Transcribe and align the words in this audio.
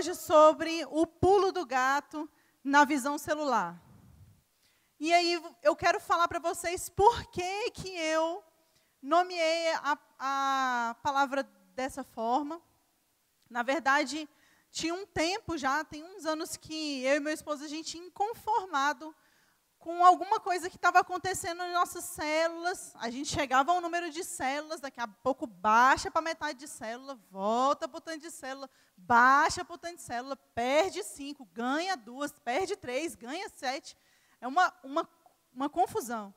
hoje 0.00 0.14
sobre 0.14 0.82
o 0.88 1.06
pulo 1.06 1.52
do 1.52 1.66
gato 1.66 2.26
na 2.64 2.86
visão 2.86 3.18
celular. 3.18 3.78
E 4.98 5.12
aí 5.12 5.38
eu 5.62 5.76
quero 5.76 6.00
falar 6.00 6.26
para 6.26 6.38
vocês 6.38 6.88
por 6.88 7.26
que, 7.26 7.70
que 7.72 7.90
eu 7.98 8.42
nomeei 9.02 9.74
a, 9.74 9.98
a 10.18 10.96
palavra 11.02 11.42
dessa 11.74 12.02
forma. 12.02 12.62
Na 13.50 13.62
verdade, 13.62 14.26
tinha 14.70 14.94
um 14.94 15.04
tempo 15.04 15.58
já, 15.58 15.84
tem 15.84 16.02
uns 16.02 16.24
anos 16.24 16.56
que 16.56 17.04
eu 17.04 17.16
e 17.16 17.20
meu 17.20 17.34
esposo, 17.34 17.62
a 17.62 17.68
gente 17.68 17.98
inconformado 17.98 19.14
com 19.80 20.04
alguma 20.04 20.38
coisa 20.38 20.68
que 20.68 20.76
estava 20.76 21.00
acontecendo 21.00 21.62
em 21.64 21.72
nossas 21.72 22.04
células. 22.04 22.92
A 22.96 23.08
gente 23.08 23.30
chegava 23.30 23.72
ao 23.72 23.80
número 23.80 24.10
de 24.10 24.22
células, 24.22 24.78
daqui 24.78 25.00
a 25.00 25.08
pouco 25.08 25.46
baixa 25.46 26.10
para 26.10 26.20
metade 26.20 26.58
de 26.58 26.68
célula, 26.68 27.18
volta 27.30 27.88
para 27.88 27.96
o 27.96 28.00
tanto 28.00 28.20
de 28.20 28.30
célula, 28.30 28.68
baixa 28.94 29.64
para 29.64 29.74
o 29.74 29.78
tanto 29.78 29.96
de 29.96 30.02
célula, 30.02 30.36
perde 30.54 31.02
cinco, 31.02 31.46
ganha 31.46 31.96
duas, 31.96 32.30
perde 32.30 32.76
três, 32.76 33.14
ganha 33.14 33.48
sete. 33.48 33.96
É 34.38 34.46
uma, 34.46 34.72
uma, 34.84 35.08
uma 35.52 35.70
confusão. 35.70 36.32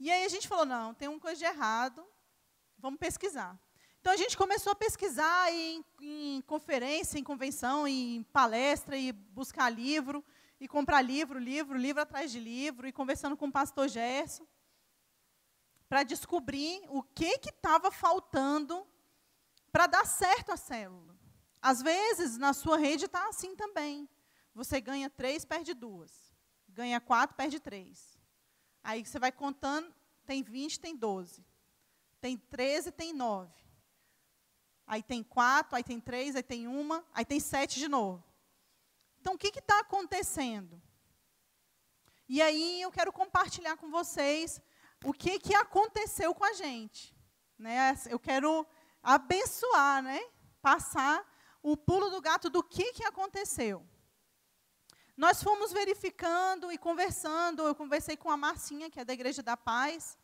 E 0.00 0.10
aí 0.10 0.24
a 0.24 0.28
gente 0.28 0.48
falou, 0.48 0.64
não, 0.64 0.94
tem 0.94 1.08
uma 1.08 1.20
coisa 1.20 1.38
de 1.38 1.44
errado, 1.44 2.02
vamos 2.78 2.98
pesquisar. 2.98 3.56
Então 4.00 4.14
a 4.14 4.16
gente 4.16 4.36
começou 4.36 4.72
a 4.72 4.74
pesquisar 4.74 5.52
em, 5.52 5.84
em 6.00 6.40
conferência, 6.46 7.18
em 7.18 7.22
convenção, 7.22 7.86
em 7.86 8.22
palestra, 8.32 8.96
e 8.96 9.12
buscar 9.12 9.68
livro, 9.68 10.24
e 10.62 10.68
comprar 10.68 11.02
livro, 11.02 11.38
livro, 11.38 11.76
livro 11.76 12.00
atrás 12.00 12.32
de 12.32 12.40
livro, 12.40 12.86
e 12.86 12.92
conversando 12.92 13.36
com 13.36 13.48
o 13.48 13.52
pastor 13.52 13.88
Gerson, 13.88 14.46
para 15.88 16.02
descobrir 16.02 16.82
o 16.88 17.02
que 17.02 17.38
estava 17.44 17.90
faltando 17.90 18.86
para 19.70 19.86
dar 19.86 20.06
certo 20.06 20.52
a 20.52 20.56
célula. 20.56 21.18
Às 21.60 21.82
vezes, 21.82 22.38
na 22.38 22.52
sua 22.52 22.78
rede 22.78 23.04
está 23.04 23.28
assim 23.28 23.54
também. 23.54 24.08
Você 24.54 24.80
ganha 24.80 25.10
três, 25.10 25.44
perde 25.44 25.74
duas 25.74 26.32
ganha 26.72 27.00
4, 27.00 27.36
perde 27.36 27.60
3. 27.60 28.18
Aí 28.82 29.04
você 29.04 29.18
vai 29.18 29.30
contando, 29.30 29.94
tem 30.26 30.42
20, 30.42 30.80
tem 30.80 30.96
12. 30.96 31.44
Tem 32.20 32.36
13, 32.36 32.90
tem 32.90 33.12
9. 33.12 33.52
Aí 34.86 35.02
tem 35.02 35.22
4, 35.22 35.76
aí 35.76 35.84
tem 35.84 36.00
3, 36.00 36.36
aí 36.36 36.42
tem 36.42 36.66
1, 36.66 37.02
aí 37.12 37.24
tem 37.24 37.38
7 37.38 37.78
de 37.78 37.88
novo. 37.88 38.24
Então, 39.22 39.34
o 39.34 39.38
que 39.38 39.56
está 39.56 39.78
acontecendo? 39.78 40.82
E 42.28 42.42
aí 42.42 42.82
eu 42.82 42.90
quero 42.90 43.12
compartilhar 43.12 43.76
com 43.76 43.88
vocês 43.88 44.60
o 45.04 45.12
que, 45.12 45.38
que 45.38 45.54
aconteceu 45.54 46.34
com 46.34 46.44
a 46.44 46.52
gente. 46.54 47.14
Né? 47.56 47.96
Eu 48.10 48.18
quero 48.18 48.66
abençoar, 49.00 50.02
né? 50.02 50.20
passar 50.60 51.24
o 51.62 51.76
pulo 51.76 52.10
do 52.10 52.20
gato 52.20 52.50
do 52.50 52.64
que, 52.64 52.92
que 52.94 53.04
aconteceu. 53.04 53.86
Nós 55.16 55.40
fomos 55.40 55.72
verificando 55.72 56.72
e 56.72 56.76
conversando. 56.76 57.62
Eu 57.62 57.76
conversei 57.76 58.16
com 58.16 58.28
a 58.28 58.36
Marcinha, 58.36 58.90
que 58.90 58.98
é 58.98 59.04
da 59.04 59.12
Igreja 59.12 59.40
da 59.40 59.56
Paz. 59.56 60.18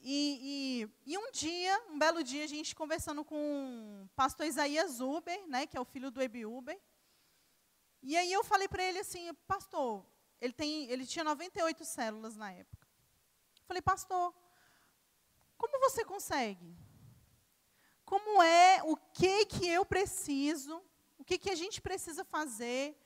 E, 0.00 0.88
e, 1.04 1.12
e, 1.12 1.18
um 1.18 1.30
dia, 1.30 1.78
um 1.90 1.98
belo 1.98 2.24
dia, 2.24 2.44
a 2.44 2.46
gente 2.46 2.74
conversando 2.74 3.22
com 3.22 4.02
o 4.02 4.08
pastor 4.16 4.46
Isaías 4.46 4.98
Uber, 4.98 5.46
né, 5.46 5.66
que 5.66 5.76
é 5.76 5.80
o 5.80 5.84
filho 5.84 6.10
do 6.10 6.22
Ebi 6.22 6.46
Uber. 6.46 6.80
E 8.02 8.16
aí 8.16 8.32
eu 8.32 8.44
falei 8.44 8.68
para 8.68 8.82
ele 8.82 9.00
assim, 9.00 9.32
pastor, 9.46 10.04
ele, 10.40 10.52
tem, 10.52 10.88
ele 10.90 11.06
tinha 11.06 11.24
98 11.24 11.84
células 11.84 12.36
na 12.36 12.52
época. 12.52 12.86
falei, 13.66 13.82
pastor, 13.82 14.34
como 15.56 15.80
você 15.80 16.04
consegue? 16.04 16.76
Como 18.04 18.42
é, 18.42 18.80
o 18.84 18.96
que 18.96 19.44
que 19.46 19.68
eu 19.68 19.84
preciso, 19.84 20.82
o 21.18 21.24
que 21.24 21.36
que 21.36 21.50
a 21.50 21.54
gente 21.54 21.80
precisa 21.80 22.24
fazer 22.24 22.96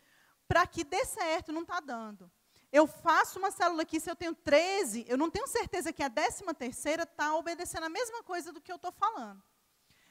para 0.47 0.67
que 0.67 0.85
dê 0.85 1.05
certo, 1.05 1.51
não 1.51 1.63
está 1.63 1.81
dando. 1.81 2.31
Eu 2.71 2.87
faço 2.87 3.39
uma 3.39 3.51
célula 3.51 3.83
aqui, 3.83 3.99
se 3.99 4.11
eu 4.11 4.17
tenho 4.17 4.35
13, 4.35 5.05
eu 5.09 5.17
não 5.17 5.31
tenho 5.31 5.47
certeza 5.47 5.93
que 5.93 6.03
a 6.03 6.09
décima 6.09 6.55
terceira 6.55 7.03
está 7.03 7.35
obedecendo 7.35 7.85
a 7.85 7.89
mesma 7.89 8.23
coisa 8.23 8.53
do 8.53 8.61
que 8.61 8.71
eu 8.71 8.77
estou 8.77 8.93
falando. 8.93 9.43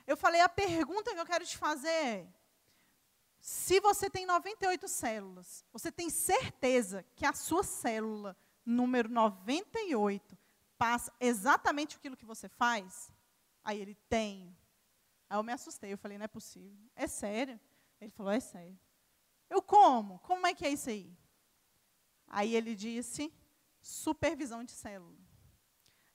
Eu 0.06 0.18
falei, 0.18 0.42
a 0.42 0.50
pergunta 0.50 1.14
que 1.14 1.20
eu 1.20 1.26
quero 1.26 1.46
te 1.46 1.58
fazer 1.58 1.90
é, 1.90 2.28
se 3.42 3.80
você 3.80 4.08
tem 4.08 4.24
98 4.24 4.88
células, 4.88 5.66
você 5.74 5.92
tem 5.92 6.12
certeza 6.12 7.04
que 7.16 7.26
a 7.26 7.34
sua 7.34 7.64
célula 7.64 8.38
número 8.64 9.10
98 9.10 10.38
passa 10.78 11.12
exatamente 11.20 11.96
aquilo 11.98 12.16
que 12.16 12.26
você 12.26 12.48
faz? 12.48 13.12
Aí 13.64 13.82
ele 13.82 13.96
tem. 14.08 14.56
Aí 15.28 15.38
eu 15.38 15.44
me 15.44 15.52
assustei, 15.52 15.92
eu 15.92 15.98
falei, 15.98 16.20
não 16.20 16.26
é 16.26 16.28
possível. 16.28 16.78
É 16.96 17.08
sério? 17.08 17.60
Ele 18.00 18.12
falou, 18.12 18.32
é 18.32 18.40
sério. 18.40 18.80
Eu 19.50 19.60
como? 19.60 20.20
Como 20.20 20.46
é 20.46 20.54
que 20.54 20.66
é 20.66 20.70
isso 20.70 20.92
aí? 20.92 21.12
Aí 22.28 22.56
ele 22.56 22.76
disse: 22.76 23.34
supervisão 23.82 24.64
de 24.64 24.72
célula. 24.72 25.18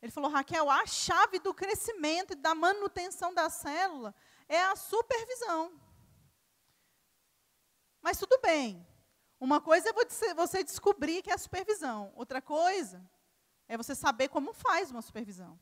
Ele 0.00 0.12
falou, 0.12 0.31
Raquel, 0.31 0.70
a 0.70 0.87
chave 0.87 1.41
do 1.41 1.53
crescimento 1.53 2.34
e 2.34 2.37
da 2.37 2.54
manutenção 2.54 3.34
da 3.34 3.50
célula 3.50 4.14
é 4.48 4.62
a 4.62 4.76
supervisão. 4.76 5.72
Mas 8.06 8.19
tudo 8.19 8.39
bem. 8.41 8.87
Uma 9.41 9.61
coisa 9.61 9.89
é 9.89 10.34
você 10.34 10.62
descobrir 10.62 11.22
que 11.22 11.31
é 11.33 11.34
a 11.34 11.39
supervisão. 11.39 12.12
Outra 12.15 12.41
coisa 12.41 13.05
é 13.67 13.77
você 13.77 13.97
saber 13.97 14.28
como 14.28 14.53
faz 14.53 14.93
uma 14.93 15.03
supervisão. 15.03 15.59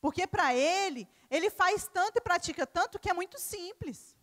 Porque 0.00 0.26
para 0.26 0.52
ele, 0.52 1.08
ele 1.30 1.48
faz 1.48 1.86
tanto 1.86 2.18
e 2.18 2.20
pratica 2.20 2.66
tanto 2.66 2.98
que 2.98 3.08
é 3.08 3.12
muito 3.12 3.38
simples. 3.38 4.16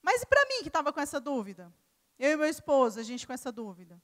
Mas 0.00 0.22
e 0.22 0.26
para 0.26 0.46
mim 0.46 0.62
que 0.62 0.68
estava 0.68 0.90
com 0.90 1.00
essa 1.00 1.20
dúvida? 1.20 1.70
Eu 2.18 2.30
e 2.30 2.36
meu 2.38 2.48
esposo, 2.48 2.98
a 2.98 3.02
gente 3.02 3.26
com 3.26 3.34
essa 3.34 3.52
dúvida. 3.52 4.02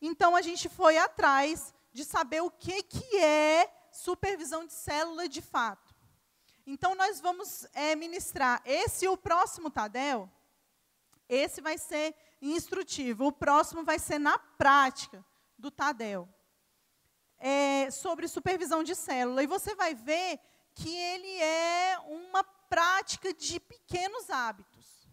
Então 0.00 0.34
a 0.34 0.40
gente 0.40 0.70
foi 0.70 0.96
atrás 0.96 1.74
de 1.92 2.02
saber 2.02 2.40
o 2.40 2.50
que, 2.50 2.82
que 2.82 3.18
é 3.18 3.70
supervisão 3.92 4.64
de 4.64 4.72
célula 4.72 5.28
de 5.28 5.42
fato. 5.42 5.94
Então 6.66 6.94
nós 6.94 7.20
vamos 7.20 7.66
é, 7.74 7.94
ministrar 7.94 8.62
esse 8.64 9.04
e 9.04 9.08
o 9.08 9.18
próximo 9.18 9.70
Tadel. 9.70 10.32
Esse 11.28 11.60
vai 11.60 11.78
ser 11.78 12.14
instrutivo. 12.40 13.26
O 13.26 13.32
próximo 13.32 13.84
vai 13.84 13.98
ser 13.98 14.18
na 14.18 14.38
prática 14.38 15.24
do 15.58 15.70
Tadel. 15.70 16.28
É, 17.38 17.90
sobre 17.90 18.28
supervisão 18.28 18.82
de 18.82 18.94
célula. 18.94 19.42
E 19.42 19.46
você 19.46 19.74
vai 19.74 19.94
ver 19.94 20.40
que 20.74 20.94
ele 20.94 21.40
é 21.40 21.98
uma 22.06 22.42
prática 22.42 23.32
de 23.32 23.60
pequenos 23.60 24.28
hábitos. 24.30 25.08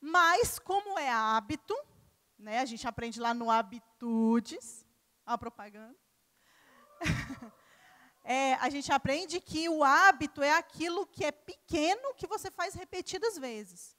Mas, 0.00 0.58
como 0.58 0.98
é 0.98 1.08
hábito, 1.08 1.74
né, 2.38 2.60
a 2.60 2.64
gente 2.64 2.86
aprende 2.86 3.18
lá 3.18 3.32
no 3.32 3.50
Habitudes, 3.50 4.84
a 5.24 5.38
propaganda. 5.38 5.96
é, 8.22 8.54
a 8.54 8.68
gente 8.68 8.92
aprende 8.92 9.40
que 9.40 9.68
o 9.68 9.82
hábito 9.82 10.42
é 10.42 10.52
aquilo 10.52 11.06
que 11.06 11.24
é 11.24 11.32
pequeno 11.32 12.14
que 12.14 12.26
você 12.26 12.50
faz 12.50 12.74
repetidas 12.74 13.38
vezes. 13.38 13.95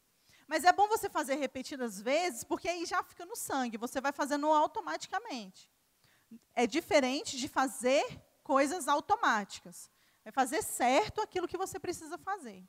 Mas 0.48 0.64
é 0.64 0.72
bom 0.72 0.88
você 0.88 1.10
fazer 1.10 1.36
repetidas 1.36 2.00
vezes, 2.00 2.44
porque 2.44 2.70
aí 2.70 2.86
já 2.86 3.04
fica 3.04 3.26
no 3.26 3.36
sangue, 3.36 3.78
você 3.78 4.00
vai 4.00 4.14
fazendo 4.14 4.48
automaticamente. 4.48 5.70
É 6.56 6.66
diferente 6.66 7.38
de 7.38 7.48
fazer 7.48 8.06
coisas 8.44 8.88
automáticas. 8.88 9.92
É 10.24 10.32
fazer 10.32 10.64
certo 10.64 11.22
aquilo 11.22 11.48
que 11.48 11.58
você 11.58 11.80
precisa 11.80 12.18
fazer. 12.18 12.64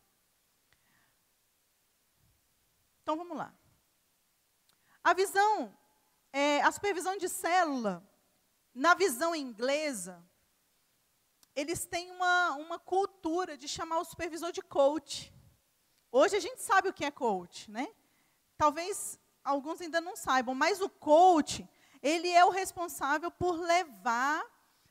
Então 3.03 3.17
vamos 3.17 3.37
lá. 3.37 3.55
A 5.03 5.15
visão, 5.15 5.77
é, 6.33 6.61
a 6.63 6.71
supervisão 6.71 7.17
de 7.17 7.29
célula, 7.29 8.07
na 8.75 8.95
visão 8.95 9.35
inglesa, 9.35 10.23
eles 11.55 11.87
têm 11.87 12.11
uma, 12.11 12.57
uma 12.57 12.79
cultura 12.79 13.57
de 13.57 13.67
chamar 13.67 13.99
o 13.99 14.05
supervisor 14.05 14.53
de 14.53 14.63
coach. 14.63 15.33
Hoje 16.11 16.37
a 16.37 16.41
gente 16.41 16.63
sabe 16.63 16.89
o 16.89 16.93
que 16.93 17.05
é 17.05 17.11
coach, 17.11 17.71
né? 17.71 17.89
Talvez 18.57 19.19
alguns 19.45 19.81
ainda 19.81 20.01
não 20.01 20.17
saibam, 20.17 20.55
mas 20.55 20.81
o 20.81 20.89
coach, 20.89 21.69
ele 22.03 22.29
é 22.29 22.45
o 22.45 22.51
responsável 22.51 23.31
por 23.31 23.59
levar 23.59 24.45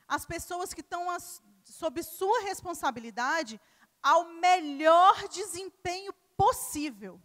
as 0.08 0.26
pessoas 0.26 0.74
que 0.74 0.82
estão 0.82 1.10
as, 1.10 1.42
sob 1.64 2.02
sua 2.04 2.42
responsabilidade 2.42 3.60
ao 4.02 4.26
melhor 4.26 5.28
desempenho 5.28 6.14
possível 6.36 7.20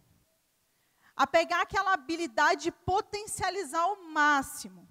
a 1.15 1.27
pegar 1.27 1.61
aquela 1.61 1.93
habilidade 1.93 2.63
de 2.63 2.71
potencializar 2.71 3.81
ao 3.81 4.01
máximo. 4.03 4.87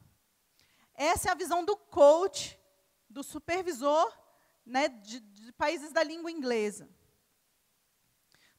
Essa 0.94 1.28
é 1.28 1.32
a 1.32 1.36
visão 1.36 1.64
do 1.64 1.76
coach, 1.76 2.58
do 3.10 3.24
supervisor 3.24 4.16
né, 4.64 4.88
de, 4.88 5.20
de 5.20 5.52
países 5.52 5.92
da 5.92 6.02
língua 6.02 6.30
inglesa. 6.30 6.88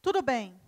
Tudo 0.04 0.22
bem. 0.22 0.62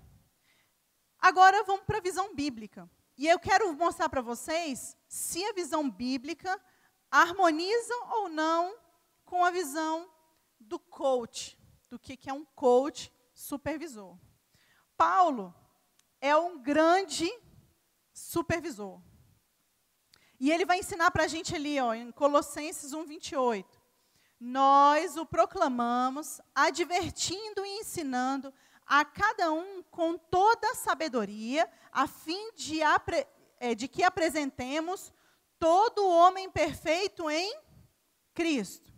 Agora 1.20 1.62
vamos 1.66 1.84
para 1.84 1.98
a 1.98 2.02
visão 2.02 2.34
bíblica. 2.34 2.90
E 3.18 3.28
eu 3.28 3.38
quero 3.38 3.74
mostrar 3.74 4.08
para 4.08 4.22
vocês 4.22 4.96
se 5.10 5.44
a 5.44 5.52
visão 5.52 5.90
bíblica 5.90 6.58
harmoniza 7.12 7.94
ou 8.12 8.30
não 8.30 8.78
com 9.26 9.44
a 9.44 9.52
visão 9.52 10.10
do 10.58 10.80
coach, 10.80 11.60
do 11.90 12.00
que, 12.00 12.18
é 12.30 12.34
um 12.34 12.46
coach 12.46 13.12
supervisor. 13.34 14.18
Paulo, 14.96 15.54
é 16.22 16.34
um 16.38 16.58
grande 16.58 17.30
supervisor. 18.14 19.02
E 20.40 20.50
ele 20.50 20.64
vai 20.64 20.80
ensinar 20.80 21.12
para 21.12 21.26
a 21.26 21.28
gente 21.28 21.54
ali, 21.54 21.78
ó, 21.82 21.94
em 21.94 22.10
Colossenses 22.10 22.94
1, 22.94 23.04
28. 23.04 23.82
Nós 24.40 25.18
o 25.18 25.26
proclamamos, 25.26 26.40
advertindo 26.54 27.66
e 27.66 27.80
ensinando 27.80 28.54
a 28.86 29.04
cada 29.04 29.52
um 29.52 29.82
com 29.84 30.18
toda 30.18 30.72
a 30.72 30.76
sabedoria, 30.76 31.70
a 31.92 32.08
fim 32.08 32.52
de, 32.54 32.80
é, 33.60 33.74
de 33.74 33.88
que 33.88 34.04
apresentemos 34.04 35.14
todo 35.60 36.08
homem 36.08 36.50
perfeito 36.50 37.30
em 37.30 37.58
Cristo. 38.34 38.92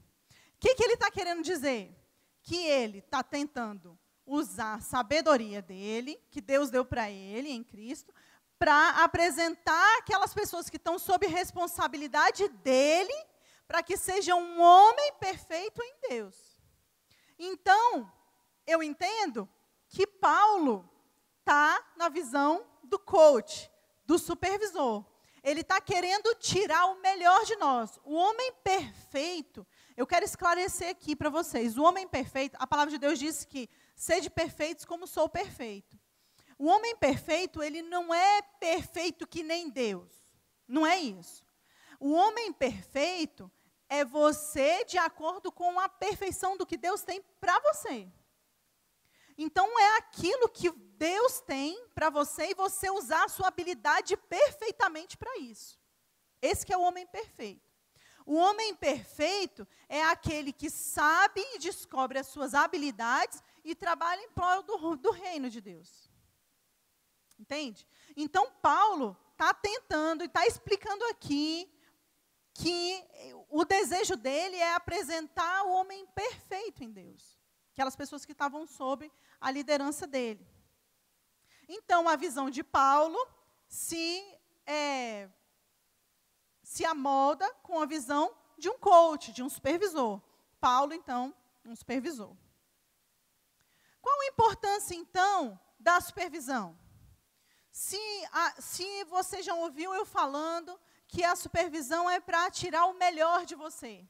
O 0.56 0.60
que, 0.60 0.76
que 0.76 0.84
ele 0.84 0.94
está 0.94 1.10
querendo 1.10 1.44
dizer? 1.44 1.96
Que 2.42 2.66
ele 2.66 3.00
está 3.00 3.24
tentando 3.24 3.98
usar 4.26 4.76
a 4.76 4.82
sabedoria 4.82 5.62
dele, 5.62 6.20
que 6.30 6.42
Deus 6.42 6.70
deu 6.70 6.84
para 6.84 7.10
ele 7.10 7.50
em 7.50 7.64
Cristo, 7.64 8.14
para 8.60 9.04
apresentar 9.04 9.98
aquelas 10.00 10.34
pessoas 10.34 10.70
que 10.70 10.78
estão 10.78 10.98
sob 11.00 11.26
responsabilidade 11.28 12.48
dele, 12.50 13.14
para 13.68 13.84
que 13.84 13.96
seja 13.96 14.36
um 14.36 14.60
homem 14.60 15.14
perfeito 15.20 15.82
em 15.82 16.10
Deus. 16.10 16.60
Então, 17.38 18.12
eu 18.66 18.82
entendo 18.82 19.48
que 19.90 20.06
Paulo 20.06 20.90
está 21.40 21.84
na 21.96 22.10
visão 22.10 22.66
do 22.84 23.00
coach, 23.00 23.72
do 24.06 24.18
supervisor. 24.18 25.06
Ele 25.44 25.62
está 25.62 25.80
querendo 25.80 26.36
tirar 26.36 26.88
o 26.88 27.02
melhor 27.02 27.46
de 27.46 27.56
nós. 27.56 28.00
O 28.04 28.14
homem 28.16 28.52
perfeito, 28.64 29.66
eu 29.96 30.06
quero 30.06 30.26
esclarecer 30.26 30.90
aqui 30.90 31.16
para 31.16 31.30
vocês. 31.30 31.78
O 31.78 31.84
homem 31.84 32.08
perfeito, 32.08 32.58
a 32.60 32.68
palavra 32.68 32.92
de 32.92 32.98
Deus 32.98 33.18
diz 33.18 33.46
que 33.46 33.70
sede 33.96 34.30
perfeitos 34.30 34.84
como 34.84 35.08
sou 35.08 35.30
perfeito. 35.30 35.98
O 36.60 36.66
homem 36.66 36.96
perfeito, 36.98 37.62
ele 37.62 37.82
não 37.82 38.14
é 38.14 38.42
perfeito 38.60 39.28
que 39.28 39.44
nem 39.44 39.70
Deus. 39.70 40.12
Não 40.68 40.86
é 40.86 40.98
isso. 40.98 41.46
O 42.00 42.12
homem 42.12 42.52
perfeito 42.52 43.50
é 43.88 44.04
você 44.04 44.84
de 44.86 44.98
acordo 44.98 45.52
com 45.52 45.80
a 45.80 45.88
perfeição 45.88 46.58
do 46.58 46.66
que 46.66 46.76
Deus 46.76 47.04
tem 47.04 47.22
para 47.40 47.60
você. 47.60 48.12
Então 49.38 49.80
é 49.80 49.98
aquilo 49.98 50.50
que 50.50 50.72
Deus 50.72 51.40
tem 51.42 51.88
para 51.94 52.10
você 52.10 52.52
e 52.52 52.56
você 52.56 52.90
usar 52.90 53.26
a 53.26 53.30
sua 53.30 53.48
habilidade 53.48 54.18
perfeitamente 54.18 55.16
para 55.16 55.38
isso. 55.38 55.80
Esse 56.42 56.66
que 56.66 56.74
é 56.74 56.78
o 56.78 56.82
homem 56.82 57.06
perfeito. 57.06 57.68
O 58.26 58.36
homem 58.36 58.76
perfeito 58.76 59.66
é 59.88 60.04
aquele 60.04 60.52
que 60.52 60.70
sabe 60.70 61.40
e 61.54 61.60
descobre 61.60 62.20
as 62.20 62.28
suas 62.28 62.54
habilidades 62.54 63.42
e 63.64 63.74
trabalha 63.74 64.22
em 64.22 64.32
prol 64.32 64.64
do, 64.64 64.98
do 64.98 65.12
reino 65.12 65.50
de 65.50 65.62
Deus. 65.62 66.12
Entende? 67.40 67.88
Então, 68.16 68.52
Paulo 68.62 69.16
está 69.32 69.54
tentando 69.54 70.24
e 70.24 70.26
está 70.26 70.46
explicando 70.46 71.06
aqui 71.06 71.72
que 72.54 73.06
o 73.50 73.64
desejo 73.64 74.18
dele 74.18 74.58
é 74.58 74.74
apresentar 74.74 75.64
o 75.64 75.72
homem 75.72 76.06
perfeito 76.08 76.84
em 76.84 76.92
Deus. 76.92 77.38
Aquelas 77.74 77.96
pessoas 77.96 78.26
que 78.26 78.32
estavam 78.32 78.66
sob 78.66 79.12
a 79.40 79.52
liderança 79.52 80.08
dele. 80.08 80.46
Então, 81.68 82.08
a 82.08 82.16
visão 82.16 82.50
de 82.50 82.64
Paulo 82.64 83.18
se, 83.68 84.24
é, 84.66 85.30
se 86.64 86.86
amolda 86.86 87.52
com 87.62 87.80
a 87.80 87.86
visão 87.86 88.34
de 88.58 88.70
um 88.70 88.78
coach, 88.78 89.32
de 89.32 89.44
um 89.44 89.50
supervisor. 89.50 90.22
Paulo, 90.60 90.94
então, 90.94 91.36
um 91.66 91.76
supervisor. 91.76 92.36
Qual 94.02 94.22
a 94.22 94.28
importância, 94.28 94.96
então, 94.96 95.60
da 95.80 96.00
supervisão? 96.00 96.78
Se, 97.72 98.00
a, 98.32 98.62
se 98.62 99.04
você 99.04 99.44
já 99.44 99.54
ouviu 99.54 99.94
eu 99.94 100.06
falando 100.06 100.80
que 101.08 101.24
a 101.24 101.36
supervisão 101.36 102.10
é 102.10 102.20
para 102.20 102.50
tirar 102.50 102.86
o 102.86 102.94
melhor 102.94 103.46
de 103.46 103.56
você. 103.56 104.08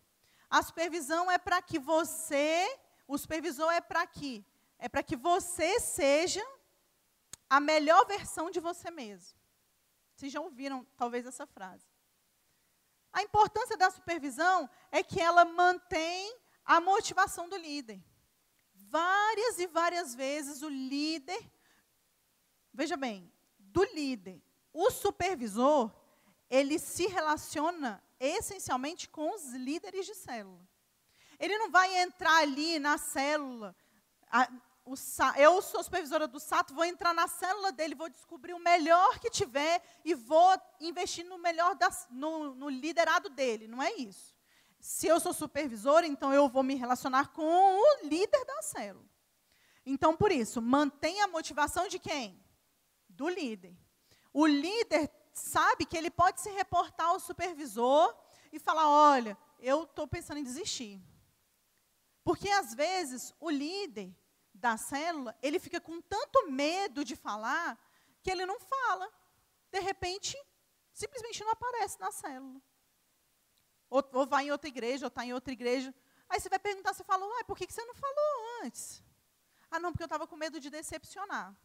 A 0.50 0.64
supervisão 0.64 1.30
é 1.30 1.38
para 1.38 1.62
que 1.62 1.78
você, 1.78 2.66
o 3.08 3.18
supervisor 3.18 3.72
é 3.72 3.82
para 3.82 4.06
que 4.08 4.46
é 4.80 4.88
para 4.88 5.04
que 5.04 5.16
você 5.16 5.80
seja 5.80 6.46
a 7.50 7.60
melhor 7.60 8.06
versão 8.06 8.52
de 8.52 8.60
você 8.60 8.92
mesmo. 8.92 9.38
Vocês 10.16 10.32
já 10.32 10.42
ouviram 10.42 10.86
talvez 10.98 11.26
essa 11.26 11.46
frase. 11.46 11.86
A 13.12 13.24
importância 13.24 13.78
da 13.78 13.90
supervisão 13.90 14.70
é 14.92 15.02
que 15.02 15.20
ela 15.20 15.46
mantém 15.46 16.36
a 16.66 16.82
motivação 16.82 17.48
do 17.48 17.56
líder. 17.56 18.04
Várias 18.74 19.60
e 19.60 19.68
várias 19.68 20.14
vezes 20.14 20.62
o 20.62 20.70
líder, 20.70 21.40
veja 22.74 22.96
bem, 22.96 23.32
do 23.58 23.84
líder. 23.84 24.42
O 24.74 24.92
supervisor, 24.92 25.92
ele 26.50 26.78
se 26.78 27.08
relaciona 27.08 28.04
essencialmente 28.20 29.10
com 29.10 29.34
os 29.34 29.54
líderes 29.54 30.06
de 30.06 30.16
célula. 30.16 30.68
Ele 31.40 31.58
não 31.58 31.70
vai 31.70 31.96
entrar 32.02 32.38
ali 32.38 32.80
na 32.80 32.98
célula. 32.98 33.76
O, 34.88 34.96
eu 35.38 35.62
sou 35.62 35.84
supervisora 35.84 36.28
do 36.28 36.40
SATO, 36.40 36.74
vou 36.74 36.86
entrar 36.86 37.14
na 37.14 37.28
célula 37.28 37.72
dele, 37.72 37.96
vou 37.96 38.10
descobrir 38.10 38.54
o 38.54 38.60
melhor 38.60 39.20
que 39.20 39.30
tiver 39.30 39.82
e 40.04 40.14
vou 40.16 40.60
investir 40.80 41.26
no 41.26 41.38
melhor 41.38 41.76
das, 41.76 42.08
no, 42.10 42.56
no 42.56 42.70
liderado 42.70 43.30
dele. 43.30 43.68
Não 43.68 43.82
é 43.82 43.94
isso. 43.94 44.36
Se 44.80 45.08
eu 45.08 45.20
sou 45.20 45.34
supervisora, 45.34 46.08
então 46.08 46.34
eu 46.34 46.48
vou 46.48 46.64
me 46.64 46.76
relacionar 46.76 47.28
com 47.34 47.44
o 47.44 48.08
líder 48.08 48.46
da 48.46 48.62
célula. 48.62 49.06
Então, 49.86 50.16
por 50.16 50.32
isso, 50.32 50.62
mantenha 50.62 51.26
a 51.26 51.28
motivação 51.28 51.88
de 51.88 52.00
quem? 52.00 52.42
do 53.18 53.28
líder. 53.28 53.76
O 54.32 54.46
líder 54.46 55.12
sabe 55.34 55.86
que 55.86 55.98
ele 55.98 56.12
pode 56.12 56.40
se 56.40 56.50
reportar 56.52 57.08
ao 57.08 57.20
supervisor 57.20 58.16
e 58.54 58.60
falar: 58.60 58.88
olha, 58.88 59.36
eu 59.60 59.84
estou 59.84 60.08
pensando 60.08 60.38
em 60.38 60.44
desistir. 60.44 61.02
Porque 62.24 62.50
às 62.50 62.74
vezes 62.74 63.34
o 63.40 63.50
líder 63.50 64.16
da 64.58 64.76
célula, 64.78 65.38
ele 65.42 65.60
fica 65.60 65.80
com 65.80 66.02
tanto 66.02 66.50
medo 66.50 67.04
de 67.04 67.16
falar 67.16 67.78
que 68.22 68.32
ele 68.32 68.46
não 68.46 68.60
fala. 68.60 69.12
De 69.72 69.80
repente, 69.80 70.38
simplesmente 70.94 71.44
não 71.44 71.52
aparece 71.52 72.00
na 72.00 72.12
célula. 72.12 72.62
Ou, 73.90 74.04
ou 74.14 74.28
vai 74.28 74.48
em 74.48 74.52
outra 74.52 74.68
igreja, 74.68 75.06
ou 75.06 75.08
está 75.08 75.26
em 75.26 75.34
outra 75.34 75.54
igreja. 75.54 75.94
Aí 76.28 76.40
você 76.40 76.50
vai 76.50 76.60
perguntar, 76.60 76.94
você 76.94 77.04
fala, 77.04 77.26
uai, 77.26 77.44
por 77.44 77.58
que, 77.58 77.72
você 77.72 77.84
não 77.86 77.96
falou 77.96 78.64
antes? 78.64 79.04
Ah, 79.72 79.80
não, 79.80 79.92
porque 79.92 80.04
eu 80.04 80.08
estava 80.08 80.28
com 80.28 80.36
medo 80.36 80.60
de 80.60 80.70
decepcionar. 80.70 81.56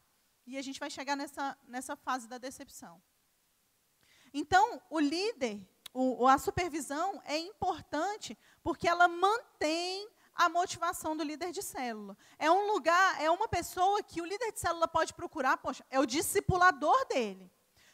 E 0.47 0.59
a 0.59 0.63
gente 0.63 0.79
vai 0.79 0.91
chegar 0.91 1.17
nessa, 1.17 1.59
nessa 1.67 1.97
fase 1.97 2.29
da 2.29 2.39
decepção. 2.39 3.03
Então, 4.35 4.83
o 4.89 4.99
líder, 4.99 5.61
o, 5.93 6.27
a 6.27 6.39
supervisão 6.39 7.21
é 7.25 7.39
importante 7.39 8.39
porque 8.63 8.89
ela 8.89 9.09
mantém 9.09 10.09
a 10.35 10.49
motivação 10.49 11.17
do 11.17 11.23
líder 11.23 11.53
de 11.53 11.63
célula. 11.63 12.17
É 12.39 12.51
um 12.51 12.73
lugar, 12.73 13.21
é 13.21 13.31
uma 13.31 13.49
pessoa 13.49 14.03
que 14.03 14.21
o 14.21 14.25
líder 14.25 14.53
de 14.53 14.61
célula 14.61 14.89
pode 14.89 15.13
procurar, 15.15 15.57
poxa, 15.59 15.85
é 15.91 16.01
o 16.01 16.07
discipulador 16.07 17.07
dele. 17.07 17.51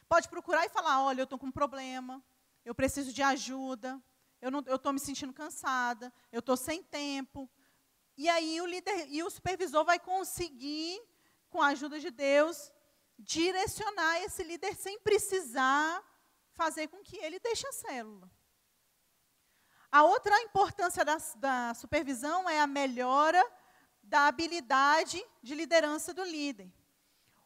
Pode 0.07 0.27
procurar 0.29 0.65
e 0.65 0.69
falar: 0.69 1.03
olha, 1.03 1.21
eu 1.21 1.25
estou 1.25 1.37
com 1.37 1.47
um 1.47 1.51
problema, 1.51 2.23
eu 2.65 2.73
preciso 2.73 3.13
de 3.13 3.21
ajuda, 3.21 4.01
eu 4.41 4.75
estou 4.75 4.93
me 4.93 4.99
sentindo 4.99 5.33
cansada, 5.33 6.13
eu 6.31 6.39
estou 6.39 6.55
sem 6.55 6.81
tempo. 6.81 7.49
E 8.17 8.27
aí 8.27 8.59
o 8.61 8.65
líder 8.65 9.07
e 9.09 9.21
o 9.23 9.29
supervisor 9.29 9.85
vai 9.85 9.99
conseguir 9.99 11.01
com 11.49 11.61
a 11.61 11.67
ajuda 11.67 11.99
de 11.99 12.11
Deus, 12.11 12.71
direcionar 13.17 14.21
esse 14.21 14.43
líder 14.43 14.75
sem 14.75 14.99
precisar 14.99 16.03
fazer 16.53 16.87
com 16.87 17.01
que 17.01 17.17
ele 17.17 17.39
deixe 17.39 17.67
a 17.67 17.71
célula. 17.71 18.29
A 19.91 20.03
outra 20.03 20.39
importância 20.41 21.03
da, 21.03 21.17
da 21.37 21.73
supervisão 21.73 22.49
é 22.49 22.59
a 22.59 22.67
melhora 22.67 23.43
da 24.03 24.27
habilidade 24.27 25.23
de 25.41 25.55
liderança 25.55 26.13
do 26.13 26.23
líder. 26.23 26.71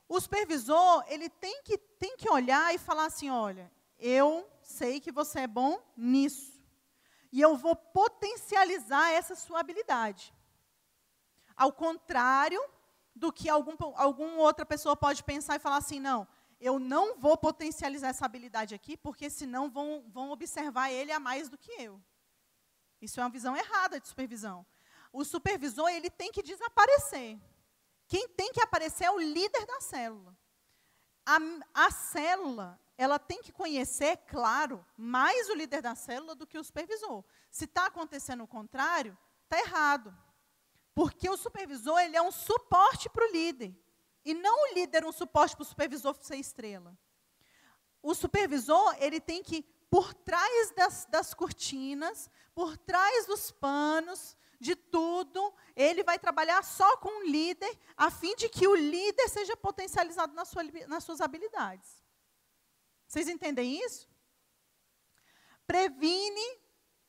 O 0.08 0.20
supervisor, 0.20 1.04
ele 1.08 1.30
tem 1.30 1.62
que, 1.64 1.78
tem 1.78 2.18
que 2.18 2.30
olhar 2.30 2.74
e 2.74 2.78
falar 2.78 3.06
assim, 3.06 3.30
olha, 3.30 3.72
eu 3.98 4.50
sei 4.62 5.00
que 5.00 5.12
você 5.12 5.42
é 5.42 5.48
bom 5.48 5.82
nisso. 5.96 6.62
E 7.32 7.42
eu 7.42 7.56
vou 7.56 7.76
potencializar 7.76 9.12
essa 9.12 9.36
sua 9.36 9.60
habilidade. 9.60 10.34
Ao 11.56 11.72
contrário 11.72 12.62
do 13.16 13.32
que 13.32 13.50
algum, 13.50 13.76
alguma 13.96 14.38
outra 14.38 14.66
pessoa 14.66 14.96
pode 14.96 15.24
pensar 15.24 15.56
e 15.56 15.60
falar 15.60 15.78
assim: 15.78 16.00
não, 16.00 16.28
eu 16.60 16.78
não 16.80 17.18
vou 17.18 17.38
potencializar 17.38 18.10
essa 18.10 18.26
habilidade 18.26 18.76
aqui, 18.76 18.96
porque 18.98 19.30
senão 19.30 19.70
vão, 19.70 20.04
vão 20.10 20.32
observar 20.32 20.92
ele 20.92 21.12
a 21.12 21.20
mais 21.20 21.50
do 21.50 21.58
que 21.58 21.72
eu. 21.72 22.02
Isso 23.04 23.20
é 23.20 23.24
uma 23.24 23.30
visão 23.30 23.56
errada 23.56 24.00
de 24.00 24.08
supervisão. 24.08 24.66
O 25.12 25.26
supervisor 25.26 25.90
ele 25.90 26.10
tem 26.10 26.32
que 26.32 26.42
desaparecer. 26.42 27.38
Quem 28.08 28.30
tem 28.30 28.52
que 28.54 28.62
aparecer 28.62 29.06
é 29.06 29.12
o 29.12 29.20
líder 29.20 29.66
da 29.66 29.82
célula. 29.82 30.38
A, 31.26 31.38
a 31.74 31.92
célula, 31.92 32.80
ela 32.98 33.20
tem 33.20 33.42
que 33.42 33.52
conhecer, 33.52 34.18
claro, 34.28 34.86
mais 34.96 35.50
o 35.50 35.54
líder 35.54 35.82
da 35.82 35.96
célula 35.96 36.34
do 36.34 36.48
que 36.48 36.58
o 36.58 36.64
supervisor. 36.64 37.24
Se 37.52 37.66
está 37.66 37.88
acontecendo 37.88 38.44
o 38.44 38.48
contrário, 38.48 39.18
está 39.44 39.60
errado. 39.60 40.18
Porque 40.96 41.30
o 41.30 41.38
supervisor 41.38 42.00
ele 42.00 42.16
é 42.16 42.22
um 42.22 42.32
suporte 42.32 43.10
para 43.10 43.28
o 43.28 43.32
líder. 43.32 43.76
E 44.24 44.34
não 44.34 44.64
o 44.64 44.74
líder 44.76 45.04
um 45.04 45.12
suporte 45.12 45.56
para 45.56 45.64
o 45.64 45.66
supervisor 45.66 46.16
ser 46.22 46.38
estrela. 46.38 46.98
O 48.02 48.14
supervisor, 48.14 48.96
ele 49.00 49.20
tem 49.20 49.44
que, 49.44 49.64
por 49.94 50.12
trás 50.12 50.72
das, 50.72 51.06
das 51.06 51.36
cortinas, 51.36 52.28
por 52.56 52.76
trás 52.76 53.28
dos 53.28 53.52
panos, 53.52 54.36
de 54.60 54.76
tudo, 54.76 55.54
ele 55.76 56.04
vai 56.04 56.18
trabalhar 56.18 56.64
só 56.64 56.98
com 56.98 57.20
o 57.20 57.30
líder, 57.30 57.78
a 57.96 58.10
fim 58.10 58.36
de 58.36 58.50
que 58.50 58.68
o 58.68 58.74
líder 58.74 59.30
seja 59.30 59.56
potencializado 59.56 60.34
na 60.34 60.46
sua, 60.46 60.64
nas 60.88 61.04
suas 61.04 61.22
habilidades. 61.22 62.04
Vocês 63.06 63.28
entendem 63.30 63.80
isso? 63.86 64.10
Previne 65.68 66.60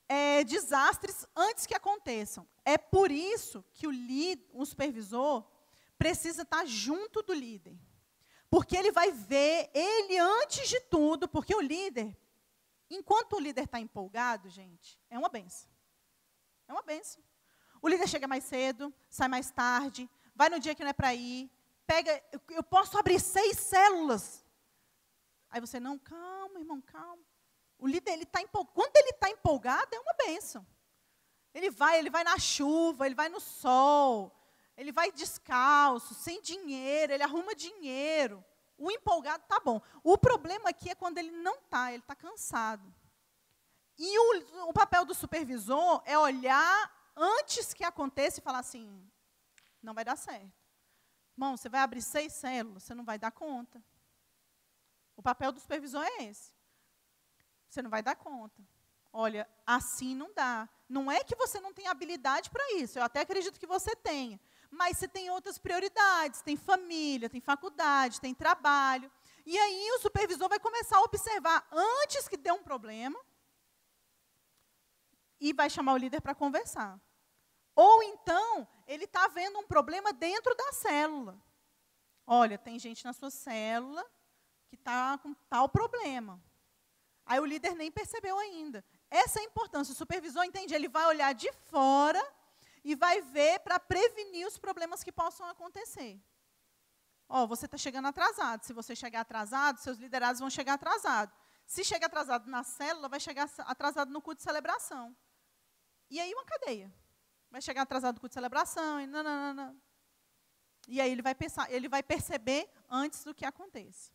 é, 0.06 0.44
desastres 0.44 1.26
antes 1.34 1.64
que 1.64 1.74
aconteçam. 1.74 2.46
É 2.66 2.76
por 2.76 3.10
isso 3.10 3.64
que 3.72 3.86
o, 3.86 3.90
líder, 3.90 4.46
o 4.52 4.66
supervisor 4.66 5.42
precisa 5.96 6.42
estar 6.42 6.66
junto 6.66 7.22
do 7.22 7.32
líder. 7.32 7.78
Porque 8.50 8.76
ele 8.76 8.92
vai 8.92 9.10
ver 9.10 9.70
ele 9.72 10.18
antes 10.18 10.68
de 10.68 10.80
tudo, 10.80 11.26
porque 11.26 11.54
o 11.54 11.62
líder, 11.62 12.14
enquanto 12.90 13.34
o 13.34 13.40
líder 13.40 13.64
está 13.64 13.80
empolgado, 13.80 14.48
gente, 14.48 14.98
é 15.10 15.18
uma 15.18 15.28
benção. 15.28 15.70
É 16.66 16.72
uma 16.72 16.82
benção. 16.82 17.22
O 17.80 17.88
líder 17.88 18.08
chega 18.08 18.26
mais 18.26 18.44
cedo, 18.44 18.92
sai 19.10 19.28
mais 19.28 19.50
tarde, 19.50 20.08
vai 20.34 20.48
no 20.48 20.58
dia 20.58 20.74
que 20.74 20.82
não 20.82 20.90
é 20.90 20.94
para 20.94 21.14
ir, 21.14 21.50
pega, 21.86 22.22
eu, 22.50 22.62
posso 22.62 22.98
abrir 22.98 23.20
seis 23.20 23.58
células. 23.58 24.44
Aí 25.50 25.60
você, 25.60 25.78
não, 25.78 25.98
calma, 25.98 26.58
irmão, 26.58 26.80
calma. 26.80 27.22
O 27.78 27.86
líder, 27.86 28.12
ele 28.12 28.22
está 28.22 28.40
empolgado. 28.40 28.74
Quando 28.74 28.96
ele 28.96 29.10
está 29.10 29.28
empolgado, 29.30 29.94
é 29.94 30.00
uma 30.00 30.14
bênção. 30.14 30.66
Ele 31.52 31.70
vai, 31.70 31.98
ele 31.98 32.10
vai 32.10 32.24
na 32.24 32.38
chuva, 32.38 33.06
ele 33.06 33.14
vai 33.14 33.28
no 33.28 33.38
sol, 33.38 34.34
ele 34.76 34.90
vai 34.90 35.12
descalço, 35.12 36.14
sem 36.14 36.40
dinheiro, 36.40 37.12
ele 37.12 37.22
arruma 37.22 37.54
dinheiro. 37.54 38.44
O 38.84 38.90
empolgado 38.90 39.42
tá 39.48 39.58
bom. 39.60 39.80
O 40.02 40.18
problema 40.18 40.68
aqui 40.68 40.90
é 40.90 40.94
quando 40.94 41.16
ele 41.16 41.30
não 41.30 41.54
está, 41.54 41.90
ele 41.90 42.02
está 42.02 42.14
cansado. 42.14 42.94
E 43.96 44.18
o, 44.18 44.68
o 44.68 44.72
papel 44.74 45.06
do 45.06 45.14
supervisor 45.14 46.02
é 46.04 46.18
olhar 46.18 47.12
antes 47.16 47.72
que 47.72 47.82
aconteça 47.82 48.40
e 48.40 48.42
falar 48.42 48.58
assim: 48.58 49.10
não 49.82 49.94
vai 49.94 50.04
dar 50.04 50.16
certo. 50.16 50.52
Irmão, 51.32 51.56
você 51.56 51.70
vai 51.70 51.80
abrir 51.80 52.02
seis 52.02 52.34
células, 52.34 52.82
você 52.82 52.94
não 52.94 53.06
vai 53.06 53.18
dar 53.18 53.32
conta. 53.32 53.82
O 55.16 55.22
papel 55.22 55.50
do 55.50 55.60
supervisor 55.60 56.02
é 56.04 56.24
esse. 56.24 56.52
Você 57.70 57.80
não 57.80 57.88
vai 57.88 58.02
dar 58.02 58.16
conta. 58.16 58.62
Olha, 59.10 59.48
assim 59.66 60.14
não 60.14 60.30
dá. 60.34 60.68
Não 60.90 61.10
é 61.10 61.24
que 61.24 61.34
você 61.36 61.58
não 61.58 61.72
tem 61.72 61.86
habilidade 61.86 62.50
para 62.50 62.74
isso, 62.74 62.98
eu 62.98 63.02
até 63.02 63.20
acredito 63.20 63.58
que 63.58 63.66
você 63.66 63.96
tenha. 63.96 64.38
Mas 64.74 64.98
você 64.98 65.06
tem 65.06 65.30
outras 65.30 65.56
prioridades, 65.56 66.42
tem 66.42 66.56
família, 66.56 67.30
tem 67.30 67.40
faculdade, 67.40 68.20
tem 68.20 68.34
trabalho. 68.34 69.10
E 69.46 69.56
aí 69.56 69.90
o 69.92 70.00
supervisor 70.00 70.48
vai 70.48 70.58
começar 70.58 70.98
a 70.98 71.02
observar 71.02 71.66
antes 71.70 72.26
que 72.26 72.36
dê 72.36 72.50
um 72.50 72.62
problema 72.62 73.18
e 75.40 75.52
vai 75.52 75.70
chamar 75.70 75.92
o 75.92 75.96
líder 75.96 76.20
para 76.20 76.34
conversar. 76.34 77.00
Ou 77.76 78.02
então, 78.02 78.66
ele 78.86 79.04
está 79.04 79.28
vendo 79.28 79.58
um 79.58 79.66
problema 79.66 80.12
dentro 80.12 80.54
da 80.56 80.72
célula. 80.72 81.40
Olha, 82.26 82.58
tem 82.58 82.78
gente 82.78 83.04
na 83.04 83.12
sua 83.12 83.30
célula 83.30 84.04
que 84.68 84.74
está 84.74 85.16
com 85.18 85.34
tal 85.48 85.68
problema. 85.68 86.42
Aí 87.24 87.38
o 87.38 87.44
líder 87.44 87.74
nem 87.76 87.92
percebeu 87.92 88.36
ainda. 88.38 88.84
Essa 89.08 89.38
é 89.38 89.42
a 89.42 89.46
importância. 89.46 89.92
O 89.92 89.96
supervisor 89.96 90.44
entende, 90.44 90.74
ele 90.74 90.88
vai 90.88 91.06
olhar 91.06 91.32
de 91.32 91.52
fora 91.52 92.20
e 92.84 92.94
vai 92.94 93.22
ver 93.22 93.60
para 93.60 93.80
prevenir 93.80 94.46
os 94.46 94.58
problemas 94.58 95.02
que 95.02 95.10
possam 95.10 95.48
acontecer. 95.48 96.20
Ó, 97.26 97.42
oh, 97.42 97.46
você 97.46 97.64
está 97.64 97.78
chegando 97.78 98.06
atrasado. 98.06 98.62
Se 98.62 98.74
você 98.74 98.94
chegar 98.94 99.20
atrasado, 99.20 99.78
seus 99.78 99.96
liderados 99.98 100.40
vão 100.40 100.50
chegar 100.50 100.74
atrasados. 100.74 101.34
Se 101.66 101.82
chegar 101.82 102.06
atrasado 102.06 102.48
na 102.50 102.62
célula, 102.62 103.08
vai 103.08 103.18
chegar 103.18 103.48
atrasado 103.60 104.12
no 104.12 104.20
culto 104.20 104.38
de 104.38 104.44
celebração. 104.44 105.16
E 106.10 106.20
aí 106.20 106.32
uma 106.34 106.44
cadeia. 106.44 106.92
Vai 107.50 107.62
chegar 107.62 107.82
atrasado 107.82 108.16
no 108.16 108.20
culto 108.20 108.32
de 108.32 108.34
celebração, 108.34 109.00
e 109.00 109.06
nananana. 109.06 109.74
E 110.86 111.00
aí 111.00 111.10
ele 111.10 111.22
vai 111.22 111.34
pensar, 111.34 111.72
ele 111.72 111.88
vai 111.88 112.02
perceber 112.02 112.70
antes 112.90 113.24
do 113.24 113.34
que 113.34 113.46
aconteça. 113.46 114.12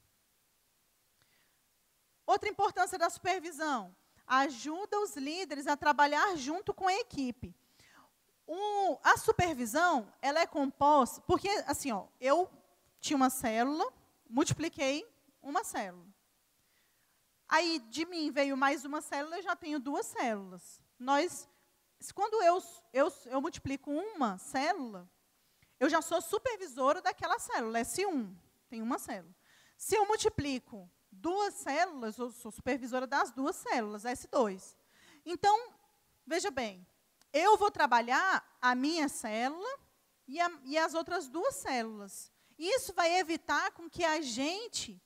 Outra 2.28 2.48
importância 2.48 3.00
da 3.00 3.10
supervisão, 3.10 3.96
ajuda 4.28 5.00
os 5.00 5.16
líderes 5.16 5.66
a 5.66 5.76
trabalhar 5.76 6.36
junto 6.36 6.72
com 6.72 6.88
a 6.88 6.94
equipe. 6.94 7.56
A 9.04 9.18
supervisão, 9.18 10.12
ela 10.22 10.40
é 10.40 10.48
composta, 10.48 11.22
porque 11.22 11.48
assim, 11.68 11.92
ó, 11.92 12.08
eu 12.20 12.50
tinha 13.00 13.16
uma 13.16 13.30
célula, 13.30 13.92
multipliquei 14.30 15.08
uma 15.42 15.64
célula. 15.64 16.08
Aí 17.48 17.80
de 17.90 18.06
mim 18.06 18.32
veio 18.32 18.58
mais 18.58 18.86
uma 18.86 19.02
célula, 19.02 19.38
eu 19.38 19.44
já 19.44 19.56
tenho 19.56 19.80
duas 19.80 20.06
células. 20.06 20.82
Nós 20.98 21.48
quando 22.14 22.42
eu, 22.44 22.64
eu, 22.94 23.14
eu 23.26 23.42
multiplico 23.42 23.92
uma 23.92 24.38
célula, 24.38 25.10
eu 25.80 25.90
já 25.90 26.02
sou 26.02 26.22
supervisora 26.22 27.02
daquela 27.02 27.38
célula, 27.40 27.80
S1, 27.80 28.34
tem 28.70 28.82
uma 28.82 28.98
célula. 28.98 29.36
Se 29.78 29.96
eu 29.96 30.06
multiplico 30.06 30.90
duas 31.12 31.54
células, 31.56 32.18
eu 32.18 32.32
sou 32.32 32.52
supervisora 32.52 33.06
das 33.06 33.32
duas 33.32 33.56
células, 33.56 34.04
S2. 34.04 34.76
Então, 35.26 35.74
veja 36.26 36.50
bem, 36.50 36.86
eu 37.34 37.58
vou 37.58 37.72
trabalhar 37.72 38.44
a 38.62 38.76
minha 38.76 39.08
célula 39.08 39.70
e, 40.28 40.40
a, 40.40 40.52
e 40.66 40.78
as 40.78 40.94
outras 40.94 41.28
duas 41.28 41.56
células. 41.56 42.32
Isso 42.58 42.94
vai 42.94 43.18
evitar 43.18 43.72
com 43.72 43.90
que 43.90 44.04
a 44.04 44.22
gente 44.22 45.02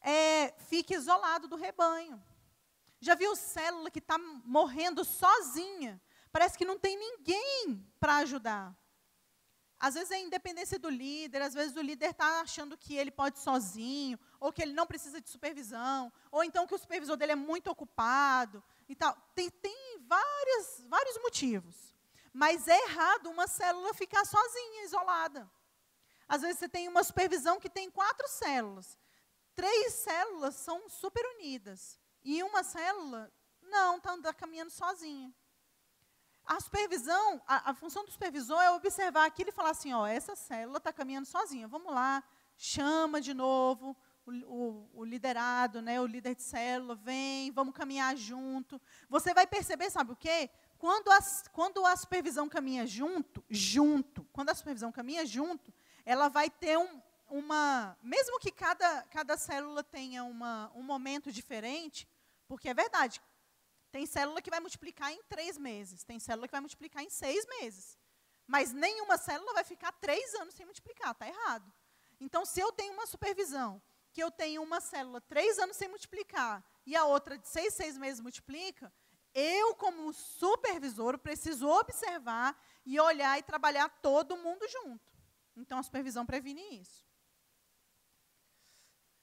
é, 0.00 0.52
fique 0.68 0.94
isolado 0.94 1.48
do 1.48 1.56
rebanho. 1.56 2.22
Já 3.00 3.14
viu 3.14 3.34
célula 3.36 3.90
que 3.90 3.98
está 3.98 4.18
morrendo 4.18 5.04
sozinha? 5.04 6.00
Parece 6.32 6.58
que 6.58 6.64
não 6.64 6.78
tem 6.78 6.96
ninguém 6.96 7.86
para 7.98 8.16
ajudar. 8.16 8.76
Às 9.80 9.94
vezes 9.94 10.10
é 10.10 10.16
a 10.16 10.20
independência 10.20 10.78
do 10.78 10.88
líder, 10.88 11.40
às 11.40 11.54
vezes 11.54 11.76
o 11.76 11.80
líder 11.80 12.10
está 12.10 12.40
achando 12.40 12.76
que 12.76 12.96
ele 12.96 13.12
pode 13.12 13.38
sozinho, 13.38 14.18
ou 14.40 14.52
que 14.52 14.60
ele 14.60 14.72
não 14.72 14.86
precisa 14.86 15.20
de 15.20 15.30
supervisão, 15.30 16.12
ou 16.32 16.42
então 16.42 16.66
que 16.66 16.74
o 16.74 16.78
supervisor 16.78 17.16
dele 17.16 17.32
é 17.32 17.36
muito 17.36 17.70
ocupado 17.70 18.62
e 18.88 18.96
tal. 18.96 19.16
Tem, 19.34 19.50
tem 19.50 19.98
várias, 20.06 20.84
vários 20.88 21.18
motivos. 21.18 21.94
Mas 22.32 22.68
é 22.68 22.78
errado 22.84 23.30
uma 23.30 23.46
célula 23.46 23.92
ficar 23.94 24.24
sozinha, 24.24 24.84
isolada. 24.84 25.50
Às 26.28 26.42
vezes 26.42 26.58
você 26.58 26.68
tem 26.68 26.88
uma 26.88 27.02
supervisão 27.02 27.58
que 27.58 27.70
tem 27.70 27.90
quatro 27.90 28.26
células. 28.28 28.98
Três 29.54 29.94
células 29.94 30.54
são 30.56 30.88
super 30.88 31.24
unidas. 31.36 31.98
E 32.22 32.42
uma 32.42 32.62
célula, 32.62 33.32
não, 33.62 33.96
está 33.96 34.32
caminhando 34.32 34.70
sozinha. 34.70 35.34
A 36.44 36.60
supervisão, 36.60 37.42
a, 37.46 37.70
a, 37.70 37.74
função 37.74 38.04
do 38.04 38.10
supervisor 38.10 38.60
é 38.60 38.70
observar 38.70 39.26
aquilo 39.26 39.50
e 39.50 39.52
falar 39.52 39.70
assim, 39.70 39.92
ó, 39.92 40.06
essa 40.06 40.34
célula 40.34 40.78
está 40.78 40.92
caminhando 40.92 41.26
sozinha, 41.26 41.68
vamos 41.68 41.92
lá, 41.92 42.24
chama 42.56 43.20
de 43.20 43.34
novo 43.34 43.94
o, 44.28 44.44
o, 44.44 44.90
o, 45.00 45.04
liderado, 45.04 45.80
né, 45.80 46.00
o 46.00 46.06
líder 46.06 46.34
de 46.34 46.42
célula, 46.42 46.94
vem, 46.94 47.50
vamos 47.52 47.74
caminhar 47.74 48.16
junto. 48.16 48.80
Você 49.08 49.32
vai 49.32 49.46
perceber, 49.46 49.90
sabe 49.90 50.12
o 50.12 50.16
quê? 50.16 50.50
Quando 50.78 51.10
a, 51.10 51.18
quando 51.52 51.84
a 51.86 51.96
supervisão 51.96 52.48
caminha 52.48 52.86
junto, 52.86 53.42
junto, 53.48 54.24
quando 54.32 54.50
a 54.50 54.54
supervisão 54.54 54.92
caminha 54.92 55.24
junto, 55.24 55.72
ela 56.04 56.28
vai 56.28 56.50
ter 56.50 56.78
um, 56.78 57.02
uma, 57.28 57.96
mesmo 58.02 58.38
que 58.38 58.52
cada, 58.52 59.02
cada 59.04 59.36
célula 59.36 59.82
tenha 59.82 60.22
uma, 60.24 60.70
um 60.74 60.82
momento 60.82 61.32
diferente, 61.32 62.06
porque 62.46 62.68
é 62.68 62.74
verdade, 62.74 63.20
tem 63.90 64.04
célula 64.06 64.42
que 64.42 64.50
vai 64.50 64.60
multiplicar 64.60 65.10
em 65.10 65.22
três 65.24 65.56
meses, 65.56 66.04
tem 66.04 66.18
célula 66.18 66.46
que 66.46 66.52
vai 66.52 66.60
multiplicar 66.60 67.02
em 67.02 67.10
seis 67.10 67.46
meses. 67.46 67.98
Mas 68.46 68.72
nenhuma 68.72 69.18
célula 69.18 69.52
vai 69.52 69.64
ficar 69.64 69.92
três 69.92 70.34
anos 70.34 70.54
sem 70.54 70.64
multiplicar, 70.64 71.12
está 71.12 71.26
errado. 71.26 71.70
Então, 72.20 72.44
se 72.44 72.60
eu 72.60 72.72
tenho 72.72 72.94
uma 72.94 73.06
supervisão, 73.06 73.80
que 74.18 74.22
eu 74.24 74.32
tenho 74.32 74.64
uma 74.64 74.80
célula 74.80 75.20
três 75.20 75.60
anos 75.60 75.76
sem 75.76 75.86
multiplicar, 75.86 76.64
e 76.84 76.96
a 76.96 77.04
outra 77.04 77.38
de 77.38 77.46
seis, 77.46 77.72
seis 77.72 77.96
meses 77.96 78.20
multiplica, 78.20 78.92
eu, 79.32 79.76
como 79.76 80.12
supervisor, 80.12 81.16
preciso 81.16 81.68
observar 81.68 82.60
e 82.84 82.98
olhar 82.98 83.38
e 83.38 83.44
trabalhar 83.44 83.88
todo 84.02 84.36
mundo 84.36 84.66
junto. 84.66 85.12
Então, 85.56 85.78
a 85.78 85.84
supervisão 85.84 86.26
previne 86.26 86.80
isso. 86.80 87.06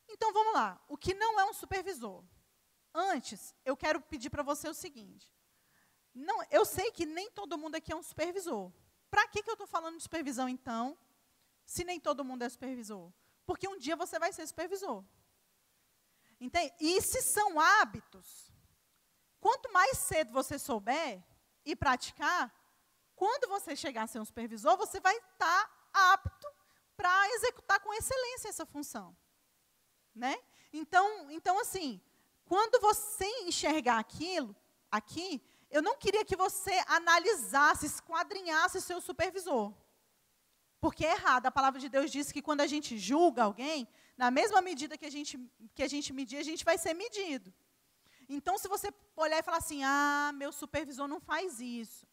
Então, 0.08 0.32
vamos 0.32 0.54
lá. 0.54 0.82
O 0.88 0.98
que 0.98 1.14
não 1.14 1.42
é 1.42 1.44
um 1.44 1.52
supervisor? 1.52 2.24
Antes, 2.94 3.54
eu 3.66 3.76
quero 3.76 4.00
pedir 4.00 4.30
para 4.30 4.44
você 4.44 4.70
o 4.70 4.74
seguinte. 4.74 5.30
Não, 6.14 6.42
eu 6.50 6.64
sei 6.64 6.90
que 6.94 7.06
nem 7.06 7.30
todo 7.32 7.58
mundo 7.58 7.76
aqui 7.76 7.92
é 7.92 7.96
um 7.98 8.02
supervisor. 8.02 8.72
Para 9.12 9.28
que, 9.28 9.44
que 9.44 9.50
eu 9.50 9.56
estou 9.56 9.68
falando 9.68 9.98
de 9.98 10.04
supervisão, 10.04 10.48
então, 10.48 10.98
se 11.66 11.84
nem 11.84 12.00
todo 12.00 12.24
mundo 12.24 12.44
é 12.44 12.48
supervisor? 12.48 13.12
Porque 13.46 13.68
um 13.68 13.78
dia 13.78 13.96
você 13.96 14.18
vai 14.18 14.34
ser 14.34 14.46
supervisor. 14.48 15.04
Entende? 16.40 16.74
E 16.80 17.02
se 17.02 17.22
são 17.22 17.60
hábitos, 17.60 18.52
quanto 19.40 19.72
mais 19.72 19.98
cedo 19.98 20.34
você 20.34 20.60
souber 20.60 21.24
e 21.64 21.76
praticar, 21.76 22.54
quando 23.16 23.48
você 23.48 23.76
chegar 23.76 24.04
a 24.04 24.08
ser 24.08 24.20
um 24.20 24.26
supervisor, 24.26 24.76
você 24.78 25.00
vai 25.00 25.16
estar 25.16 25.90
apto 25.94 26.48
para 26.98 27.30
executar 27.32 27.80
com 27.80 27.94
excelência 27.94 28.50
essa 28.50 28.66
função. 28.66 29.16
Né? 30.14 30.38
Então, 30.74 31.32
então, 31.32 31.60
assim, 31.60 32.02
quando 32.46 32.80
você 32.82 33.26
enxergar 33.44 34.00
aquilo, 34.00 34.56
aqui, 34.92 35.42
eu 35.70 35.82
não 35.82 35.98
queria 35.98 36.26
que 36.26 36.36
você 36.36 36.74
analisasse, 36.88 37.86
esquadrinhasse 37.86 38.82
seu 38.82 39.02
supervisor. 39.02 39.74
Porque 40.86 41.04
é 41.04 41.14
errado. 41.14 41.48
A 41.48 41.52
palavra 41.52 41.80
de 41.80 41.90
Deus 41.90 42.12
diz 42.12 42.32
que 42.32 42.44
quando 42.44 42.62
a 42.62 42.68
gente 42.68 42.96
julga 42.96 43.42
alguém, 43.42 43.88
na 44.16 44.30
mesma 44.30 44.62
medida 44.62 44.96
que 44.96 45.08
a 45.08 45.10
gente, 45.10 45.34
que 45.74 45.82
a 45.82 45.88
gente 45.88 46.14
medir, 46.14 46.38
a 46.38 46.44
gente 46.44 46.64
vai 46.64 46.78
ser 46.78 46.94
medido. 46.94 47.52
Então, 48.30 48.56
se 48.56 48.68
você 48.68 48.94
olhar 49.16 49.40
e 49.40 49.42
falar 49.42 49.58
assim, 49.58 49.84
ah, 49.84 50.30
meu 50.36 50.52
supervisor 50.52 51.08
não 51.08 51.20
faz 51.20 51.60
isso. 51.60 52.06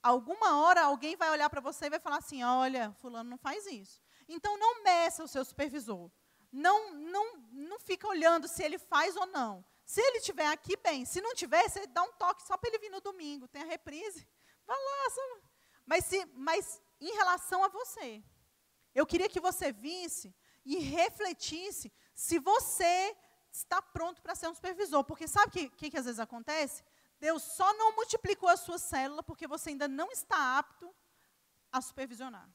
Alguma 0.00 0.60
hora 0.60 0.82
alguém 0.82 1.16
vai 1.16 1.30
olhar 1.32 1.50
para 1.50 1.60
você 1.60 1.86
e 1.86 1.90
vai 1.90 1.98
falar 1.98 2.18
assim, 2.18 2.44
olha, 2.44 2.94
fulano 3.00 3.28
não 3.28 3.38
faz 3.38 3.66
isso. 3.66 4.00
Então, 4.28 4.56
não 4.56 4.84
meça 4.84 5.24
o 5.24 5.28
seu 5.34 5.44
supervisor. 5.44 6.08
Não, 6.52 6.94
não, 6.94 7.36
não 7.50 7.80
fica 7.80 8.06
olhando 8.06 8.46
se 8.46 8.62
ele 8.62 8.78
faz 8.78 9.16
ou 9.16 9.26
não. 9.26 9.64
Se 9.84 10.00
ele 10.00 10.18
estiver 10.18 10.46
aqui, 10.46 10.76
bem. 10.76 11.04
Se 11.04 11.20
não 11.20 11.34
tiver, 11.34 11.68
você 11.68 11.88
dá 11.88 12.04
um 12.04 12.12
toque 12.12 12.44
só 12.44 12.56
para 12.56 12.70
ele 12.70 12.78
vir 12.78 12.90
no 12.90 13.00
domingo. 13.00 13.48
Tem 13.48 13.62
a 13.62 13.66
reprise. 13.66 14.24
Vai 14.64 14.76
lá. 14.76 15.10
Só... 15.10 15.20
Mas, 15.84 16.04
se, 16.04 16.24
mas 16.34 16.82
em 17.00 17.14
relação 17.14 17.62
a 17.64 17.68
você, 17.68 18.22
eu 18.94 19.06
queria 19.06 19.28
que 19.28 19.40
você 19.40 19.72
visse 19.72 20.34
e 20.64 20.78
refletisse 20.78 21.92
se 22.14 22.38
você 22.38 23.16
está 23.52 23.80
pronto 23.80 24.22
para 24.22 24.34
ser 24.34 24.48
um 24.48 24.54
supervisor. 24.54 25.04
Porque 25.04 25.28
sabe 25.28 25.48
o 25.48 25.50
que, 25.50 25.68
que, 25.70 25.90
que 25.90 25.98
às 25.98 26.04
vezes 26.04 26.20
acontece? 26.20 26.82
Deus 27.18 27.42
só 27.42 27.72
não 27.74 27.94
multiplicou 27.94 28.48
a 28.48 28.56
sua 28.56 28.78
célula 28.78 29.22
porque 29.22 29.46
você 29.46 29.70
ainda 29.70 29.88
não 29.88 30.10
está 30.10 30.58
apto 30.58 30.94
a 31.72 31.80
supervisionar. 31.80 32.48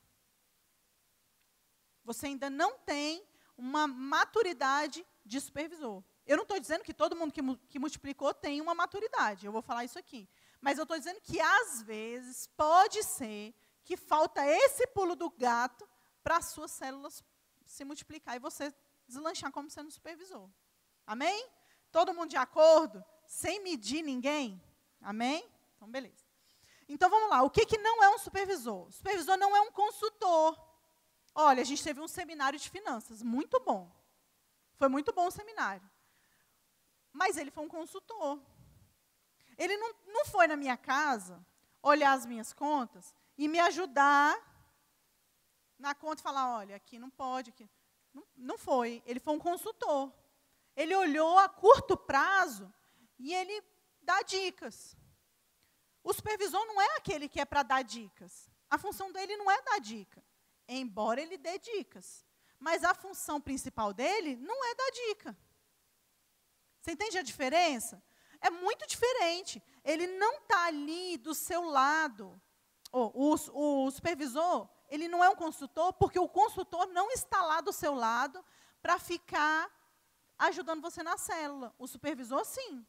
Você 2.03 2.27
ainda 2.27 2.49
não 2.49 2.77
tem 2.79 3.25
uma 3.57 3.87
maturidade 3.87 5.05
de 5.23 5.39
supervisor. 5.39 6.03
Eu 6.25 6.37
não 6.37 6.43
estou 6.43 6.59
dizendo 6.59 6.83
que 6.83 6.93
todo 6.93 7.15
mundo 7.15 7.31
que, 7.31 7.41
que 7.69 7.79
multiplicou 7.79 8.33
tem 8.33 8.61
uma 8.61 8.73
maturidade, 8.73 9.45
eu 9.45 9.51
vou 9.51 9.61
falar 9.61 9.85
isso 9.85 9.99
aqui. 9.99 10.27
Mas 10.59 10.77
eu 10.77 10.83
estou 10.83 10.97
dizendo 10.97 11.19
que, 11.21 11.39
às 11.39 11.81
vezes, 11.81 12.47
pode 12.55 13.03
ser 13.03 13.53
que 13.83 13.97
falta 13.97 14.45
esse 14.45 14.87
pulo 14.87 15.15
do 15.15 15.29
gato 15.29 15.87
para 16.23 16.37
as 16.37 16.45
suas 16.45 16.71
células 16.71 17.23
se 17.65 17.83
multiplicar 17.83 18.35
e 18.35 18.39
você 18.39 18.73
deslanchar 19.07 19.51
como 19.51 19.69
sendo 19.69 19.91
supervisor. 19.91 20.49
Amém? 21.05 21.49
Todo 21.91 22.13
mundo 22.13 22.29
de 22.29 22.37
acordo? 22.37 23.03
Sem 23.25 23.61
medir 23.61 24.01
ninguém? 24.03 24.61
Amém? 25.01 25.49
Então, 25.75 25.89
beleza. 25.89 26.25
Então, 26.87 27.09
vamos 27.09 27.29
lá. 27.29 27.41
O 27.41 27.49
que, 27.49 27.65
que 27.65 27.77
não 27.77 28.03
é 28.03 28.09
um 28.09 28.17
supervisor? 28.17 28.87
O 28.87 28.91
supervisor 28.91 29.37
não 29.37 29.55
é 29.55 29.61
um 29.61 29.71
consultor. 29.71 30.59
Olha, 31.33 31.61
a 31.61 31.65
gente 31.65 31.83
teve 31.83 32.01
um 32.01 32.07
seminário 32.07 32.59
de 32.59 32.69
finanças, 32.69 33.21
muito 33.21 33.59
bom. 33.61 33.89
Foi 34.75 34.89
muito 34.89 35.13
bom 35.13 35.27
o 35.27 35.31
seminário. 35.31 35.89
Mas 37.11 37.37
ele 37.37 37.51
foi 37.51 37.63
um 37.63 37.69
consultor. 37.69 38.39
Ele 39.57 39.77
não, 39.77 39.95
não 40.07 40.25
foi 40.25 40.47
na 40.47 40.55
minha 40.55 40.77
casa 40.77 41.45
olhar 41.81 42.13
as 42.13 42.25
minhas 42.25 42.53
contas 42.53 43.13
e 43.41 43.47
me 43.47 43.59
ajudar 43.59 44.39
na 45.79 45.95
conta 45.95 46.21
e 46.21 46.23
falar, 46.23 46.57
olha, 46.57 46.75
aqui 46.75 46.99
não 46.99 47.09
pode, 47.09 47.49
aqui. 47.49 47.67
Não, 48.13 48.23
não 48.37 48.55
foi. 48.55 49.01
Ele 49.03 49.19
foi 49.19 49.33
um 49.33 49.39
consultor. 49.39 50.13
Ele 50.75 50.95
olhou 50.95 51.39
a 51.39 51.49
curto 51.49 51.97
prazo 51.97 52.71
e 53.17 53.33
ele 53.33 53.63
dá 53.99 54.21
dicas. 54.21 54.95
O 56.03 56.13
supervisor 56.13 56.63
não 56.67 56.79
é 56.79 56.97
aquele 56.97 57.27
que 57.27 57.41
é 57.41 57.45
para 57.45 57.63
dar 57.63 57.81
dicas. 57.81 58.47
A 58.69 58.77
função 58.77 59.11
dele 59.11 59.35
não 59.37 59.49
é 59.49 59.59
dar 59.63 59.79
dica, 59.79 60.23
embora 60.67 61.19
ele 61.19 61.35
dê 61.35 61.57
dicas. 61.57 62.23
Mas 62.59 62.83
a 62.83 62.93
função 62.93 63.41
principal 63.41 63.91
dele 63.91 64.35
não 64.35 64.63
é 64.65 64.75
dar 64.75 64.91
dica. 64.91 65.37
Você 66.79 66.91
entende 66.91 67.17
a 67.17 67.23
diferença? 67.23 68.03
É 68.39 68.51
muito 68.51 68.85
diferente. 68.85 69.63
Ele 69.83 70.05
não 70.05 70.37
está 70.37 70.65
ali 70.65 71.17
do 71.17 71.33
seu 71.33 71.63
lado. 71.63 72.39
Oh, 72.91 73.11
o, 73.13 73.85
o 73.85 73.91
supervisor, 73.91 74.67
ele 74.89 75.07
não 75.07 75.23
é 75.23 75.29
um 75.29 75.35
consultor, 75.35 75.93
porque 75.93 76.19
o 76.19 76.27
consultor 76.27 76.87
não 76.87 77.09
está 77.11 77.41
lá 77.41 77.61
do 77.61 77.71
seu 77.71 77.95
lado 77.95 78.43
para 78.81 78.99
ficar 78.99 79.71
ajudando 80.37 80.81
você 80.81 81.01
na 81.01 81.17
célula. 81.17 81.73
O 81.77 81.87
supervisor, 81.87 82.43
sim. 82.43 82.85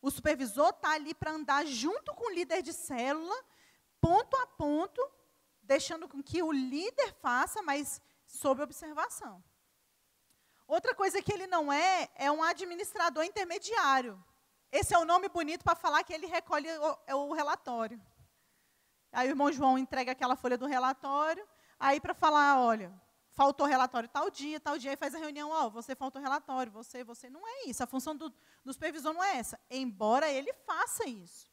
O 0.00 0.10
supervisor 0.10 0.68
está 0.68 0.90
ali 0.92 1.14
para 1.14 1.32
andar 1.32 1.66
junto 1.66 2.14
com 2.14 2.30
o 2.30 2.34
líder 2.34 2.62
de 2.62 2.72
célula, 2.72 3.34
ponto 4.00 4.36
a 4.36 4.46
ponto, 4.46 5.02
deixando 5.62 6.06
com 6.06 6.22
que 6.22 6.42
o 6.42 6.52
líder 6.52 7.14
faça, 7.14 7.62
mas 7.62 8.00
sob 8.26 8.62
observação. 8.62 9.42
Outra 10.66 10.94
coisa 10.94 11.22
que 11.22 11.32
ele 11.32 11.46
não 11.46 11.72
é, 11.72 12.08
é 12.14 12.30
um 12.30 12.42
administrador 12.42 13.24
intermediário. 13.24 14.22
Esse 14.70 14.94
é 14.94 14.98
o 14.98 15.04
nome 15.04 15.28
bonito 15.28 15.64
para 15.64 15.74
falar 15.74 16.02
que 16.04 16.12
ele 16.12 16.26
recolhe 16.26 16.68
o, 16.78 16.98
é 17.06 17.14
o 17.14 17.32
relatório. 17.32 18.00
Aí 19.14 19.28
o 19.28 19.30
irmão 19.30 19.52
João 19.52 19.78
entrega 19.78 20.12
aquela 20.12 20.36
folha 20.36 20.58
do 20.58 20.66
relatório, 20.66 21.46
aí 21.78 22.00
para 22.00 22.14
falar, 22.14 22.60
olha, 22.60 22.92
faltou 23.30 23.66
relatório 23.66 24.08
tal 24.08 24.28
dia, 24.30 24.60
tal 24.60 24.76
dia, 24.78 24.90
aí 24.90 24.96
faz 24.96 25.14
a 25.14 25.18
reunião, 25.18 25.50
ó, 25.50 25.66
oh, 25.66 25.70
você 25.70 25.94
faltou 25.94 26.20
relatório, 26.20 26.72
você, 26.72 27.04
você. 27.04 27.30
Não 27.30 27.46
é 27.46 27.66
isso. 27.66 27.82
A 27.82 27.86
função 27.86 28.16
do, 28.16 28.32
do 28.64 28.72
supervisor 28.72 29.12
não 29.12 29.22
é 29.22 29.36
essa. 29.36 29.58
Embora 29.70 30.28
ele 30.30 30.52
faça 30.66 31.08
isso. 31.08 31.48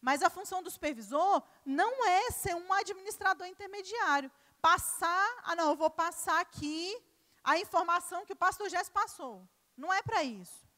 Mas 0.00 0.22
a 0.22 0.28
função 0.28 0.62
do 0.62 0.70
supervisor 0.70 1.42
não 1.64 2.04
é 2.06 2.30
ser 2.30 2.54
um 2.54 2.72
administrador 2.72 3.46
intermediário. 3.46 4.30
Passar, 4.60 5.40
ah 5.44 5.56
não, 5.56 5.70
eu 5.70 5.76
vou 5.76 5.90
passar 5.90 6.40
aqui 6.40 6.96
a 7.42 7.58
informação 7.58 8.24
que 8.24 8.32
o 8.32 8.36
pastor 8.36 8.68
Jess 8.68 8.88
passou. 8.88 9.48
Não 9.76 9.92
é 9.92 10.02
para 10.02 10.22
isso. 10.22 10.68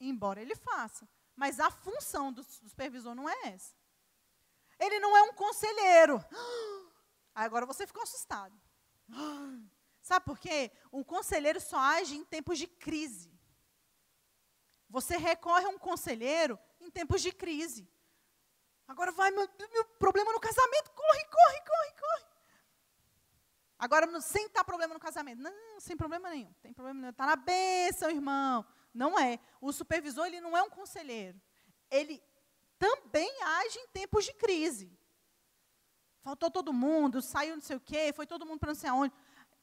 Embora 0.00 0.40
ele 0.40 0.54
faça. 0.54 1.08
Mas 1.34 1.60
a 1.60 1.70
função 1.70 2.32
do, 2.32 2.42
supervisor 2.42 3.14
não 3.14 3.28
é 3.28 3.36
essa. 3.48 3.74
Ele 4.78 5.00
não 5.00 5.16
é 5.16 5.22
um 5.22 5.32
conselheiro. 5.32 6.24
Agora 7.34 7.66
você 7.66 7.86
ficou 7.86 8.02
assustado. 8.02 8.58
Sabe 10.02 10.24
por 10.24 10.38
quê? 10.38 10.70
Um 10.92 11.02
conselheiro 11.02 11.60
só 11.60 11.78
age 11.78 12.16
em 12.16 12.24
tempos 12.24 12.58
de 12.58 12.66
crise. 12.66 13.36
Você 14.88 15.16
recorre 15.16 15.64
a 15.64 15.68
um 15.68 15.78
conselheiro 15.78 16.58
em 16.80 16.90
tempos 16.90 17.20
de 17.20 17.32
crise. 17.32 17.88
Agora 18.86 19.10
vai, 19.10 19.30
meu, 19.32 19.48
meu 19.72 19.84
problema 19.98 20.32
no 20.32 20.38
casamento, 20.38 20.92
corre, 20.92 21.24
corre, 21.24 21.60
corre, 21.60 21.92
corre. 22.00 22.26
Agora, 23.78 24.20
sem 24.20 24.46
estar 24.46 24.64
problema 24.64 24.94
no 24.94 25.00
casamento. 25.00 25.42
Não, 25.42 25.80
sem 25.80 25.96
problema 25.96 26.30
nenhum. 26.30 26.52
Tem 26.62 26.72
problema 26.72 27.00
nenhum. 27.00 27.10
Está 27.10 27.26
na 27.26 27.36
bênção, 27.36 28.10
irmão. 28.10 28.64
Não 28.94 29.18
é. 29.18 29.38
O 29.60 29.72
supervisor, 29.72 30.26
ele 30.26 30.40
não 30.40 30.56
é 30.56 30.62
um 30.62 30.70
conselheiro. 30.70 31.38
Ele 31.90 32.22
também 32.78 33.30
age 33.42 33.78
em 33.78 33.88
tempos 33.88 34.24
de 34.24 34.32
crise. 34.34 34.90
Faltou 36.22 36.50
todo 36.50 36.72
mundo, 36.72 37.22
saiu 37.22 37.54
não 37.54 37.62
sei 37.62 37.76
o 37.76 37.80
quê, 37.80 38.12
foi 38.12 38.26
todo 38.26 38.44
mundo 38.44 38.58
para 38.58 38.70
não 38.70 38.74
sei 38.74 38.90
aonde. 38.90 39.14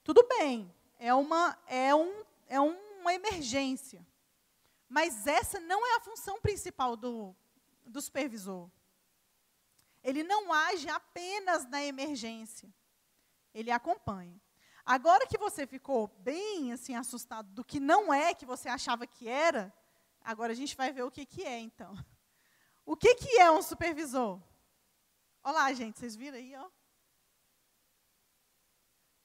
Tudo 0.03 0.25
bem, 0.27 0.73
é 0.97 1.13
uma, 1.13 1.57
é, 1.67 1.93
um, 1.93 2.23
é 2.47 2.59
uma 2.59 3.13
emergência. 3.13 4.05
Mas 4.87 5.27
essa 5.27 5.59
não 5.59 5.85
é 5.85 5.95
a 5.95 5.99
função 5.99 6.39
principal 6.39 6.95
do, 6.95 7.35
do 7.85 8.01
supervisor. 8.01 8.69
Ele 10.03 10.23
não 10.23 10.53
age 10.53 10.89
apenas 10.89 11.65
na 11.65 11.83
emergência. 11.83 12.73
Ele 13.53 13.71
acompanha. 13.71 14.39
Agora 14.85 15.25
que 15.25 15.37
você 15.37 15.65
ficou 15.65 16.07
bem 16.19 16.73
assim 16.73 16.95
assustado 16.95 17.49
do 17.51 17.63
que 17.63 17.79
não 17.79 18.13
é 18.13 18.33
que 18.33 18.45
você 18.45 18.67
achava 18.67 19.07
que 19.07 19.29
era, 19.29 19.73
agora 20.21 20.51
a 20.51 20.55
gente 20.55 20.75
vai 20.75 20.91
ver 20.91 21.03
o 21.03 21.11
que, 21.11 21.25
que 21.25 21.43
é 21.43 21.59
então. 21.59 21.95
O 22.85 22.95
que, 22.95 23.15
que 23.15 23.39
é 23.39 23.49
um 23.51 23.61
supervisor? 23.61 24.41
Olha 25.43 25.53
lá, 25.53 25.73
gente, 25.73 25.99
vocês 25.99 26.15
viram 26.15 26.37
aí, 26.37 26.55
ó? 26.55 26.69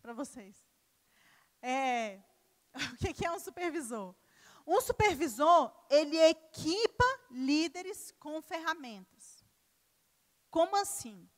Para 0.01 0.13
vocês. 0.13 0.57
É, 1.61 2.21
o 2.75 3.15
que 3.15 3.25
é 3.27 3.31
um 3.31 3.39
supervisor? 3.39 4.15
Um 4.67 4.81
supervisor, 4.81 5.73
ele 5.89 6.19
equipa 6.19 7.05
líderes 7.31 8.13
com 8.21 8.41
ferramentas. 8.43 9.45
Como 10.51 10.77
assim? 10.77 11.29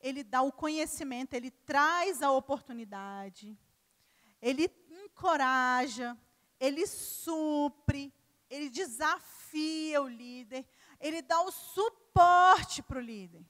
Ele 0.00 0.22
dá 0.22 0.42
o 0.42 0.52
conhecimento, 0.52 1.34
ele 1.34 1.50
traz 1.50 2.22
a 2.22 2.30
oportunidade, 2.30 3.58
ele 4.40 4.70
encoraja, 4.90 6.16
ele 6.58 6.86
supre, 6.86 8.12
ele 8.48 8.70
desafia 8.70 10.00
o 10.02 10.08
líder, 10.08 10.66
ele 11.00 11.22
dá 11.22 11.40
o 11.42 11.50
suporte 11.50 12.82
para 12.82 12.98
o 12.98 13.02
líder. 13.02 13.44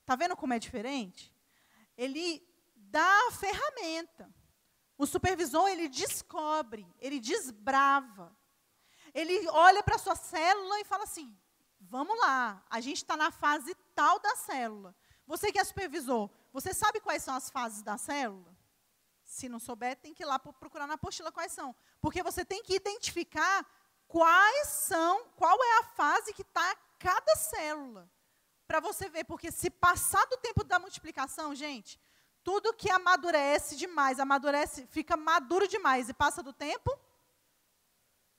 Está 0.00 0.16
vendo 0.16 0.36
como 0.36 0.52
é 0.52 0.58
diferente? 0.58 1.34
Ele 1.96 2.46
dá 2.76 3.28
a 3.28 3.32
ferramenta. 3.32 4.32
O 4.96 5.06
supervisor, 5.06 5.68
ele 5.68 5.88
descobre, 5.88 6.86
ele 6.98 7.18
desbrava. 7.18 8.36
Ele 9.12 9.48
olha 9.48 9.82
para 9.82 9.96
a 9.96 9.98
sua 9.98 10.14
célula 10.14 10.80
e 10.80 10.84
fala 10.84 11.04
assim: 11.04 11.36
vamos 11.80 12.18
lá, 12.18 12.64
a 12.68 12.80
gente 12.80 12.98
está 12.98 13.16
na 13.16 13.30
fase 13.30 13.74
tal 13.94 14.18
da 14.18 14.36
célula. 14.36 14.94
Você 15.26 15.50
que 15.50 15.58
é 15.58 15.64
supervisor, 15.64 16.30
você 16.52 16.74
sabe 16.74 17.00
quais 17.00 17.22
são 17.22 17.34
as 17.34 17.50
fases 17.50 17.82
da 17.82 17.96
célula? 17.96 18.54
Se 19.24 19.48
não 19.48 19.58
souber, 19.58 19.96
tem 19.96 20.12
que 20.12 20.22
ir 20.22 20.26
lá 20.26 20.38
procurar 20.38 20.86
na 20.86 20.94
apostila 20.94 21.32
quais 21.32 21.50
são. 21.50 21.74
Porque 22.00 22.22
você 22.22 22.44
tem 22.44 22.62
que 22.62 22.74
identificar 22.74 23.66
quais 24.14 24.68
são, 24.68 25.24
qual 25.34 25.58
é 25.60 25.78
a 25.78 25.82
fase 25.82 26.32
que 26.32 26.42
está 26.42 26.76
cada 27.00 27.34
célula. 27.34 28.08
Para 28.64 28.78
você 28.78 29.08
ver, 29.08 29.24
porque 29.24 29.50
se 29.50 29.68
passar 29.68 30.24
do 30.26 30.36
tempo 30.36 30.62
da 30.62 30.78
multiplicação, 30.78 31.52
gente, 31.52 32.00
tudo 32.44 32.72
que 32.72 32.88
amadurece 32.88 33.74
demais, 33.74 34.20
amadurece, 34.20 34.86
fica 34.86 35.16
maduro 35.16 35.66
demais 35.66 36.08
e 36.08 36.14
passa 36.14 36.44
do 36.44 36.52
tempo, 36.52 36.96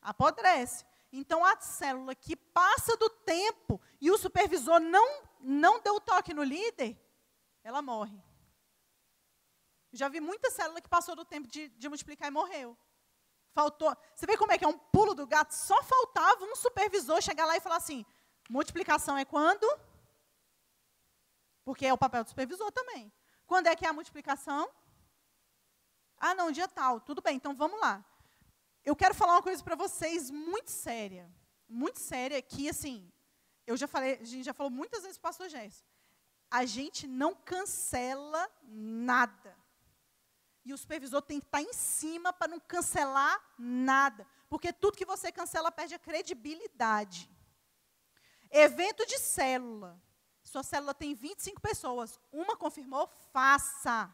apodrece. 0.01 0.85
Então 1.11 1.43
a 1.43 1.59
célula 1.59 2.15
que 2.15 2.37
passa 2.37 2.95
do 2.95 3.09
tempo 3.09 3.81
e 3.99 4.09
o 4.09 4.17
supervisor 4.17 4.79
não 4.79 5.25
não 5.41 5.81
deu 5.81 5.99
toque 5.99 6.33
no 6.33 6.41
líder, 6.41 6.97
ela 7.61 7.81
morre. 7.81 8.17
Já 9.91 10.07
vi 10.07 10.21
muita 10.21 10.49
célula 10.49 10.79
que 10.79 10.87
passou 10.87 11.17
do 11.17 11.25
tempo 11.25 11.49
de, 11.49 11.67
de 11.67 11.89
multiplicar 11.89 12.29
e 12.29 12.31
morreu. 12.31 12.77
Faltou. 13.55 13.95
Você 14.13 14.25
vê 14.25 14.37
como 14.37 14.51
é 14.51 14.57
que 14.57 14.65
é 14.65 14.67
um 14.67 14.77
pulo 14.77 15.15
do 15.15 15.25
gato? 15.25 15.53
Só 15.53 15.81
faltava 15.81 16.43
um 16.43 16.57
supervisor 16.57 17.21
chegar 17.21 17.45
lá 17.45 17.55
e 17.55 17.61
falar 17.61 17.77
assim: 17.77 18.05
multiplicação 18.49 19.17
é 19.17 19.23
quando? 19.23 19.65
Porque 21.63 21.85
é 21.85 21.93
o 21.93 21.97
papel 21.97 22.25
do 22.25 22.29
supervisor 22.29 22.69
também. 22.73 23.09
Quando 23.47 23.67
é 23.67 23.75
que 23.75 23.85
é 23.85 23.89
a 23.89 23.93
multiplicação? 23.93 24.69
Ah, 26.17 26.35
não, 26.35 26.51
dia 26.51 26.67
tal. 26.67 26.99
Tudo 26.99 27.21
bem, 27.21 27.37
então 27.37 27.55
vamos 27.55 27.79
lá. 27.79 28.03
Eu 28.83 28.93
quero 28.93 29.15
falar 29.15 29.35
uma 29.35 29.41
coisa 29.41 29.63
para 29.63 29.75
vocês 29.75 30.29
muito 30.29 30.69
séria. 30.69 31.31
Muito 31.67 31.99
séria, 31.99 32.41
que 32.41 32.67
assim, 32.69 33.09
eu 33.65 33.77
já 33.77 33.87
falei, 33.87 34.19
a 34.21 34.25
gente 34.25 34.43
já 34.43 34.53
falou 34.53 34.69
muitas 34.69 35.03
vezes 35.03 35.17
para 35.17 35.29
o 35.29 35.31
pastor 35.31 35.47
Gerson. 35.47 35.85
A 36.51 36.65
gente 36.65 37.07
não 37.07 37.33
cancela 37.33 38.51
nada. 38.63 39.54
E 40.65 40.73
o 40.73 40.77
supervisor 40.77 41.21
tem 41.21 41.39
que 41.39 41.45
estar 41.45 41.61
em 41.61 41.71
cima 41.71 42.33
para 42.33 42.47
não 42.47 42.59
cancelar 42.59 43.39
nada. 43.57 44.27
Porque 44.49 44.73
tudo 44.73 44.97
que 44.97 45.05
você 45.05 45.31
cancela 45.31 45.71
perde 45.71 45.93
a 45.93 45.99
credibilidade. 45.99 47.29
Evento 48.49 49.05
de 49.05 49.19
célula. 49.19 50.01
Sua 50.43 50.63
célula 50.63 50.93
tem 50.93 51.13
25 51.13 51.61
pessoas. 51.61 52.19
Uma 52.31 52.57
confirmou, 52.57 53.07
faça. 53.31 54.13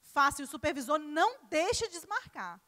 Faça. 0.00 0.40
E 0.40 0.44
o 0.44 0.48
supervisor 0.48 0.98
não 0.98 1.44
deixe 1.44 1.88
desmarcar. 1.88 2.60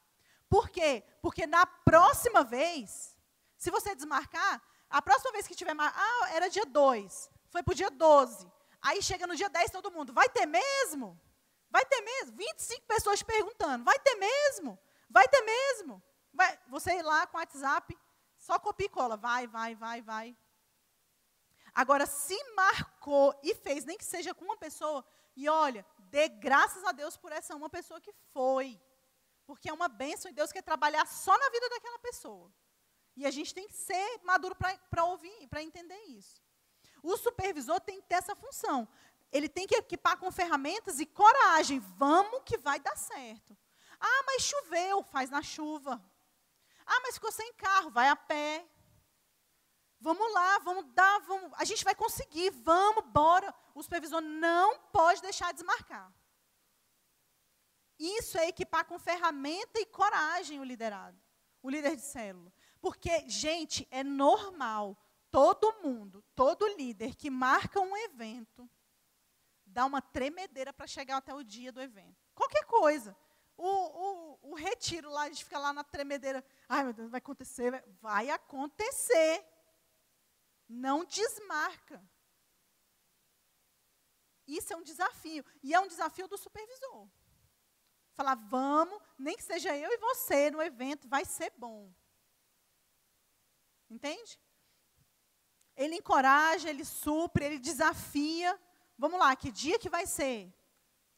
Por 0.48 0.68
quê? 0.68 1.04
Porque 1.22 1.46
na 1.46 1.66
próxima 1.66 2.42
vez, 2.42 3.16
se 3.56 3.70
você 3.70 3.94
desmarcar, 3.94 4.60
a 4.90 5.00
próxima 5.00 5.30
vez 5.32 5.46
que 5.46 5.54
tiver 5.54 5.74
ah, 5.78 6.28
era 6.30 6.48
dia 6.48 6.64
2, 6.64 7.30
foi 7.50 7.62
para 7.62 7.72
o 7.72 7.76
dia 7.76 7.90
12. 7.90 8.50
Aí 8.80 9.02
chega 9.02 9.26
no 9.26 9.36
dia 9.36 9.48
10 9.48 9.70
todo 9.70 9.90
mundo, 9.90 10.12
vai 10.12 10.28
ter 10.28 10.46
mesmo? 10.46 11.20
Vai 11.70 11.84
ter 11.86 12.00
mesmo? 12.00 12.36
25 12.36 12.86
pessoas 12.86 13.22
perguntando, 13.22 13.84
vai 13.84 13.98
ter 13.98 14.14
mesmo? 14.14 14.78
Vai 15.08 15.26
ter 15.28 15.42
mesmo? 15.42 16.02
Vai, 16.32 16.58
você 16.68 16.92
ir 16.98 17.02
lá 17.02 17.26
com 17.26 17.36
o 17.36 17.40
WhatsApp, 17.40 17.96
só 18.36 18.58
copia 18.58 18.86
e 18.86 18.90
cola, 18.90 19.16
vai, 19.16 19.46
vai, 19.46 19.74
vai, 19.74 20.02
vai. 20.02 20.36
Agora, 21.74 22.06
se 22.06 22.36
marcou 22.54 23.38
e 23.42 23.54
fez, 23.54 23.84
nem 23.84 23.98
que 23.98 24.04
seja 24.04 24.34
com 24.34 24.44
uma 24.44 24.56
pessoa, 24.56 25.04
e 25.36 25.48
olha, 25.48 25.86
dê 25.98 26.28
graças 26.28 26.82
a 26.84 26.92
Deus 26.92 27.16
por 27.16 27.30
essa 27.32 27.54
uma 27.54 27.70
pessoa 27.70 28.00
que 28.00 28.12
foi. 28.32 28.80
Porque 29.46 29.68
é 29.68 29.72
uma 29.72 29.88
bênção 29.88 30.30
e 30.30 30.34
Deus 30.34 30.52
quer 30.52 30.62
trabalhar 30.62 31.06
só 31.06 31.36
na 31.38 31.48
vida 31.48 31.68
daquela 31.70 31.98
pessoa. 32.00 32.52
E 33.16 33.24
a 33.24 33.30
gente 33.30 33.54
tem 33.54 33.66
que 33.66 33.74
ser 33.74 34.20
maduro 34.22 34.54
para 34.54 35.04
ouvir, 35.04 35.46
para 35.48 35.62
entender 35.62 35.98
isso. 36.06 36.42
O 37.02 37.16
supervisor 37.16 37.80
tem 37.80 38.00
que 38.00 38.06
ter 38.06 38.16
essa 38.16 38.34
função. 38.34 38.88
Ele 39.30 39.48
tem 39.48 39.66
que 39.66 39.76
equipar 39.76 40.16
com 40.16 40.30
ferramentas 40.30 40.98
e 41.00 41.06
coragem. 41.06 41.78
Vamos 41.96 42.42
que 42.44 42.56
vai 42.56 42.80
dar 42.80 42.96
certo. 42.96 43.56
Ah, 44.00 44.22
mas 44.26 44.42
choveu, 44.42 45.02
faz 45.02 45.30
na 45.30 45.42
chuva. 45.42 46.02
Ah, 46.86 47.00
mas 47.02 47.14
ficou 47.14 47.30
sem 47.30 47.52
carro, 47.54 47.90
vai 47.90 48.08
a 48.08 48.16
pé. 48.16 48.66
Vamos 50.00 50.32
lá, 50.32 50.58
vamos 50.60 50.86
dar, 50.94 51.18
vamos, 51.20 51.50
a 51.56 51.64
gente 51.64 51.84
vai 51.84 51.94
conseguir, 51.94 52.50
vamos, 52.50 53.04
bora. 53.06 53.52
O 53.74 53.82
supervisor 53.82 54.20
não 54.20 54.78
pode 54.92 55.20
deixar 55.20 55.52
desmarcar. 55.52 56.12
Isso 57.98 58.38
é 58.38 58.48
equipar 58.48 58.84
com 58.84 58.98
ferramenta 58.98 59.80
e 59.80 59.86
coragem 59.86 60.60
o 60.60 60.64
liderado, 60.64 61.20
o 61.60 61.68
líder 61.68 61.96
de 61.96 62.02
célula. 62.02 62.52
Porque, 62.80 63.28
gente, 63.28 63.88
é 63.90 64.04
normal 64.04 64.96
todo 65.32 65.80
mundo, 65.82 66.24
todo 66.34 66.76
líder 66.76 67.16
que 67.16 67.28
marca 67.28 67.80
um 67.80 67.96
evento, 67.96 68.70
dá 69.68 69.84
uma 69.86 70.02
tremedeira 70.02 70.72
para 70.72 70.86
chegar 70.86 71.18
até 71.18 71.34
o 71.34 71.42
dia 71.42 71.72
do 71.72 71.80
evento. 71.80 72.16
Qualquer 72.34 72.64
coisa. 72.64 73.16
O, 73.56 73.66
o, 73.66 74.50
o, 74.50 74.54
retiro 74.54 75.10
lá, 75.10 75.22
a 75.22 75.28
gente 75.28 75.44
fica 75.44 75.58
lá 75.58 75.72
na 75.72 75.82
tremedeira. 75.82 76.44
Ai, 76.68 76.84
meu 76.84 76.92
Deus, 76.92 77.10
vai 77.10 77.18
acontecer. 77.18 77.84
Vai 78.00 78.30
acontecer. 78.30 79.44
Não 80.68 81.04
desmarca. 81.04 82.02
Isso 84.46 84.72
é 84.72 84.76
um 84.76 84.82
desafio. 84.82 85.44
E 85.62 85.74
é 85.74 85.80
um 85.80 85.88
desafio 85.88 86.28
do 86.28 86.38
supervisor. 86.38 87.08
Falar, 88.14 88.34
vamos, 88.34 89.00
nem 89.18 89.36
que 89.36 89.42
seja 89.42 89.76
eu 89.76 89.90
e 89.92 89.98
você 89.98 90.50
no 90.50 90.62
evento, 90.62 91.08
vai 91.08 91.24
ser 91.24 91.52
bom. 91.56 91.92
Entende? 93.90 94.40
Ele 95.76 95.96
encoraja, 95.96 96.68
ele 96.68 96.84
supre, 96.84 97.44
ele 97.44 97.58
desafia. 97.58 98.58
Vamos 98.98 99.20
lá, 99.20 99.36
que 99.36 99.52
dia 99.52 99.78
que 99.78 99.88
vai 99.88 100.06
ser? 100.06 100.52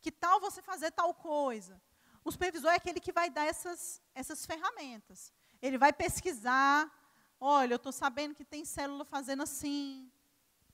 Que 0.03 0.13
tal 0.13 0.39
você 0.39 0.61
fazer 0.61 0.91
tal 0.91 1.15
coisa? 1.15 1.81
O 2.23 2.31
supervisor 2.31 2.71
é 2.71 2.77
aquele 2.77 3.01
que 3.01 3.11
vai 3.11 3.31
dar 3.31 3.47
essas, 3.47 4.03
essas 4.15 4.45
ferramentas. 4.45 5.33
Ele 5.63 5.79
vai 5.79 5.91
pesquisar. 5.91 6.91
Olha, 7.41 7.73
eu 7.73 7.77
estou 7.77 7.91
sabendo 7.91 8.35
que 8.35 8.45
tem 8.45 8.67
célula 8.67 9.05
fazendo 9.05 9.43
assim. 9.43 10.13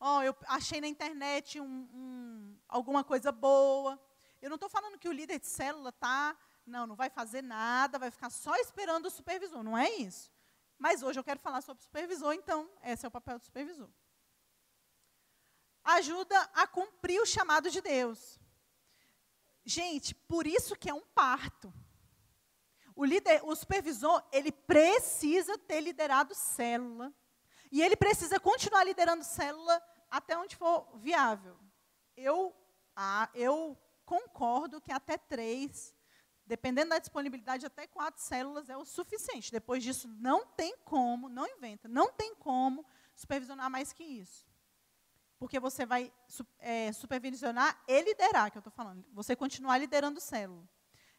Oh, 0.00 0.20
eu 0.20 0.36
achei 0.48 0.80
na 0.80 0.88
internet 0.88 1.60
um, 1.60 1.88
um, 1.94 2.58
alguma 2.68 3.04
coisa 3.04 3.30
boa. 3.30 4.00
Eu 4.42 4.50
não 4.50 4.56
estou 4.56 4.68
falando 4.68 4.98
que 4.98 5.08
o 5.08 5.12
líder 5.12 5.38
de 5.38 5.46
célula 5.46 5.90
está, 5.90 6.36
não, 6.66 6.88
não 6.88 6.96
vai 6.96 7.08
fazer 7.08 7.40
nada, 7.40 8.00
vai 8.00 8.10
ficar 8.10 8.30
só 8.30 8.54
esperando 8.56 9.06
o 9.06 9.10
supervisor. 9.10 9.62
Não 9.62 9.78
é 9.78 9.88
isso. 9.90 10.32
Mas 10.76 11.04
hoje 11.04 11.20
eu 11.20 11.24
quero 11.24 11.38
falar 11.38 11.62
sobre 11.62 11.84
supervisor, 11.84 12.34
então 12.34 12.68
esse 12.82 13.06
é 13.06 13.08
o 13.08 13.12
papel 13.12 13.38
do 13.38 13.44
supervisor. 13.44 13.88
Ajuda 15.86 16.38
a 16.52 16.66
cumprir 16.66 17.20
o 17.20 17.26
chamado 17.26 17.70
de 17.70 17.80
Deus. 17.80 18.40
Gente, 19.64 20.14
por 20.14 20.46
isso 20.46 20.76
que 20.76 20.90
é 20.90 20.94
um 20.94 21.04
parto. 21.14 21.72
O 22.94 23.04
líder, 23.04 23.40
o 23.44 23.54
supervisor, 23.54 24.22
ele 24.32 24.50
precisa 24.50 25.56
ter 25.58 25.80
liderado 25.80 26.34
célula. 26.34 27.12
E 27.70 27.82
ele 27.82 27.96
precisa 27.96 28.40
continuar 28.40 28.84
liderando 28.84 29.24
célula 29.24 29.82
até 30.10 30.36
onde 30.36 30.56
for 30.56 30.88
viável. 30.98 31.56
Eu, 32.16 32.54
ah, 32.94 33.28
eu 33.34 33.78
concordo 34.04 34.80
que 34.80 34.92
até 34.92 35.16
três 35.16 35.94
dependendo 36.46 36.90
da 36.90 36.98
disponibilidade, 36.98 37.66
até 37.66 37.86
quatro 37.86 38.22
células 38.22 38.70
é 38.70 38.76
o 38.76 38.84
suficiente. 38.84 39.50
Depois 39.50 39.82
disso, 39.82 40.06
não 40.08 40.46
tem 40.46 40.76
como, 40.84 41.28
não 41.28 41.46
inventa, 41.46 41.88
não 41.88 42.12
tem 42.12 42.34
como 42.36 42.86
supervisionar 43.16 43.68
mais 43.68 43.92
que 43.92 44.04
isso. 44.04 44.46
Porque 45.38 45.60
você 45.60 45.84
vai 45.84 46.12
é, 46.58 46.92
supervisionar 46.92 47.82
e 47.86 48.02
liderar, 48.02 48.50
que 48.50 48.56
eu 48.56 48.60
estou 48.60 48.72
falando. 48.72 49.04
Você 49.12 49.36
continuar 49.36 49.78
liderando 49.78 50.20
célula. 50.20 50.66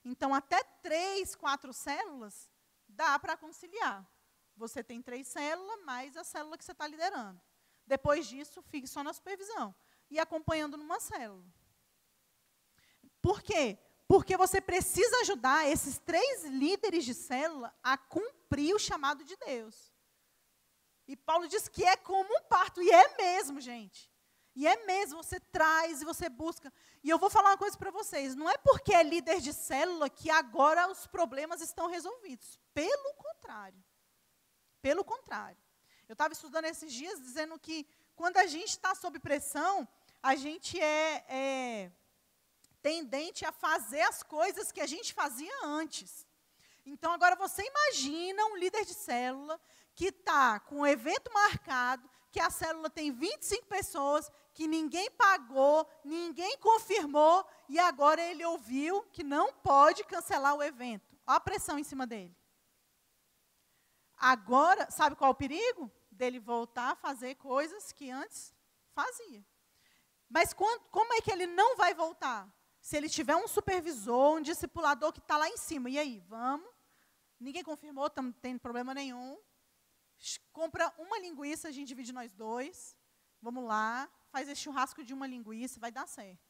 Então, 0.04 0.34
até 0.34 0.64
três, 0.82 1.36
quatro 1.36 1.72
células, 1.72 2.50
dá 2.88 3.20
para 3.20 3.38
conciliar. 3.38 4.10
Você 4.56 4.84
tem 4.84 5.02
três 5.02 5.28
células, 5.28 5.84
mais 5.84 6.18
a 6.18 6.24
célula 6.24 6.58
que 6.58 6.66
você 6.66 6.72
está 6.72 6.88
liderando. 6.88 7.40
Depois 7.86 8.28
disso, 8.28 8.62
fique 8.64 8.88
só 8.88 9.04
na 9.04 9.14
supervisão. 9.14 9.76
E 10.10 10.20
acompanhando 10.20 10.78
numa 10.78 11.00
célula. 11.00 11.46
Por 13.22 13.42
quê? 13.42 13.78
Porque 14.08 14.38
você 14.38 14.62
precisa 14.62 15.20
ajudar 15.22 15.68
esses 15.68 15.98
três 16.00 16.46
líderes 16.46 17.06
de 17.06 17.14
célula 17.14 17.76
a 17.84 17.98
cumprir 17.98 18.74
o 18.74 18.80
chamado 18.80 19.24
de 19.24 19.36
Deus. 19.36 19.94
E 21.08 21.16
Paulo 21.16 21.48
diz 21.48 21.68
que 21.68 21.84
é 21.84 21.96
como 21.96 22.32
um 22.36 22.42
parto, 22.44 22.82
e 22.82 22.90
é 22.90 23.18
mesmo, 23.18 23.62
gente. 23.62 24.12
E 24.56 24.66
é 24.68 24.86
mesmo, 24.86 25.24
você 25.24 25.40
traz 25.40 26.02
e 26.02 26.06
você 26.06 26.28
busca. 26.28 26.74
E 27.04 27.10
eu 27.10 27.20
vou 27.20 27.30
falar 27.30 27.52
uma 27.52 27.58
coisa 27.58 27.78
para 27.78 27.92
vocês: 27.92 28.36
não 28.36 28.50
é 28.50 28.58
porque 28.58 28.94
é 28.94 29.04
líder 29.04 29.40
de 29.40 29.54
célula 29.54 30.10
que 30.10 30.30
agora 30.32 30.90
os 30.90 31.06
problemas 31.06 31.62
estão 31.62 31.88
resolvidos. 31.88 32.60
Pelo 32.74 33.14
contrário. 33.14 33.82
Pelo 34.82 35.04
contrário. 35.04 35.58
Eu 36.10 36.14
estava 36.14 36.34
estudando 36.34 36.66
esses 36.66 36.92
dias 36.92 37.22
dizendo 37.22 37.60
que 37.60 37.88
quando 38.16 38.38
a 38.38 38.48
gente 38.48 38.70
está 38.70 38.96
sob 38.96 39.20
pressão, 39.20 39.88
a 40.24 40.36
gente 40.36 40.80
é, 40.82 41.26
é 41.30 41.92
tendente 42.82 43.46
a 43.46 43.52
fazer 43.52 44.02
as 44.02 44.24
coisas 44.24 44.72
que 44.72 44.82
a 44.82 44.88
gente 44.88 45.14
fazia 45.14 45.54
antes. 45.64 46.26
Então, 46.86 47.12
agora 47.12 47.36
você 47.36 47.62
imagina 47.62 48.46
um 48.46 48.56
líder 48.56 48.86
de 48.86 48.94
célula 48.94 49.60
que 49.98 50.10
está 50.10 50.60
com 50.60 50.82
um 50.82 50.86
evento 50.86 51.34
marcado, 51.34 52.08
que 52.32 52.40
a 52.40 52.52
célula 52.52 52.88
tem 52.88 53.12
25 53.12 53.66
pessoas, 53.66 54.32
que 54.54 54.68
ninguém 54.68 55.10
pagou, 55.10 55.90
ninguém 56.06 56.56
confirmou, 56.60 57.44
e 57.68 57.80
agora 57.80 58.22
ele 58.22 58.46
ouviu 58.46 59.02
que 59.12 59.24
não 59.24 59.52
pode 59.52 60.04
cancelar 60.04 60.54
o 60.56 60.62
evento. 60.62 61.18
Olha 61.26 61.38
a 61.38 61.40
pressão 61.40 61.80
em 61.80 61.84
cima 61.84 62.06
dele. 62.06 62.38
Agora, 64.16 64.88
sabe 64.92 65.16
qual 65.16 65.30
é 65.30 65.32
o 65.32 65.36
perigo? 65.36 65.92
Dele 66.12 66.40
voltar 66.40 66.92
a 66.92 66.96
fazer 66.96 67.34
coisas 67.34 67.92
que 67.92 68.12
antes 68.12 68.54
fazia. 68.94 69.44
Mas 70.30 70.54
quando, 70.54 70.82
como 70.92 71.12
é 71.16 71.22
que 71.22 71.32
ele 71.32 71.48
não 71.48 71.76
vai 71.76 71.96
voltar? 71.96 72.48
Se 72.80 72.96
ele 72.96 73.10
tiver 73.10 73.36
um 73.36 73.48
supervisor, 73.48 74.38
um 74.38 74.42
discipulador 74.42 75.12
que 75.12 75.20
está 75.20 75.38
lá 75.38 75.50
em 75.50 75.58
cima. 75.58 75.90
E 75.90 75.98
aí, 75.98 76.20
vamos? 76.28 76.70
Ninguém 77.40 77.64
confirmou, 77.64 78.12
não 78.16 78.32
tem 78.32 78.60
problema 78.60 78.94
nenhum. 78.94 79.40
Compra 80.52 80.94
uma 80.98 81.20
linguiça, 81.20 81.68
a 81.68 81.72
gente 81.72 81.88
divide 81.88 82.12
nós 82.12 82.34
dois. 82.34 82.96
Vamos 83.42 83.64
lá, 83.64 84.10
faz 84.30 84.50
esse 84.50 84.62
churrasco 84.62 85.04
de 85.04 85.14
uma 85.14 85.28
linguiça, 85.28 85.80
vai 85.80 85.92
dar 85.92 86.08
certo. 86.08 86.48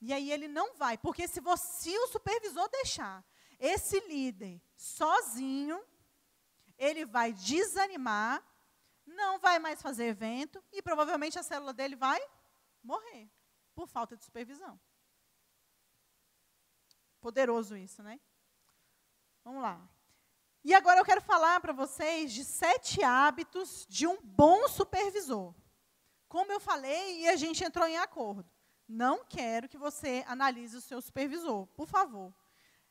E 0.00 0.12
aí 0.12 0.32
ele 0.32 0.48
não 0.48 0.74
vai, 0.74 0.98
porque 0.98 1.28
se 1.28 1.40
você, 1.40 1.90
se 1.90 1.98
o 1.98 2.08
supervisor 2.08 2.68
deixar 2.68 3.24
esse 3.58 4.00
líder 4.00 4.60
sozinho, 4.76 5.80
ele 6.76 7.04
vai 7.04 7.32
desanimar, 7.32 8.42
não 9.06 9.38
vai 9.38 9.58
mais 9.58 9.80
fazer 9.80 10.06
evento 10.06 10.62
e 10.72 10.82
provavelmente 10.82 11.38
a 11.38 11.42
célula 11.42 11.72
dele 11.72 11.94
vai 11.94 12.20
morrer 12.82 13.30
por 13.74 13.86
falta 13.86 14.16
de 14.16 14.24
supervisão. 14.24 14.80
Poderoso 17.20 17.76
isso, 17.76 18.02
né? 18.02 18.20
Vamos 19.44 19.62
lá. 19.62 19.88
E 20.64 20.72
agora 20.74 21.00
eu 21.00 21.04
quero 21.04 21.20
falar 21.20 21.60
para 21.60 21.72
vocês 21.72 22.32
de 22.32 22.44
sete 22.44 23.02
hábitos 23.02 23.84
de 23.88 24.06
um 24.06 24.20
bom 24.22 24.68
supervisor. 24.68 25.54
Como 26.28 26.52
eu 26.52 26.60
falei 26.60 27.22
e 27.22 27.28
a 27.28 27.36
gente 27.36 27.64
entrou 27.64 27.86
em 27.86 27.98
acordo. 27.98 28.48
Não 28.86 29.24
quero 29.24 29.68
que 29.68 29.76
você 29.76 30.24
analise 30.26 30.76
o 30.76 30.80
seu 30.80 31.00
supervisor, 31.02 31.66
por 31.68 31.88
favor. 31.88 32.32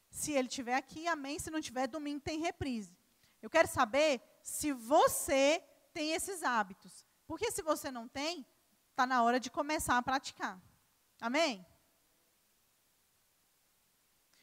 Se 0.10 0.34
ele 0.34 0.49
estiver 0.49 0.75
aqui, 0.75 1.07
amém. 1.07 1.39
Se 1.39 1.49
não 1.49 1.62
tiver, 1.62 1.88
domingo 1.88 2.19
tem 2.19 2.39
reprise. 2.39 2.95
Eu 3.41 3.49
quero 3.49 3.67
saber 3.67 4.21
se 4.43 4.73
você 4.73 5.63
tem 5.93 6.12
esses 6.12 6.43
hábitos. 6.43 7.05
Porque 7.25 7.51
se 7.51 7.62
você 7.62 7.89
não 7.89 8.07
tem, 8.07 8.45
está 8.89 9.05
na 9.05 9.23
hora 9.23 9.39
de 9.39 9.49
começar 9.49 9.97
a 9.97 10.01
praticar. 10.01 10.62
Amém? 11.21 11.65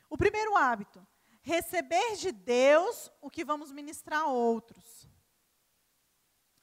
O 0.08 0.16
primeiro 0.16 0.56
hábito, 0.56 1.06
receber 1.48 2.16
de 2.16 2.30
Deus 2.30 3.10
o 3.22 3.30
que 3.30 3.42
vamos 3.42 3.72
ministrar 3.72 4.20
a 4.24 4.26
outros. 4.26 5.08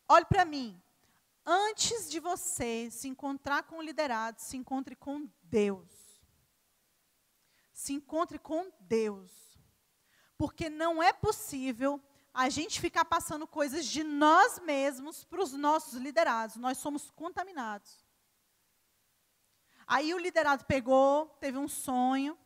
Olhe 0.07 0.25
para 0.25 0.45
mim. 0.45 0.79
Antes 1.43 2.09
de 2.09 2.19
você 2.19 2.89
se 2.91 3.07
encontrar 3.07 3.63
com 3.63 3.77
o 3.77 3.81
liderado, 3.81 4.39
se 4.39 4.55
encontre 4.55 4.95
com 4.95 5.27
Deus. 5.41 6.21
Se 7.73 7.93
encontre 7.93 8.37
com 8.37 8.71
Deus. 8.79 9.31
Porque 10.37 10.69
não 10.69 11.01
é 11.01 11.11
possível 11.11 11.99
a 12.31 12.47
gente 12.49 12.79
ficar 12.79 13.05
passando 13.05 13.47
coisas 13.47 13.87
de 13.87 14.03
nós 14.03 14.59
mesmos 14.59 15.23
para 15.23 15.41
os 15.41 15.53
nossos 15.53 15.95
liderados. 15.95 16.57
Nós 16.57 16.77
somos 16.77 17.09
contaminados. 17.09 18.05
Aí 19.87 20.13
o 20.13 20.19
liderado 20.19 20.63
pegou, 20.65 21.27
teve 21.39 21.57
um 21.57 21.67
sonho, 21.67 22.37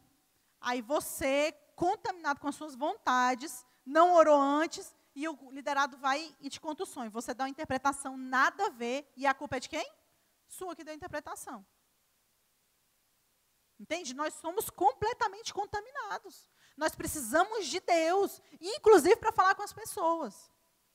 aí 0.59 0.81
você, 0.81 1.53
contaminado 1.79 2.41
com 2.41 2.47
as 2.49 2.55
suas 2.55 2.75
vontades, 2.75 3.65
não 3.85 4.13
orou 4.13 4.37
antes, 4.37 4.93
e 5.15 5.29
o 5.29 5.49
liderado 5.49 5.95
vai 5.97 6.35
e 6.41 6.49
te 6.49 6.59
conta 6.59 6.83
o 6.83 6.85
sonho. 6.85 7.09
Você 7.09 7.33
dá 7.33 7.45
uma 7.45 7.49
interpretação 7.49 8.17
nada 8.17 8.65
a 8.65 8.69
ver, 8.69 9.09
e 9.15 9.25
a 9.25 9.33
culpa 9.33 9.55
é 9.55 9.59
de 9.61 9.69
quem? 9.69 9.89
Sua 10.45 10.75
que 10.75 10.83
deu 10.83 10.91
a 10.91 10.97
interpretação. 10.97 11.65
Entende? 13.79 14.13
Nós 14.13 14.33
somos 14.33 14.69
completamente 14.69 15.53
contaminados. 15.53 16.49
Nós 16.75 16.93
precisamos 16.95 17.65
de 17.67 17.79
Deus, 17.79 18.41
inclusive 18.59 19.15
para 19.15 19.31
falar 19.31 19.55
com 19.55 19.63
as 19.63 19.71
pessoas. 19.71 20.51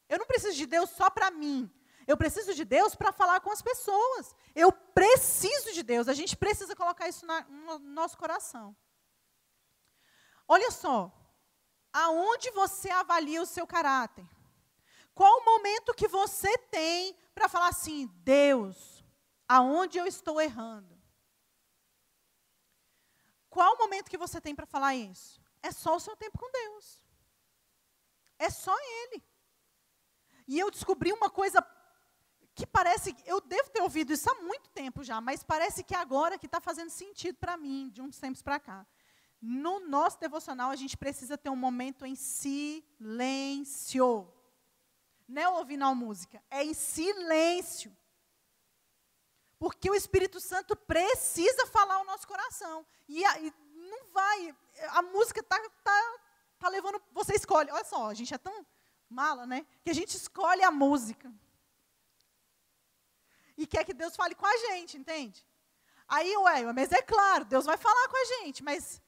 Eu 0.06 0.18
não 0.18 0.26
preciso 0.26 0.54
de 0.54 0.66
Deus 0.66 0.90
só 0.90 1.08
para 1.08 1.30
mim. 1.30 1.72
Eu 2.06 2.18
preciso 2.18 2.52
de 2.52 2.62
Deus 2.62 2.94
para 2.94 3.10
falar 3.10 3.40
com 3.40 3.50
as 3.50 3.62
pessoas. 3.62 4.36
Eu 4.54 4.70
preciso 4.70 5.72
de 5.72 5.82
Deus. 5.82 6.08
A 6.08 6.12
gente 6.12 6.36
precisa 6.36 6.76
colocar 6.76 7.08
isso 7.08 7.24
na, 7.24 7.40
no 7.48 7.78
nosso 7.78 8.18
coração. 8.18 8.76
Olha 10.46 10.70
só. 10.70 11.12
Aonde 11.92 12.50
você 12.50 12.90
avalia 12.90 13.40
o 13.40 13.46
seu 13.46 13.66
caráter? 13.66 14.26
Qual 15.14 15.40
o 15.40 15.44
momento 15.44 15.94
que 15.94 16.08
você 16.08 16.58
tem 16.58 17.16
para 17.34 17.48
falar 17.48 17.68
assim, 17.68 18.06
Deus, 18.24 19.04
aonde 19.48 19.96
eu 19.96 20.06
estou 20.06 20.40
errando? 20.40 21.00
Qual 23.48 23.74
o 23.74 23.78
momento 23.78 24.10
que 24.10 24.18
você 24.18 24.40
tem 24.40 24.54
para 24.56 24.66
falar 24.66 24.96
isso? 24.96 25.40
É 25.62 25.70
só 25.70 25.94
o 25.94 26.00
seu 26.00 26.16
tempo 26.16 26.36
com 26.36 26.50
Deus. 26.50 27.00
É 28.38 28.50
só 28.50 28.74
Ele. 28.80 29.22
E 30.48 30.58
eu 30.58 30.70
descobri 30.70 31.12
uma 31.12 31.30
coisa 31.30 31.64
que 32.54 32.66
parece, 32.66 33.16
eu 33.24 33.40
devo 33.40 33.70
ter 33.70 33.80
ouvido 33.82 34.12
isso 34.12 34.30
há 34.30 34.34
muito 34.42 34.68
tempo 34.70 35.02
já, 35.02 35.20
mas 35.20 35.42
parece 35.42 35.82
que 35.82 35.94
agora 35.94 36.38
que 36.38 36.46
está 36.46 36.60
fazendo 36.60 36.90
sentido 36.90 37.36
para 37.38 37.56
mim, 37.56 37.88
de 37.90 38.02
uns 38.02 38.18
tempos 38.18 38.42
para 38.42 38.60
cá. 38.60 38.86
No 39.46 39.78
nosso 39.80 40.18
devocional, 40.18 40.70
a 40.70 40.76
gente 40.76 40.96
precisa 40.96 41.36
ter 41.36 41.50
um 41.50 41.56
momento 41.56 42.06
em 42.06 42.14
silêncio. 42.14 42.96
Não 45.28 45.42
é 45.42 45.48
ouvindo 45.50 45.84
a 45.84 45.94
música, 45.94 46.42
é 46.50 46.64
em 46.64 46.72
silêncio. 46.72 47.94
Porque 49.58 49.90
o 49.90 49.94
Espírito 49.94 50.40
Santo 50.40 50.74
precisa 50.74 51.66
falar 51.66 51.96
ao 51.96 52.06
nosso 52.06 52.26
coração. 52.26 52.86
E, 53.06 53.22
e 53.22 53.52
não 53.90 54.06
vai, 54.14 54.56
a 54.92 55.02
música 55.02 55.42
tá, 55.42 55.60
tá, 55.82 56.18
tá 56.58 56.70
levando, 56.70 57.02
você 57.12 57.34
escolhe. 57.34 57.70
Olha 57.70 57.84
só, 57.84 58.08
a 58.08 58.14
gente 58.14 58.32
é 58.32 58.38
tão 58.38 58.66
mala, 59.10 59.44
né? 59.46 59.66
Que 59.82 59.90
a 59.90 59.94
gente 59.94 60.16
escolhe 60.16 60.62
a 60.62 60.70
música. 60.70 61.30
E 63.58 63.66
quer 63.66 63.84
que 63.84 63.92
Deus 63.92 64.16
fale 64.16 64.34
com 64.34 64.46
a 64.46 64.56
gente, 64.56 64.96
entende? 64.96 65.46
Aí, 66.08 66.34
ué, 66.34 66.72
mas 66.72 66.92
é 66.92 67.02
claro, 67.02 67.44
Deus 67.44 67.66
vai 67.66 67.76
falar 67.76 68.08
com 68.08 68.16
a 68.16 68.24
gente, 68.24 68.64
mas 68.64 69.02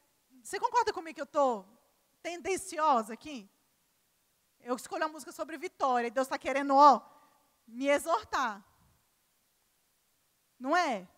você 0.46 0.60
concorda 0.60 0.92
comigo 0.92 1.16
que 1.16 1.20
eu 1.20 1.24
estou 1.24 1.66
tendenciosa 2.22 3.14
aqui? 3.14 3.50
Eu 4.60 4.76
escolho 4.76 5.04
a 5.04 5.08
música 5.08 5.32
sobre 5.32 5.58
vitória, 5.58 6.06
e 6.06 6.10
Deus 6.10 6.28
está 6.28 6.38
querendo, 6.38 6.72
ó, 6.72 7.02
me 7.66 7.88
exortar. 7.88 8.64
Não 10.56 10.76
é? 10.76 11.08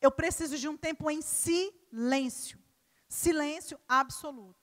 Eu 0.00 0.10
preciso 0.10 0.58
de 0.58 0.68
um 0.68 0.76
tempo 0.76 1.08
em 1.08 1.22
silêncio. 1.22 2.58
Silêncio 3.08 3.78
absoluto. 3.86 4.60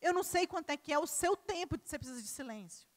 Eu 0.00 0.12
não 0.12 0.24
sei 0.24 0.44
quanto 0.44 0.70
é 0.70 0.76
que 0.76 0.92
é 0.92 0.98
o 0.98 1.06
seu 1.06 1.36
tempo 1.36 1.78
de 1.78 1.88
você 1.88 1.98
precisa 2.00 2.20
de 2.20 2.28
silêncio, 2.28 2.88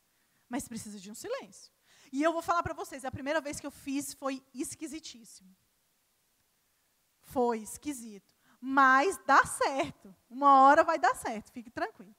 mas 0.50 0.68
precisa 0.68 1.00
de 1.00 1.12
um 1.12 1.16
silêncio. 1.16 1.72
E 2.12 2.24
eu 2.24 2.34
vou 2.34 2.42
falar 2.42 2.64
para 2.64 2.74
vocês, 2.74 3.06
a 3.06 3.12
primeira 3.12 3.40
vez 3.40 3.60
que 3.60 3.68
eu 3.68 3.72
fiz 3.72 4.16
foi 4.16 4.44
esquisitíssimo. 4.52 5.56
Foi 7.22 7.60
esquisito. 7.60 8.35
Mas 8.68 9.16
dá 9.28 9.46
certo. 9.46 10.16
Uma 10.28 10.64
hora 10.64 10.84
vai 10.84 10.98
dar 10.98 11.14
certo, 11.16 11.52
fique 11.52 11.70
tranquilo. 11.70 12.16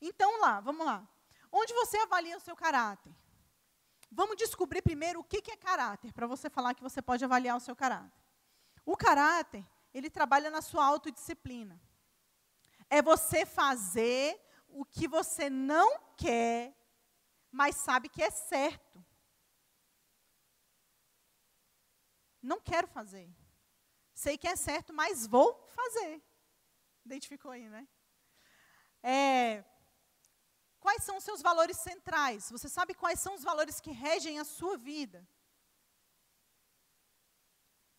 Então 0.00 0.40
lá, 0.40 0.60
vamos 0.60 0.86
lá. 0.86 1.06
Onde 1.52 1.74
você 1.74 1.98
avalia 1.98 2.38
o 2.38 2.40
seu 2.40 2.56
caráter? 2.56 3.14
Vamos 4.10 4.34
descobrir 4.38 4.80
primeiro 4.80 5.20
o 5.20 5.24
que 5.24 5.50
é 5.50 5.56
caráter, 5.58 6.10
para 6.14 6.26
você 6.26 6.48
falar 6.48 6.72
que 6.72 6.82
você 6.82 7.02
pode 7.02 7.22
avaliar 7.22 7.54
o 7.54 7.60
seu 7.60 7.76
caráter. 7.76 8.18
O 8.82 8.96
caráter 8.96 9.62
ele 9.92 10.08
trabalha 10.08 10.48
na 10.48 10.62
sua 10.62 10.86
autodisciplina. 10.86 11.78
É 12.88 13.02
você 13.02 13.44
fazer 13.44 14.40
o 14.68 14.86
que 14.86 15.06
você 15.06 15.50
não 15.50 16.00
quer, 16.16 16.74
mas 17.50 17.76
sabe 17.76 18.08
que 18.08 18.22
é 18.22 18.30
certo. 18.30 19.04
Não 22.40 22.58
quero 22.58 22.88
fazer. 22.88 23.30
Sei 24.22 24.36
que 24.36 24.48
é 24.54 24.54
certo, 24.54 24.92
mas 24.92 25.26
vou 25.34 25.48
fazer. 25.78 26.22
Identificou 27.06 27.50
aí, 27.50 27.66
né? 27.74 27.88
É, 29.02 29.64
quais 30.78 31.02
são 31.04 31.16
os 31.16 31.24
seus 31.24 31.40
valores 31.40 31.78
centrais? 31.78 32.50
Você 32.50 32.68
sabe 32.68 32.92
quais 32.92 33.18
são 33.18 33.34
os 33.34 33.42
valores 33.42 33.80
que 33.80 33.92
regem 33.92 34.38
a 34.38 34.44
sua 34.44 34.76
vida? 34.76 35.26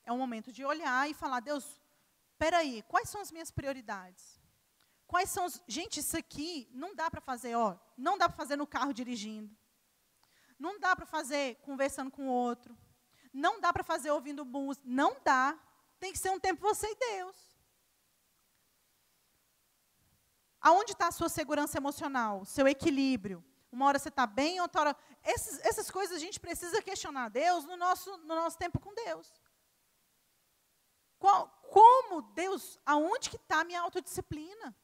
É 0.04 0.12
um 0.12 0.20
momento 0.20 0.52
de 0.52 0.64
olhar 0.64 1.10
e 1.10 1.16
falar, 1.16 1.40
Deus, 1.40 1.66
espera 2.34 2.58
aí, 2.60 2.84
quais 2.84 3.10
são 3.10 3.20
as 3.20 3.32
minhas 3.32 3.50
prioridades? 3.50 4.40
Quais 5.08 5.30
são 5.32 5.46
os... 5.46 5.60
Gente, 5.68 6.02
isso 6.02 6.16
aqui 6.16 6.70
não 6.72 6.94
dá 6.94 7.10
para 7.10 7.20
fazer, 7.20 7.56
ó, 7.56 7.80
não 7.98 8.16
dá 8.16 8.30
para 8.30 8.38
fazer 8.38 8.58
no 8.58 8.68
carro 8.68 8.94
dirigindo. 8.94 9.58
Não 10.60 10.80
dá 10.80 10.96
para 10.96 11.08
fazer 11.08 11.56
conversando 11.64 12.12
com 12.12 12.28
o 12.28 12.32
outro. 12.32 12.78
Não 13.34 13.60
dá 13.60 13.74
para 13.74 13.84
fazer 13.84 14.12
ouvindo 14.12 14.46
música. 14.46 14.86
Não 14.88 15.18
dá. 15.24 15.60
Tem 16.02 16.12
que 16.12 16.20
ser 16.20 16.32
um 16.32 16.40
tempo 16.40 16.62
você 16.62 16.88
e 16.88 16.96
Deus. 16.96 17.38
Aonde 20.60 20.92
está 20.92 21.08
a 21.08 21.12
sua 21.12 21.30
segurança 21.30 21.78
emocional, 21.78 22.44
seu 22.44 22.68
equilíbrio? 22.68 23.42
uma 23.72 23.86
hora 23.86 23.98
você 23.98 24.10
está 24.10 24.28
bem, 24.28 24.60
outra 24.60 24.82
hora. 24.82 24.98
Essas, 25.24 25.60
essas 25.60 25.90
coisas 25.90 26.18
a 26.18 26.20
gente 26.20 26.40
precisa 26.40 26.82
questionar 26.82 27.30
Deus 27.30 27.64
no 27.66 27.78
nosso, 27.78 28.18
no 28.18 28.36
nosso 28.36 28.58
tempo 28.58 28.80
com 28.80 28.94
Deus. 28.94 29.32
Qual, 31.18 31.48
como 31.70 32.22
Deus, 32.34 32.80
aonde 32.86 33.30
que 33.30 33.38
está 33.38 33.62
a 33.62 33.64
minha 33.64 33.80
autodisciplina? 33.80 34.76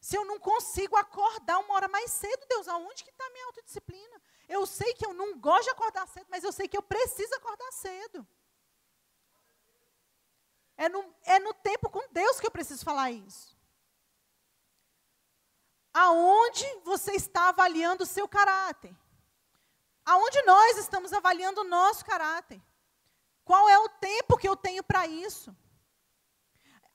Se 0.00 0.16
eu 0.16 0.24
não 0.24 0.38
consigo 0.38 0.96
acordar 0.96 1.58
uma 1.58 1.74
hora 1.74 1.88
mais 1.88 2.10
cedo, 2.10 2.46
Deus, 2.48 2.68
aonde 2.68 3.02
que 3.02 3.10
está 3.10 3.24
a 3.24 3.30
minha 3.30 3.46
autodisciplina? 3.46 4.22
Eu 4.46 4.66
sei 4.66 4.92
que 4.94 5.06
eu 5.06 5.14
não 5.14 5.38
gosto 5.38 5.64
de 5.64 5.70
acordar 5.70 6.06
cedo, 6.08 6.26
mas 6.28 6.44
eu 6.44 6.52
sei 6.52 6.68
que 6.68 6.76
eu 6.76 6.82
preciso 6.82 7.34
acordar 7.34 7.72
cedo. 7.72 8.26
É 10.78 10.88
no, 10.88 11.04
é 11.24 11.40
no 11.40 11.52
tempo 11.52 11.90
com 11.90 12.00
Deus 12.12 12.38
que 12.38 12.46
eu 12.46 12.50
preciso 12.50 12.84
falar 12.84 13.10
isso. 13.10 13.58
Aonde 15.92 16.64
você 16.84 17.12
está 17.12 17.48
avaliando 17.48 18.04
o 18.04 18.06
seu 18.06 18.28
caráter? 18.28 18.96
Aonde 20.06 20.40
nós 20.42 20.78
estamos 20.78 21.12
avaliando 21.12 21.62
o 21.62 21.68
nosso 21.68 22.04
caráter? 22.04 22.62
Qual 23.44 23.68
é 23.68 23.76
o 23.78 23.88
tempo 23.88 24.38
que 24.38 24.48
eu 24.48 24.56
tenho 24.56 24.84
para 24.84 25.04
isso? 25.06 25.54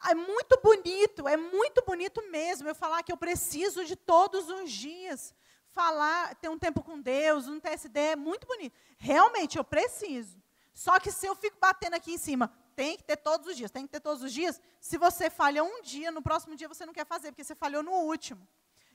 É 0.09 0.15
muito 0.15 0.57
bonito, 0.61 1.27
é 1.27 1.35
muito 1.35 1.83
bonito 1.85 2.21
mesmo 2.29 2.69
eu 2.69 2.75
falar 2.75 3.03
que 3.03 3.11
eu 3.11 3.17
preciso 3.17 3.83
de 3.83 3.97
todos 3.97 4.49
os 4.49 4.71
dias 4.71 5.35
falar, 5.73 6.35
ter 6.35 6.49
um 6.49 6.57
tempo 6.57 6.81
com 6.81 7.01
Deus, 7.01 7.47
um 7.47 7.59
TSD, 7.59 7.99
é 7.99 8.15
muito 8.15 8.47
bonito. 8.47 8.75
Realmente 8.97 9.57
eu 9.57 9.63
preciso. 9.63 10.41
Só 10.73 10.99
que 10.99 11.11
se 11.11 11.25
eu 11.25 11.35
fico 11.35 11.57
batendo 11.59 11.95
aqui 11.95 12.13
em 12.13 12.17
cima, 12.17 12.53
tem 12.75 12.97
que 12.97 13.03
ter 13.03 13.17
todos 13.17 13.47
os 13.47 13.55
dias, 13.55 13.71
tem 13.71 13.85
que 13.85 13.91
ter 13.91 13.99
todos 13.99 14.23
os 14.23 14.33
dias. 14.33 14.59
Se 14.79 14.97
você 14.97 15.29
falha 15.29 15.63
um 15.63 15.81
dia, 15.81 16.11
no 16.11 16.21
próximo 16.21 16.55
dia 16.55 16.67
você 16.67 16.85
não 16.85 16.93
quer 16.93 17.05
fazer, 17.05 17.31
porque 17.31 17.43
você 17.43 17.55
falhou 17.55 17.83
no 17.83 17.91
último. 17.91 18.47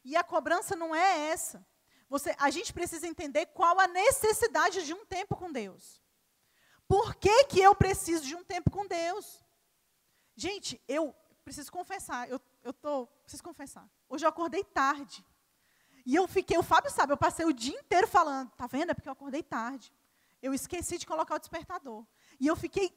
E 0.05 0.17
a 0.17 0.25
cobrança 0.25 0.77
não 0.77 0.95
é 0.95 1.31
essa. 1.31 1.67
Você, 2.09 2.35
a 2.39 2.51
gente 2.51 2.73
precisa 2.73 3.07
entender 3.07 3.47
qual 3.47 3.79
a 3.79 3.87
necessidade 3.87 4.85
de 4.85 4.95
um 4.95 5.05
tempo 5.05 5.37
com 5.37 5.53
Deus. 5.53 6.01
Por 6.87 7.15
que, 7.17 7.45
que 7.45 7.61
eu 7.61 7.75
preciso 7.75 8.25
de 8.25 8.35
um 8.35 8.43
tempo 8.43 8.71
com 8.71 8.87
Deus? 8.87 9.45
Gente, 10.35 10.81
eu 10.89 11.15
preciso 11.45 11.71
confessar, 11.71 12.29
eu, 12.29 12.41
eu 12.63 12.73
tô, 12.73 13.07
preciso 13.23 13.43
confessar. 13.43 13.89
Hoje 14.09 14.25
eu 14.25 14.29
acordei 14.29 14.65
tarde. 14.65 15.25
E 16.07 16.15
eu 16.15 16.27
fiquei, 16.27 16.57
o 16.57 16.63
Fábio 16.63 16.91
sabe, 16.91 17.13
eu 17.13 17.17
passei 17.19 17.45
o 17.45 17.53
dia 17.53 17.79
inteiro 17.79 18.07
falando, 18.07 18.51
tá 18.53 18.67
vendo? 18.67 18.91
É 18.91 18.95
porque 18.95 19.09
eu 19.09 19.13
acordei 19.13 19.43
tarde. 19.43 19.93
Eu 20.41 20.55
esqueci 20.55 20.97
de 20.97 21.07
colocar 21.07 21.35
o 21.35 21.39
despertador. 21.39 22.07
E 22.41 22.47
eu 22.47 22.57
fiquei, 22.57 22.91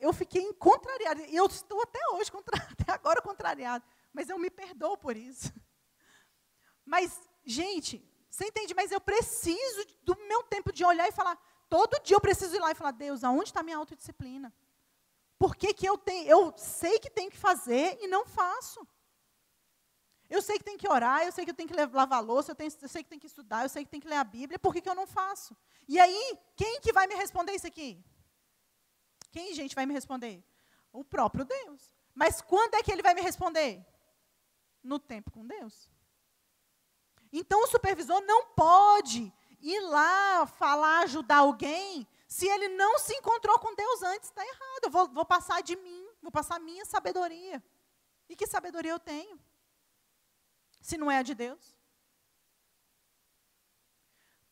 eu 0.00 0.12
fiquei 0.12 0.52
contrariada. 0.54 1.22
E 1.26 1.36
eu 1.36 1.46
estou 1.46 1.82
até 1.82 2.00
hoje, 2.12 2.30
até 2.72 2.92
agora 2.92 3.22
contrariada. 3.22 3.84
Mas 4.12 4.28
eu 4.28 4.38
me 4.38 4.50
perdoo 4.50 4.96
por 4.96 5.16
isso. 5.16 5.52
Mas, 6.84 7.18
gente, 7.44 8.04
você 8.30 8.46
entende? 8.46 8.74
Mas 8.74 8.90
eu 8.90 9.00
preciso 9.00 9.86
do 10.02 10.16
meu 10.26 10.42
tempo 10.44 10.72
de 10.72 10.84
olhar 10.84 11.08
e 11.08 11.12
falar. 11.12 11.38
Todo 11.68 12.00
dia 12.02 12.16
eu 12.16 12.20
preciso 12.20 12.54
ir 12.54 12.58
lá 12.58 12.70
e 12.70 12.74
falar, 12.74 12.90
Deus, 12.90 13.24
aonde 13.24 13.44
está 13.44 13.62
minha 13.62 13.76
autodisciplina? 13.76 14.52
Por 15.38 15.56
que, 15.56 15.74
que 15.74 15.86
eu 15.86 15.98
tenho? 15.98 16.28
Eu 16.28 16.54
sei 16.56 16.98
que 16.98 17.10
tenho 17.10 17.30
que 17.30 17.36
fazer 17.36 17.98
e 18.00 18.06
não 18.06 18.26
faço. 18.26 18.86
Eu 20.30 20.40
sei 20.40 20.56
que 20.56 20.64
tem 20.64 20.78
que 20.78 20.88
orar, 20.88 21.24
eu 21.24 21.32
sei 21.32 21.44
que 21.44 21.50
eu 21.50 21.54
tenho 21.54 21.68
que 21.68 21.74
lavar 21.74 22.24
louça, 22.24 22.52
eu, 22.52 22.54
tenho, 22.54 22.70
eu 22.80 22.88
sei 22.88 23.02
que 23.02 23.10
tem 23.10 23.18
que 23.18 23.26
estudar, 23.26 23.64
eu 23.64 23.68
sei 23.68 23.84
que 23.84 23.90
tem 23.90 24.00
que 24.00 24.08
ler 24.08 24.16
a 24.16 24.24
Bíblia, 24.24 24.58
por 24.58 24.72
que, 24.72 24.80
que 24.80 24.88
eu 24.88 24.94
não 24.94 25.06
faço? 25.06 25.54
E 25.86 26.00
aí, 26.00 26.38
quem 26.56 26.80
que 26.80 26.90
vai 26.90 27.06
me 27.06 27.14
responder 27.14 27.52
isso 27.52 27.66
aqui? 27.66 28.02
Quem, 29.32 29.54
gente, 29.54 29.74
vai 29.74 29.86
me 29.86 29.94
responder? 29.94 30.44
O 30.92 31.02
próprio 31.02 31.44
Deus. 31.44 31.92
Mas 32.14 32.40
quando 32.40 32.74
é 32.74 32.82
que 32.82 32.92
ele 32.92 33.02
vai 33.02 33.14
me 33.14 33.22
responder? 33.22 33.84
No 34.82 34.98
tempo 34.98 35.30
com 35.30 35.44
Deus. 35.44 35.90
Então 37.32 37.62
o 37.62 37.66
supervisor 37.66 38.20
não 38.20 38.46
pode 38.48 39.32
ir 39.60 39.80
lá 39.80 40.46
falar, 40.46 41.00
ajudar 41.00 41.38
alguém, 41.38 42.06
se 42.28 42.46
ele 42.46 42.68
não 42.68 42.98
se 42.98 43.14
encontrou 43.14 43.58
com 43.58 43.74
Deus 43.74 44.02
antes, 44.02 44.28
está 44.28 44.42
errado. 44.42 44.84
Eu 44.84 44.90
vou, 44.90 45.08
vou 45.08 45.24
passar 45.24 45.62
de 45.62 45.76
mim, 45.76 46.08
vou 46.20 46.30
passar 46.30 46.58
minha 46.58 46.84
sabedoria. 46.84 47.62
E 48.28 48.36
que 48.36 48.46
sabedoria 48.46 48.90
eu 48.90 48.98
tenho? 48.98 49.38
Se 50.80 50.96
não 50.96 51.10
é 51.10 51.18
a 51.18 51.22
de 51.22 51.34
Deus? 51.34 51.76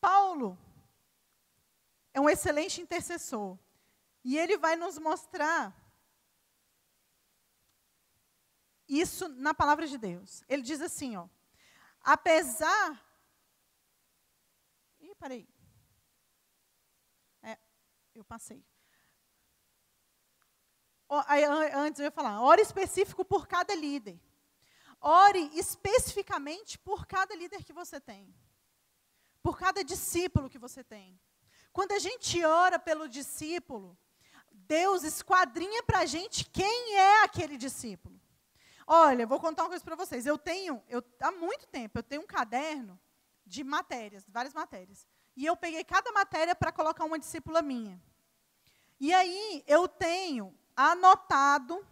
Paulo 0.00 0.58
é 2.14 2.20
um 2.20 2.28
excelente 2.28 2.80
intercessor. 2.80 3.58
E 4.22 4.37
ele 4.37 4.56
vai 4.59 4.76
nos 4.76 4.98
mostrar 4.98 5.74
isso 8.88 9.28
na 9.28 9.54
palavra 9.54 9.87
de 9.87 9.96
Deus. 9.96 10.42
Ele 10.48 10.62
diz 10.62 10.80
assim, 10.80 11.16
ó: 11.16 11.28
Apesar. 12.00 13.00
Ih, 15.00 15.14
peraí. 15.14 15.48
É, 17.42 17.59
eu 18.14 18.24
passei. 18.24 18.64
Antes 21.74 21.98
eu 21.98 22.04
ia 22.04 22.11
falar, 22.11 22.40
ore 22.40 22.62
específico 22.62 23.24
por 23.24 23.46
cada 23.46 23.74
líder. 23.74 24.20
Ore 25.00 25.50
especificamente 25.54 26.78
por 26.78 27.06
cada 27.06 27.35
líder 27.35 27.64
que 27.64 27.72
você 27.72 28.00
tem. 28.00 28.35
Por 29.42 29.59
cada 29.59 29.83
discípulo 29.83 30.50
que 30.50 30.59
você 30.59 30.85
tem. 30.85 31.18
Quando 31.72 31.92
a 31.92 31.98
gente 31.98 32.44
ora 32.44 32.78
pelo 32.78 33.09
discípulo, 33.09 33.98
Deus 34.70 35.02
esquadrinha 35.02 35.83
para 35.83 35.98
a 35.98 36.06
gente 36.06 36.44
quem 36.44 36.96
é 36.96 37.24
aquele 37.24 37.56
discípulo. 37.56 38.14
Olha, 38.87 39.26
vou 39.26 39.40
contar 39.40 39.64
uma 39.64 39.68
coisa 39.70 39.85
para 39.85 39.96
vocês. 39.96 40.26
Eu 40.26 40.38
tenho, 40.38 40.80
eu, 40.88 41.02
há 41.18 41.33
muito 41.33 41.66
tempo, 41.66 41.98
eu 41.98 42.04
tenho 42.04 42.22
um 42.22 42.26
caderno 42.26 42.96
de 43.44 43.64
matérias, 43.64 44.24
várias 44.28 44.54
matérias. 44.54 45.09
E 45.37 45.44
eu 45.44 45.56
peguei 45.56 45.83
cada 45.83 46.12
matéria 46.12 46.54
para 46.54 46.70
colocar 46.70 47.04
uma 47.04 47.18
discípula 47.18 47.61
minha. 47.61 48.00
E 49.00 49.12
aí 49.12 49.64
eu 49.66 49.88
tenho 49.88 50.56
anotado 50.76 51.85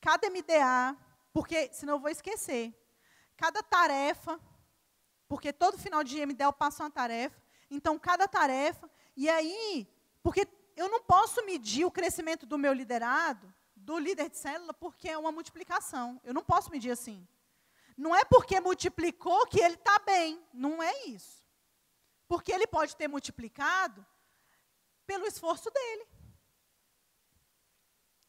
cada 0.00 0.30
MDA, 0.30 0.96
porque 1.30 1.68
senão 1.74 1.96
eu 1.96 2.00
vou 2.00 2.10
esquecer. 2.10 2.74
Cada 3.36 3.62
tarefa, 3.62 4.40
porque 5.28 5.52
todo 5.52 5.76
final 5.76 6.02
de 6.02 6.24
MDA 6.24 6.44
eu 6.44 6.54
passo 6.54 6.82
uma 6.82 6.90
tarefa. 6.90 7.38
Então, 7.70 7.98
cada 7.98 8.26
tarefa. 8.26 8.90
E 9.14 9.28
aí, 9.28 9.86
porque 10.22 10.46
eu 10.76 10.88
não 10.88 11.02
posso 11.02 11.44
medir 11.44 11.84
o 11.84 11.90
crescimento 11.90 12.46
do 12.46 12.58
meu 12.58 12.72
liderado 12.72 13.52
do 13.74 13.98
líder 13.98 14.30
de 14.30 14.36
célula 14.36 14.72
porque 14.72 15.08
é 15.08 15.18
uma 15.18 15.32
multiplicação. 15.32 16.20
Eu 16.24 16.32
não 16.32 16.44
posso 16.44 16.70
medir 16.70 16.90
assim. 16.90 17.26
Não 17.96 18.14
é 18.14 18.24
porque 18.24 18.60
multiplicou 18.60 19.46
que 19.46 19.60
ele 19.60 19.74
está 19.74 19.98
bem. 19.98 20.42
Não 20.52 20.82
é 20.82 21.06
isso. 21.06 21.44
Porque 22.28 22.52
ele 22.52 22.66
pode 22.66 22.96
ter 22.96 23.08
multiplicado 23.08 24.06
pelo 25.06 25.26
esforço 25.26 25.70
dele. 25.70 26.06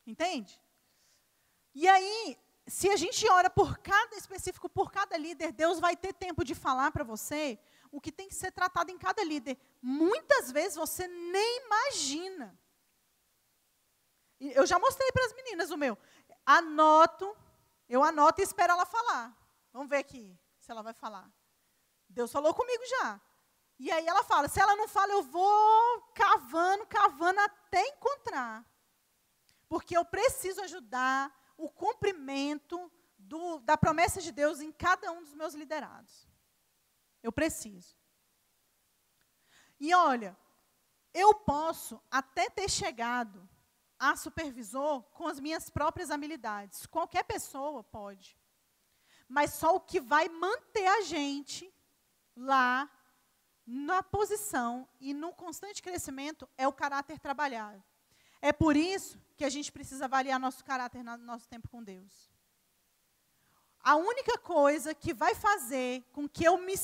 Entende? 0.06 0.60
E 1.74 1.88
aí, 1.88 2.38
se 2.68 2.90
a 2.90 2.98
gente 2.98 3.28
ora 3.30 3.50
por 3.50 3.78
cada 3.78 4.16
específico, 4.16 4.68
por 4.68 4.92
cada 4.92 5.18
líder, 5.18 5.52
Deus 5.52 5.80
vai 5.80 5.96
ter 5.96 6.14
tempo 6.14 6.44
de 6.44 6.54
falar 6.54 6.92
para 6.92 7.04
você 7.04 7.60
o 7.94 8.02
que 8.02 8.12
tem 8.12 8.28
que 8.28 8.34
ser 8.34 8.52
tratado 8.52 8.90
em 8.90 8.98
cada 8.98 9.24
líder. 9.24 9.56
Muitas 9.80 10.52
vezes 10.52 10.76
você 10.76 11.08
nem 11.08 11.62
imagina. 11.64 12.60
Eu 14.40 14.66
já 14.66 14.80
mostrei 14.80 15.12
para 15.12 15.26
as 15.28 15.34
meninas 15.34 15.70
o 15.70 15.78
meu. 15.78 15.96
Anoto, 16.44 17.38
eu 17.88 18.04
anoto 18.04 18.42
e 18.42 18.44
espero 18.44 18.74
ela 18.74 18.86
falar. 18.86 19.38
Vamos 19.72 19.88
ver 19.88 19.98
aqui 19.98 20.36
se 20.60 20.72
ela 20.72 20.82
vai 20.82 20.94
falar. 20.94 21.32
Deus 22.10 22.32
falou 22.32 22.52
comigo 22.52 22.84
já. 22.88 23.22
E 23.78 23.92
aí 23.92 24.08
ela 24.08 24.24
fala, 24.24 24.48
se 24.48 24.60
ela 24.60 24.76
não 24.76 24.88
fala, 24.88 25.14
eu 25.14 25.22
vou 25.22 26.02
cavando, 26.16 26.88
cavando 26.88 27.40
até 27.42 27.88
encontrar. 27.90 28.66
Porque 29.70 29.96
eu 29.96 30.04
preciso 30.04 30.62
ajudar 30.62 31.32
o 31.56 31.70
cumprimento 31.70 32.92
do, 33.20 33.60
da 33.60 33.78
promessa 33.78 34.20
de 34.20 34.32
Deus 34.32 34.62
em 34.62 34.72
cada 34.72 35.12
um 35.12 35.22
dos 35.22 35.36
meus 35.36 35.54
liderados. 35.54 36.33
Eu 37.24 37.32
preciso. 37.32 37.96
E 39.80 39.94
olha, 39.96 40.38
eu 41.14 41.34
posso 41.34 42.00
até 42.12 42.50
ter 42.50 42.70
chegado 42.70 43.50
a 43.98 44.16
supervisor 44.16 45.02
com 45.12 45.28
as 45.28 45.40
minhas 45.40 45.70
próprias 45.70 46.12
habilidades. 46.12 46.86
Qualquer 46.86 47.24
pessoa 47.24 47.84
pode. 47.84 48.38
Mas 49.28 49.54
só 49.54 49.76
o 49.76 49.80
que 49.80 50.02
vai 50.02 50.28
manter 50.28 50.86
a 50.86 51.02
gente 51.02 51.74
lá 52.36 52.90
na 53.66 54.04
posição 54.04 54.88
e 55.00 55.14
no 55.14 55.32
constante 55.34 55.82
crescimento 55.82 56.50
é 56.58 56.68
o 56.68 56.74
caráter 56.74 57.18
trabalhado. 57.20 57.82
É 58.42 58.52
por 58.52 58.76
isso 58.76 59.18
que 59.38 59.46
a 59.46 59.50
gente 59.50 59.72
precisa 59.72 60.06
avaliar 60.06 60.38
nosso 60.40 60.66
caráter 60.66 61.02
no 61.04 61.16
nosso 61.18 61.48
tempo 61.48 61.70
com 61.70 61.82
Deus. 61.82 62.33
A 63.84 63.96
única 63.96 64.38
coisa 64.38 64.96
que 64.96 65.14
vai 65.14 65.36
fazer 65.36 66.04
com 66.14 66.28
que 66.28 66.46
eu 66.46 66.58
me 66.58 66.76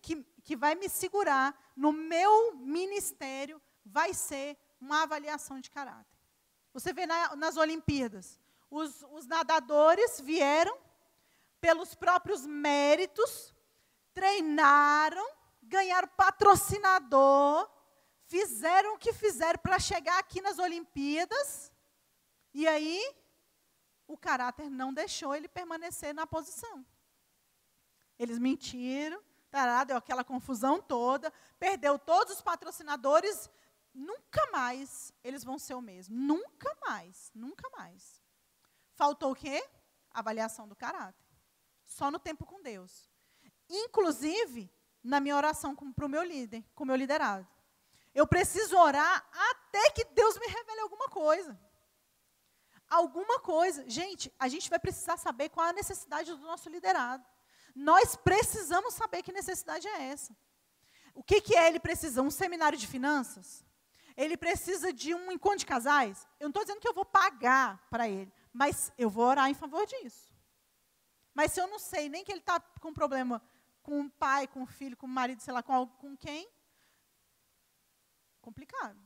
que, 0.00 0.24
que 0.44 0.54
vai 0.56 0.76
me 0.76 0.88
segurar 0.88 1.52
no 1.76 1.92
meu 1.92 2.54
ministério 2.54 3.60
vai 3.84 4.14
ser 4.14 4.56
uma 4.80 5.02
avaliação 5.02 5.60
de 5.60 5.68
caráter. 5.70 6.16
Você 6.72 6.92
vê 6.92 7.06
na, 7.06 7.34
nas 7.34 7.56
Olimpíadas, 7.56 8.40
os, 8.70 9.02
os 9.10 9.26
nadadores 9.26 10.20
vieram 10.20 10.76
pelos 11.60 11.94
próprios 11.94 12.46
méritos, 12.46 13.52
treinaram, 14.12 15.26
ganharam 15.62 16.08
patrocinador, 16.16 17.68
fizeram 18.26 18.94
o 18.94 18.98
que 18.98 19.12
fizeram 19.12 19.58
para 19.58 19.78
chegar 19.78 20.18
aqui 20.18 20.40
nas 20.40 20.58
Olimpíadas, 20.58 21.72
e 22.52 22.66
aí 22.68 23.02
o 24.06 24.16
caráter 24.16 24.70
não 24.70 24.92
deixou 24.92 25.34
ele 25.34 25.48
permanecer 25.48 26.14
na 26.14 26.26
posição. 26.26 26.84
Eles 28.18 28.38
mentiram, 28.38 29.22
tará, 29.50 29.84
deu 29.84 29.96
aquela 29.96 30.24
confusão 30.24 30.80
toda, 30.80 31.32
perdeu 31.58 31.98
todos 31.98 32.34
os 32.34 32.42
patrocinadores, 32.42 33.50
nunca 33.92 34.50
mais 34.50 35.12
eles 35.22 35.42
vão 35.42 35.58
ser 35.58 35.74
o 35.74 35.80
mesmo. 35.80 36.16
Nunca 36.16 36.76
mais, 36.86 37.30
nunca 37.34 37.68
mais. 37.70 38.22
Faltou 38.94 39.32
o 39.32 39.34
quê? 39.34 39.66
Avaliação 40.10 40.68
do 40.68 40.76
caráter. 40.76 41.24
Só 41.84 42.10
no 42.10 42.18
tempo 42.18 42.46
com 42.46 42.62
Deus. 42.62 43.10
Inclusive, 43.68 44.70
na 45.02 45.20
minha 45.20 45.36
oração 45.36 45.74
para 45.74 46.06
o 46.06 46.08
meu 46.08 46.22
líder, 46.22 46.64
com 46.74 46.84
o 46.84 46.86
meu 46.86 46.96
liderado. 46.96 47.46
Eu 48.14 48.26
preciso 48.26 48.76
orar 48.76 49.26
até 49.32 49.90
que 49.90 50.04
Deus 50.04 50.38
me 50.38 50.46
revele 50.46 50.80
alguma 50.80 51.08
coisa. 51.08 51.58
Alguma 52.94 53.40
coisa. 53.40 53.84
Gente, 53.90 54.32
a 54.38 54.46
gente 54.46 54.70
vai 54.70 54.78
precisar 54.78 55.16
saber 55.16 55.48
qual 55.48 55.66
é 55.66 55.70
a 55.70 55.80
necessidade 55.82 56.30
do 56.30 56.38
nosso 56.38 56.68
liderado. 56.68 57.24
Nós 57.74 58.14
precisamos 58.14 58.94
saber 58.94 59.20
que 59.24 59.32
necessidade 59.32 59.88
é 59.88 60.02
essa. 60.12 60.32
O 61.12 61.20
que, 61.20 61.40
que 61.40 61.56
é 61.56 61.66
ele 61.66 61.80
precisa? 61.80 62.22
Um 62.22 62.30
seminário 62.30 62.78
de 62.78 62.86
finanças? 62.86 63.64
Ele 64.16 64.36
precisa 64.36 64.92
de 64.92 65.12
um 65.12 65.32
encontro 65.32 65.58
de 65.58 65.66
casais? 65.66 66.24
Eu 66.38 66.44
não 66.44 66.50
estou 66.50 66.62
dizendo 66.62 66.80
que 66.80 66.86
eu 66.86 66.94
vou 66.94 67.04
pagar 67.04 67.84
para 67.90 68.08
ele, 68.08 68.32
mas 68.52 68.92
eu 68.96 69.10
vou 69.10 69.26
orar 69.26 69.50
em 69.50 69.54
favor 69.54 69.84
disso. 69.86 70.32
Mas 71.34 71.50
se 71.50 71.60
eu 71.60 71.66
não 71.66 71.80
sei 71.80 72.08
nem 72.08 72.24
que 72.24 72.30
ele 72.30 72.38
está 72.38 72.60
com 72.60 72.92
problema 72.92 73.42
com 73.82 74.02
o 74.02 74.10
pai, 74.10 74.46
com 74.46 74.62
o 74.62 74.66
filho, 74.66 74.96
com 74.96 75.06
o 75.06 75.16
marido, 75.20 75.42
sei 75.42 75.52
lá, 75.52 75.64
com, 75.64 75.86
com 75.86 76.16
quem, 76.16 76.48
complicado. 78.40 79.00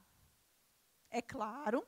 É 1.11 1.23
claro 1.23 1.87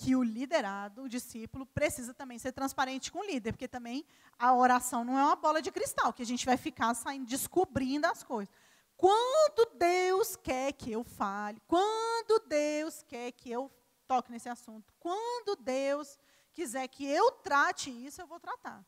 que 0.00 0.16
o 0.16 0.22
liderado, 0.22 1.02
o 1.02 1.08
discípulo, 1.10 1.66
precisa 1.66 2.14
também 2.14 2.38
ser 2.38 2.52
transparente 2.52 3.12
com 3.12 3.18
o 3.18 3.26
líder, 3.26 3.52
porque 3.52 3.68
também 3.68 4.02
a 4.38 4.54
oração 4.54 5.04
não 5.04 5.18
é 5.18 5.22
uma 5.22 5.36
bola 5.36 5.60
de 5.60 5.70
cristal, 5.70 6.10
que 6.10 6.22
a 6.22 6.26
gente 6.26 6.46
vai 6.46 6.56
ficar 6.56 6.94
saindo, 6.94 7.26
descobrindo 7.26 8.06
as 8.06 8.22
coisas. 8.22 8.52
Quando 8.96 9.70
Deus 9.74 10.36
quer 10.36 10.72
que 10.72 10.90
eu 10.90 11.04
fale, 11.04 11.60
quando 11.66 12.42
Deus 12.46 13.02
quer 13.02 13.30
que 13.32 13.50
eu 13.50 13.70
toque 14.08 14.32
nesse 14.32 14.48
assunto, 14.48 14.90
quando 14.98 15.54
Deus 15.56 16.18
quiser 16.50 16.88
que 16.88 17.04
eu 17.04 17.30
trate 17.32 17.90
isso, 17.90 18.22
eu 18.22 18.26
vou 18.26 18.40
tratar. 18.40 18.82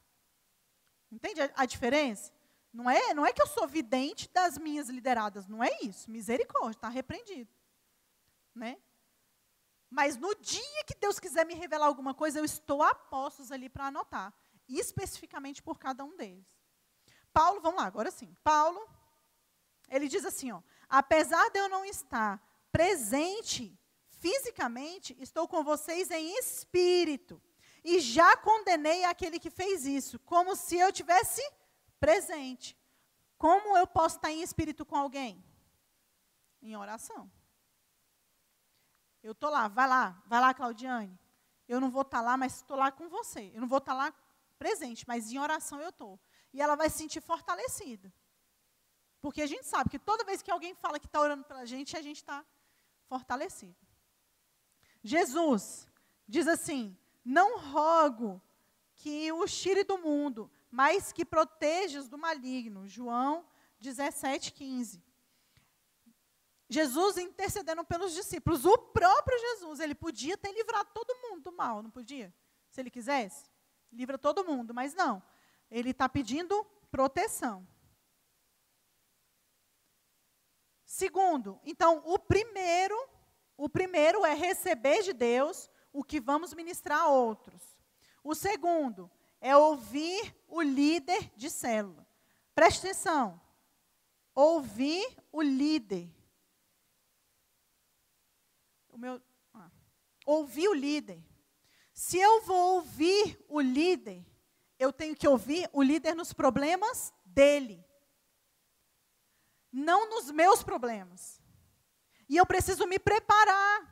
Entende 1.10 1.42
a, 1.54 1.66
diferença? 1.66 2.32
Não 2.72 2.88
é, 2.88 3.12
não 3.12 3.26
é 3.26 3.34
que 3.34 3.42
eu 3.42 3.46
sou 3.46 3.68
vidente 3.68 4.30
das 4.32 4.56
minhas 4.56 4.88
lideradas, 4.88 5.46
não 5.46 5.62
é 5.62 5.70
isso. 5.82 6.10
Misericórdia, 6.10 6.78
está 6.78 6.88
repreendido. 6.88 7.50
Né? 8.54 8.78
Mas 9.93 10.16
no 10.16 10.34
dia 10.36 10.84
que 10.86 10.95
Deus 10.95 11.20
quiser 11.20 11.45
me 11.45 11.53
revelar 11.53 11.84
alguma 11.84 12.14
coisa, 12.14 12.38
eu 12.38 12.47
estou 12.47 12.82
a 12.82 12.95
postos 12.95 13.53
ali 13.53 13.68
para 13.68 13.88
anotar, 13.88 14.32
especificamente 14.66 15.62
por 15.62 15.78
cada 15.78 16.03
um 16.03 16.16
deles. 16.16 16.47
Paulo, 17.30 17.61
vamos 17.61 17.78
lá, 17.78 17.88
agora 17.88 18.11
sim. 18.11 18.34
Paulo, 18.43 18.88
ele 19.90 20.09
diz 20.09 20.24
assim, 20.24 20.51
ó, 20.51 20.62
apesar 20.88 21.47
de 21.51 21.59
eu 21.59 21.68
não 21.68 21.84
estar 21.84 22.43
presente 22.72 23.78
fisicamente, 24.09 25.14
estou 25.20 25.47
com 25.47 25.62
vocês 25.62 26.11
em 26.11 26.38
espírito. 26.38 27.43
E 27.84 28.01
já 28.01 28.34
condenei 28.38 29.05
aquele 29.05 29.38
que 29.38 29.51
fez 29.51 29.84
isso, 29.84 30.18
como 30.20 30.57
se 30.57 30.78
eu 30.78 30.90
tivesse 30.90 31.43
presente. 32.01 32.78
Como 33.36 33.76
eu 33.76 33.86
posso 33.86 34.16
estar 34.16 34.30
em 34.30 34.40
espírito 34.40 34.86
com 34.86 34.97
alguém? 34.97 35.45
Em 36.62 36.74
oração. 36.76 37.30
Eu 39.23 39.33
estou 39.33 39.51
lá, 39.51 39.68
vai 39.68 39.89
lá, 39.89 40.23
vai 40.27 40.41
lá, 40.41 40.53
Claudiane. 40.53 41.18
Eu 41.68 41.81
não 41.81 41.91
vou 41.91 42.03
estar 42.03 42.18
tá 42.18 42.23
lá, 42.23 42.37
mas 42.37 42.57
estou 42.57 42.77
lá 42.77 42.91
com 42.91 43.09
você. 43.09 43.53
Eu 43.55 43.61
não 43.61 43.68
vou 43.68 43.79
estar 43.79 43.93
tá 43.93 43.99
lá 43.99 44.14
presente, 44.59 45.07
mas 45.07 45.31
em 45.31 45.39
oração 45.39 45.81
eu 45.81 45.91
estou. 45.91 46.18
E 46.53 46.61
ela 46.61 46.75
vai 46.77 46.91
se 46.91 46.99
sentir 46.99 47.20
fortalecida. 47.20 48.12
Porque 49.20 49.41
a 49.41 49.47
gente 49.47 49.64
sabe 49.64 49.89
que 49.89 49.99
toda 49.99 50.25
vez 50.25 50.43
que 50.43 50.51
alguém 50.51 50.75
fala 50.75 50.99
que 50.99 51.07
está 51.07 51.20
orando 51.20 51.45
pela 51.45 51.64
gente, 51.64 51.97
a 51.97 52.03
gente 52.03 52.16
está 52.16 52.45
fortalecido. 53.07 53.77
Jesus 55.03 55.89
diz 56.27 56.49
assim: 56.49 56.97
Não 57.25 57.59
rogo 57.59 58.43
que 58.97 59.31
o 59.33 59.47
tire 59.47 59.85
do 59.85 59.99
mundo, 59.99 60.51
mas 60.70 61.12
que 61.12 61.25
protejas 61.25 62.09
do 62.09 62.18
maligno. 62.18 62.89
João 62.89 63.47
17, 63.81 64.53
15. 64.53 65.03
Jesus 66.73 67.18
intercedendo 67.18 67.85
pelos 67.85 68.14
discípulos. 68.14 68.64
O 68.64 68.79
próprio 68.79 69.39
Jesus, 69.39 69.81
ele 69.81 69.95
podia 69.95 70.37
ter 70.37 70.53
livrado 70.53 70.91
todo 70.95 71.14
mundo 71.23 71.43
do 71.43 71.53
mal, 71.53 71.83
não 71.83 71.91
podia? 71.91 72.33
Se 72.70 72.81
ele 72.81 72.91
quisesse, 72.91 73.51
livra 73.93 74.16
todo 74.16 74.45
mundo, 74.45 74.73
mas 74.73 74.95
não. 74.95 75.23
Ele 75.70 75.91
está 75.91 76.09
pedindo 76.09 76.64
proteção. 76.91 77.66
Segundo, 80.85 81.61
então, 81.64 82.03
o 82.05 82.18
primeiro, 82.18 82.97
o 83.57 83.68
primeiro 83.68 84.25
é 84.25 84.35
receber 84.35 85.03
de 85.03 85.12
Deus 85.12 85.70
o 85.93 86.03
que 86.03 86.20
vamos 86.20 86.55
ministrar 86.55 87.01
a 87.01 87.09
outros. 87.09 87.62
O 88.25 88.35
segundo 88.35 89.11
é 89.41 89.57
ouvir 89.57 90.35
o 90.47 90.62
líder 90.62 91.33
de 91.37 91.51
célula. 91.51 92.07
Preste 92.55 92.87
atenção. 92.87 93.41
Ouvir 94.35 95.16
o 95.31 95.43
líder 95.43 96.11
meu, 99.03 99.20
ah, 99.53 99.68
ouvir 100.24 100.68
o 100.68 100.74
líder. 100.74 101.20
Se 101.92 102.18
eu 102.18 102.40
vou 102.42 102.76
ouvir 102.76 103.44
o 103.48 103.61
líder, 103.61 104.24
eu 104.78 104.92
tenho 104.92 105.16
que 105.16 105.26
ouvir 105.26 105.68
o 105.72 105.82
líder 105.82 106.14
nos 106.14 106.32
problemas 106.32 107.12
dele, 107.24 107.84
não 109.72 110.09
nos 110.09 110.30
meus 110.30 110.62
problemas. 110.62 111.42
E 112.28 112.36
eu 112.36 112.46
preciso 112.46 112.86
me 112.86 112.98
preparar 112.98 113.90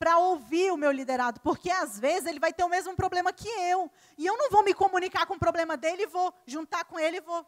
para 0.00 0.18
ouvir 0.18 0.72
o 0.72 0.76
meu 0.76 0.90
liderado, 0.90 1.40
porque 1.40 1.70
às 1.70 1.96
vezes 1.96 2.26
ele 2.26 2.40
vai 2.40 2.52
ter 2.52 2.64
o 2.64 2.68
mesmo 2.68 2.96
problema 2.96 3.32
que 3.32 3.48
eu, 3.48 3.88
e 4.18 4.26
eu 4.26 4.36
não 4.36 4.50
vou 4.50 4.64
me 4.64 4.74
comunicar 4.74 5.26
com 5.26 5.34
o 5.34 5.38
problema 5.38 5.76
dele, 5.76 6.08
vou 6.08 6.34
juntar 6.44 6.84
com 6.86 6.98
ele, 6.98 7.20
vou 7.20 7.46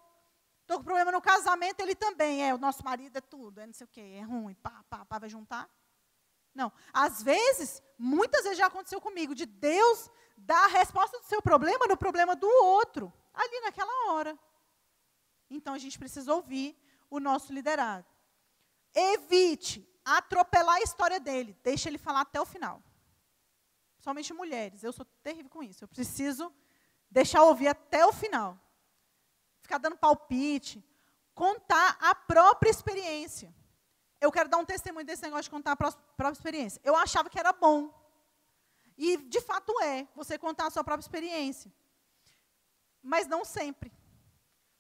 Estou 0.61 0.79
com 0.79 0.85
problema 0.85 1.13
no 1.13 1.21
casamento, 1.21 1.81
ele 1.81 1.95
também 1.95 2.43
é. 2.49 2.55
O 2.55 2.57
nosso 2.57 2.83
marido 2.83 3.19
é 3.19 3.21
tudo, 3.21 3.61
é 3.61 3.67
não 3.67 3.75
sei 3.75 3.85
o 3.85 3.89
quê, 3.89 4.01
é 4.01 4.23
ruim, 4.23 4.55
pá, 4.55 4.83
pá, 4.89 5.05
pá, 5.05 5.19
vai 5.19 5.29
juntar. 5.29 5.69
Não. 6.55 6.73
Às 6.93 7.23
vezes, 7.23 7.83
muitas 7.99 8.45
vezes 8.45 8.59
já 8.59 8.67
aconteceu 8.67 9.01
comigo, 9.01 9.35
de 9.35 9.45
Deus 9.45 10.11
dar 10.37 10.65
a 10.65 10.69
resposta 10.69 11.19
do 11.19 11.25
seu 11.25 11.43
problema 11.43 11.87
no 11.87 11.97
problema 11.97 12.37
do 12.37 12.49
outro, 12.49 13.13
ali 13.33 13.61
naquela 13.61 14.13
hora. 14.13 14.39
Então 15.51 15.75
a 15.75 15.79
gente 15.79 15.99
precisa 15.99 16.35
ouvir 16.35 16.79
o 17.11 17.19
nosso 17.19 17.53
liderado. 17.53 18.07
Evite 18.95 19.89
atropelar 20.05 20.77
a 20.77 20.83
história 20.83 21.19
dele, 21.19 21.59
deixe 21.63 21.89
ele 21.89 21.99
falar 21.99 22.21
até 22.21 22.41
o 22.41 22.47
final. 22.47 22.83
Somente 23.99 24.33
mulheres, 24.33 24.85
eu 24.85 24.93
sou 24.93 25.05
terrível 25.23 25.51
com 25.51 25.63
isso. 25.63 25.83
Eu 25.83 25.89
preciso 25.89 26.55
deixar 27.11 27.43
ouvir 27.43 27.69
até 27.69 28.05
o 28.07 28.13
final. 28.13 28.59
Ficar 29.63 29.79
dando 29.79 29.97
palpite, 29.97 30.85
contar 31.35 31.97
a 32.01 32.15
própria 32.15 32.71
experiência 32.71 33.55
eu 34.25 34.33
quero 34.33 34.49
dar 34.49 34.57
um 34.57 34.65
testemunho 34.65 35.05
desse 35.05 35.23
negócio 35.23 35.45
de 35.45 35.51
contar 35.51 35.73
a 35.73 35.77
própria 35.77 36.33
experiência. 36.33 36.81
Eu 36.83 36.97
achava 36.97 37.29
que 37.29 37.39
era 37.39 37.53
bom. 37.53 37.93
E, 38.97 39.19
de 39.19 39.41
fato, 39.41 39.71
é, 39.83 40.09
você 40.15 40.39
contar 40.39 40.67
a 40.67 40.71
sua 40.71 40.83
própria 40.83 41.05
experiência. 41.05 41.71
Mas 43.03 43.27
não 43.27 43.45
sempre. 43.45 43.93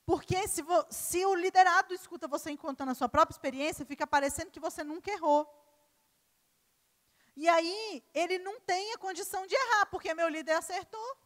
Porque 0.06 0.48
se, 0.48 0.62
se, 0.90 1.26
o 1.26 1.34
liderado 1.34 1.92
escuta 1.92 2.26
você 2.26 2.56
contando 2.56 2.90
a 2.92 2.94
sua 2.94 3.08
própria 3.08 3.34
experiência, 3.34 3.84
fica 3.84 4.06
parecendo 4.06 4.50
que 4.50 4.60
você 4.60 4.82
nunca 4.82 5.10
errou. 5.10 5.42
E 7.36 7.46
aí, 7.46 8.02
ele 8.14 8.38
não 8.38 8.58
tem 8.60 8.92
a 8.94 8.98
condição 8.98 9.46
de 9.46 9.54
errar, 9.54 9.86
porque 9.86 10.14
meu 10.14 10.28
líder 10.28 10.52
acertou. 10.52 11.18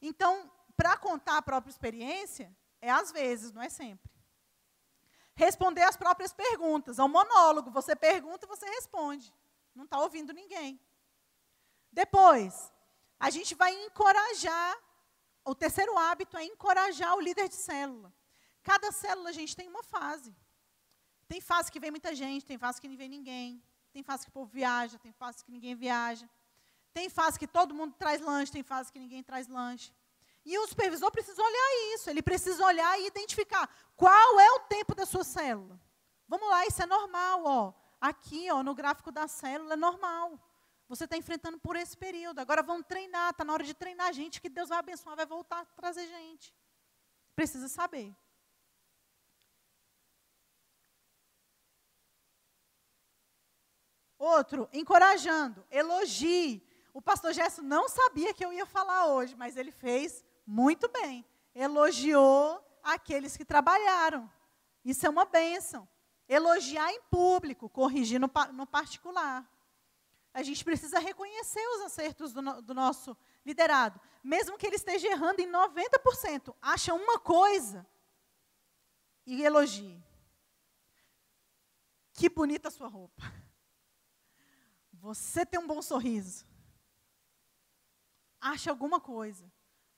Então, 0.00 0.50
para 0.76 0.96
contar 0.96 1.38
a 1.38 1.42
própria 1.42 1.70
experiência, 1.70 2.54
é 2.80 2.90
às 2.90 3.10
vezes, 3.10 3.50
não 3.50 3.62
é 3.62 3.70
sempre 3.70 4.13
responder 5.34 5.82
as 5.82 5.96
próprias 5.96 6.32
perguntas. 6.32 6.98
É 6.98 7.04
um 7.04 7.08
monólogo. 7.08 7.70
Você 7.70 7.94
pergunta 7.96 8.46
e 8.46 8.48
você 8.48 8.66
responde. 8.66 9.32
Não 9.74 9.84
está 9.84 10.00
ouvindo 10.00 10.32
ninguém. 10.32 10.80
Depois, 11.92 12.72
a 13.18 13.30
gente 13.30 13.54
vai 13.54 13.72
encorajar. 13.84 14.76
O 15.44 15.54
terceiro 15.54 15.96
hábito 15.98 16.36
é 16.36 16.44
encorajar 16.44 17.14
o 17.14 17.20
líder 17.20 17.48
de 17.48 17.56
célula. 17.56 18.12
Cada 18.62 18.90
célula, 18.90 19.28
a 19.28 19.32
gente 19.32 19.54
tem 19.54 19.68
uma 19.68 19.82
fase. 19.82 20.34
Tem 21.28 21.40
fase 21.40 21.70
que 21.70 21.80
vem 21.80 21.90
muita 21.90 22.14
gente, 22.14 22.46
tem 22.46 22.56
fase 22.56 22.80
que 22.80 22.88
não 22.88 22.96
vem 22.96 23.08
ninguém. 23.08 23.62
Tem 23.92 24.02
fase 24.02 24.24
que 24.24 24.30
o 24.30 24.32
povo 24.32 24.50
viaja, 24.50 24.98
tem 24.98 25.12
fase 25.12 25.44
que 25.44 25.50
ninguém 25.50 25.74
viaja. 25.74 26.28
Tem 26.92 27.08
fase 27.08 27.38
que 27.38 27.46
todo 27.46 27.74
mundo 27.74 27.94
traz 27.98 28.20
lanche, 28.20 28.52
tem 28.52 28.62
fase 28.62 28.90
que 28.92 28.98
ninguém 28.98 29.22
traz 29.22 29.48
lanche. 29.48 29.92
E 30.44 30.58
o 30.58 30.66
supervisor 30.66 31.10
precisa 31.10 31.42
olhar 31.42 31.94
isso, 31.94 32.10
ele 32.10 32.22
precisa 32.22 32.64
olhar 32.64 33.00
e 33.00 33.06
identificar 33.06 33.68
qual 33.96 34.40
é 34.40 34.50
o 34.52 34.60
tempo 34.60 34.94
da 34.94 35.06
sua 35.06 35.24
célula. 35.24 35.80
Vamos 36.28 36.48
lá, 36.48 36.66
isso 36.66 36.82
é 36.82 36.86
normal, 36.86 37.42
ó. 37.44 37.72
Aqui, 38.00 38.50
ó, 38.50 38.62
no 38.62 38.74
gráfico 38.74 39.10
da 39.10 39.26
célula 39.26 39.72
é 39.72 39.76
normal. 39.76 40.38
Você 40.86 41.04
está 41.04 41.16
enfrentando 41.16 41.58
por 41.58 41.76
esse 41.76 41.96
período. 41.96 42.40
Agora 42.40 42.62
vamos 42.62 42.86
treinar, 42.86 43.30
está 43.30 43.42
na 43.44 43.54
hora 43.54 43.64
de 43.64 43.72
treinar 43.72 44.12
gente, 44.12 44.40
que 44.40 44.50
Deus 44.50 44.68
vai 44.68 44.78
abençoar, 44.78 45.16
vai 45.16 45.24
voltar 45.24 45.60
a 45.60 45.64
trazer 45.64 46.06
gente. 46.06 46.54
Precisa 47.34 47.68
saber. 47.68 48.14
Outro, 54.18 54.68
encorajando, 54.72 55.66
elogie. 55.70 56.62
O 56.92 57.02
pastor 57.02 57.32
Gerson 57.32 57.62
não 57.62 57.88
sabia 57.88 58.32
que 58.32 58.44
eu 58.44 58.52
ia 58.52 58.64
falar 58.64 59.06
hoje, 59.06 59.34
mas 59.34 59.56
ele 59.56 59.72
fez 59.72 60.24
muito 60.46 60.88
bem. 60.88 61.24
Elogiou 61.54 62.62
aqueles 62.82 63.36
que 63.36 63.44
trabalharam. 63.44 64.30
Isso 64.84 65.06
é 65.06 65.10
uma 65.10 65.24
bênção. 65.24 65.88
Elogiar 66.28 66.90
em 66.92 67.00
público, 67.02 67.68
corrigir 67.68 68.20
no, 68.20 68.30
no 68.52 68.66
particular. 68.66 69.48
A 70.32 70.42
gente 70.42 70.64
precisa 70.64 70.98
reconhecer 70.98 71.64
os 71.76 71.82
acertos 71.82 72.32
do, 72.32 72.62
do 72.62 72.74
nosso 72.74 73.16
liderado. 73.44 74.00
Mesmo 74.22 74.58
que 74.58 74.66
ele 74.66 74.76
esteja 74.76 75.06
errando 75.08 75.40
em 75.40 75.50
90%. 75.50 76.54
Acha 76.60 76.92
uma 76.92 77.18
coisa 77.18 77.86
e 79.26 79.42
elogie. 79.42 80.02
Que 82.12 82.28
bonita 82.28 82.68
a 82.68 82.70
sua 82.70 82.88
roupa. 82.88 83.22
Você 84.92 85.44
tem 85.44 85.60
um 85.60 85.66
bom 85.66 85.82
sorriso. 85.82 86.46
Acha 88.40 88.70
alguma 88.70 89.00
coisa. 89.00 89.50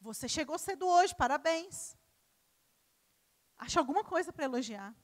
Você 0.07 0.29
chegou 0.29 0.57
cedo 0.57 0.87
hoje, 0.87 1.13
parabéns. 1.17 1.97
Acha 3.59 3.81
alguma 3.81 4.05
coisa 4.05 4.33
para 4.33 4.45
elogiar. 4.45 4.95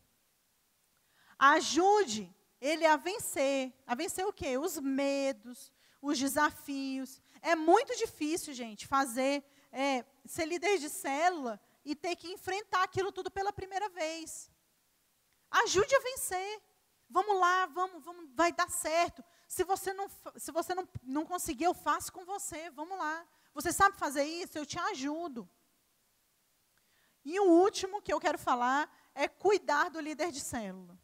Ajude 1.36 2.32
ele 2.60 2.86
a 2.86 2.96
vencer. 2.96 3.74
A 3.84 3.96
vencer 3.96 4.24
o 4.24 4.32
quê? 4.32 4.56
Os 4.56 4.78
medos, 4.78 5.72
os 6.00 6.16
desafios. 6.16 7.20
É 7.40 7.56
muito 7.56 7.96
difícil, 7.96 8.54
gente, 8.54 8.86
fazer, 8.86 9.44
é, 9.72 10.04
ser 10.24 10.46
líder 10.46 10.78
de 10.78 10.88
célula 10.88 11.60
e 11.84 11.96
ter 11.96 12.14
que 12.14 12.30
enfrentar 12.30 12.84
aquilo 12.84 13.10
tudo 13.10 13.28
pela 13.28 13.52
primeira 13.52 13.88
vez. 13.88 14.48
Ajude 15.50 15.96
a 15.96 16.00
vencer. 16.00 16.62
Vamos 17.10 17.40
lá, 17.40 17.66
vamos, 17.66 18.04
vamos, 18.04 18.30
vai 18.34 18.52
dar 18.52 18.70
certo. 18.70 19.24
Se 19.48 19.64
você 19.64 19.92
não, 19.92 20.06
se 20.36 20.52
você 20.52 20.76
não, 20.76 20.88
não 21.02 21.26
conseguir, 21.26 21.64
eu 21.64 21.74
faço 21.74 22.12
com 22.12 22.24
você. 22.24 22.70
Vamos 22.70 22.96
lá. 22.96 23.26
Você 23.54 23.72
sabe 23.72 23.96
fazer 23.96 24.24
isso? 24.24 24.56
Eu 24.56 24.66
te 24.66 24.78
ajudo. 24.78 25.48
E 27.24 27.38
o 27.38 27.44
último 27.44 28.02
que 28.02 28.12
eu 28.12 28.20
quero 28.20 28.38
falar 28.38 28.90
é 29.14 29.28
cuidar 29.28 29.90
do 29.90 30.00
líder 30.00 30.32
de 30.32 30.40
célula. 30.40 30.98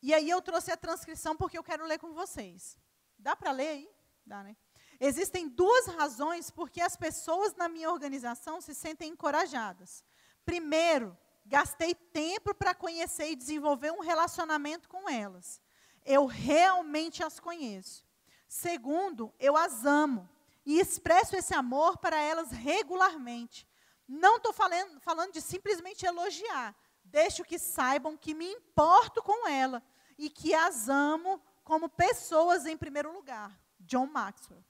E 0.00 0.12
aí 0.12 0.28
eu 0.28 0.42
trouxe 0.42 0.70
a 0.70 0.76
transcrição 0.76 1.36
porque 1.36 1.56
eu 1.56 1.64
quero 1.64 1.86
ler 1.86 1.98
com 1.98 2.12
vocês. 2.12 2.78
Dá 3.18 3.34
para 3.34 3.50
ler 3.50 3.68
aí? 3.68 3.90
Dá, 4.24 4.42
né? 4.42 4.56
Existem 5.00 5.48
duas 5.48 5.86
razões 5.86 6.50
porque 6.50 6.80
as 6.80 6.96
pessoas 6.96 7.54
na 7.54 7.68
minha 7.68 7.90
organização 7.90 8.60
se 8.60 8.74
sentem 8.74 9.10
encorajadas. 9.10 10.04
Primeiro, 10.44 11.16
gastei 11.44 11.94
tempo 11.94 12.54
para 12.54 12.74
conhecer 12.74 13.30
e 13.30 13.36
desenvolver 13.36 13.90
um 13.92 14.00
relacionamento 14.00 14.88
com 14.88 15.08
elas. 15.08 15.60
Eu 16.04 16.26
realmente 16.26 17.22
as 17.24 17.40
conheço. 17.40 18.06
Segundo, 18.46 19.34
eu 19.38 19.56
as 19.56 19.84
amo 19.84 20.28
e 20.64 20.78
expresso 20.78 21.36
esse 21.36 21.54
amor 21.54 21.98
para 21.98 22.20
elas 22.20 22.50
regularmente. 22.50 23.66
Não 24.06 24.36
estou 24.36 24.52
falando, 24.52 25.00
falando 25.00 25.32
de 25.32 25.40
simplesmente 25.40 26.04
elogiar. 26.04 26.74
Deixo 27.04 27.44
que 27.44 27.58
saibam 27.58 28.16
que 28.16 28.34
me 28.34 28.50
importo 28.50 29.22
com 29.22 29.48
ela 29.48 29.82
e 30.18 30.30
que 30.30 30.54
as 30.54 30.88
amo 30.88 31.40
como 31.62 31.88
pessoas 31.88 32.66
em 32.66 32.76
primeiro 32.76 33.12
lugar. 33.12 33.58
John 33.80 34.06
Maxwell. 34.06 34.64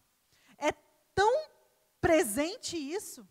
É 0.58 0.72
tão 1.14 1.48
presente 2.00 2.76
isso. 2.76 3.26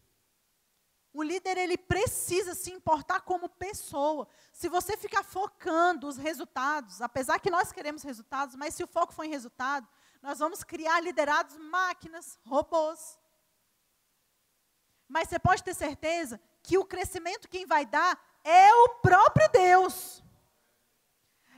O 1.13 1.21
líder 1.21 1.57
ele 1.57 1.77
precisa 1.77 2.55
se 2.55 2.71
importar 2.71 3.21
como 3.21 3.47
pessoa. 3.47 4.27
Se 4.51 4.67
você 4.67 4.97
ficar 4.97 5.23
focando 5.23 6.07
os 6.07 6.17
resultados, 6.17 7.01
apesar 7.01 7.39
que 7.39 7.51
nós 7.51 7.71
queremos 7.71 8.01
resultados, 8.01 8.55
mas 8.55 8.73
se 8.73 8.83
o 8.83 8.87
foco 8.87 9.13
for 9.13 9.23
em 9.23 9.29
resultado, 9.29 9.87
nós 10.23 10.39
vamos 10.39 10.63
criar 10.63 11.01
liderados 11.01 11.57
máquinas, 11.57 12.39
robôs. 12.45 13.19
Mas 15.05 15.27
você 15.27 15.37
pode 15.37 15.61
ter 15.61 15.75
certeza 15.75 16.39
que 16.63 16.77
o 16.77 16.85
crescimento 16.85 17.49
quem 17.49 17.65
vai 17.65 17.85
dar 17.85 18.17
é 18.41 18.73
o 18.73 18.89
próprio 19.01 19.49
Deus. 19.49 20.23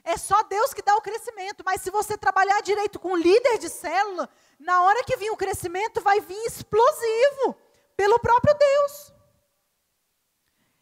É 0.03 0.18
só 0.18 0.41
Deus 0.41 0.74
que 0.74 0.82
dá 0.82 0.95
o 0.95 1.01
crescimento. 1.01 1.63
Mas 1.63 1.82
se 1.82 1.91
você 1.91 2.18
trabalhar 2.18 2.59
direito 2.61 2.99
com 2.99 3.16
líder 3.16 3.59
de 3.59 3.70
célula, 3.70 4.28
na 4.59 4.82
hora 4.82 5.03
que 5.03 5.16
vir 5.16 5.30
o 5.30 5.38
crescimento, 5.38 6.01
vai 6.01 6.20
vir 6.20 6.43
explosivo 6.47 7.55
pelo 7.95 8.20
próprio 8.20 8.55
Deus. 8.55 9.13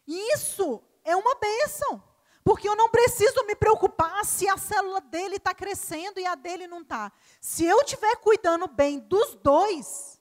E 0.06 0.32
isso 0.32 0.82
é 1.04 1.14
uma 1.14 1.34
bênção. 1.34 2.02
Porque 2.44 2.68
eu 2.68 2.76
não 2.76 2.90
preciso 2.90 3.42
me 3.46 3.56
preocupar 3.56 4.22
se 4.26 4.46
a 4.46 4.58
célula 4.58 5.00
dele 5.00 5.36
está 5.36 5.54
crescendo 5.54 6.20
e 6.20 6.26
a 6.26 6.34
dele 6.34 6.66
não 6.66 6.82
está. 6.82 7.10
Se 7.40 7.64
eu 7.64 7.80
estiver 7.80 8.16
cuidando 8.16 8.68
bem 8.68 8.98
dos 8.98 9.34
dois, 9.36 10.20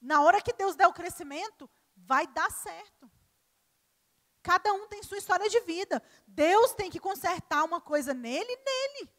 na 0.00 0.22
hora 0.22 0.40
que 0.40 0.52
Deus 0.52 0.76
der 0.76 0.86
o 0.86 0.92
crescimento, 0.92 1.68
vai 1.96 2.28
dar 2.28 2.48
certo. 2.52 3.10
Cada 4.40 4.72
um 4.72 4.86
tem 4.86 5.02
sua 5.02 5.18
história 5.18 5.48
de 5.50 5.58
vida. 5.60 6.00
Deus 6.28 6.72
tem 6.74 6.88
que 6.88 7.00
consertar 7.00 7.64
uma 7.64 7.80
coisa 7.80 8.14
nele 8.14 8.52
e 8.52 8.56
nele. 8.64 9.10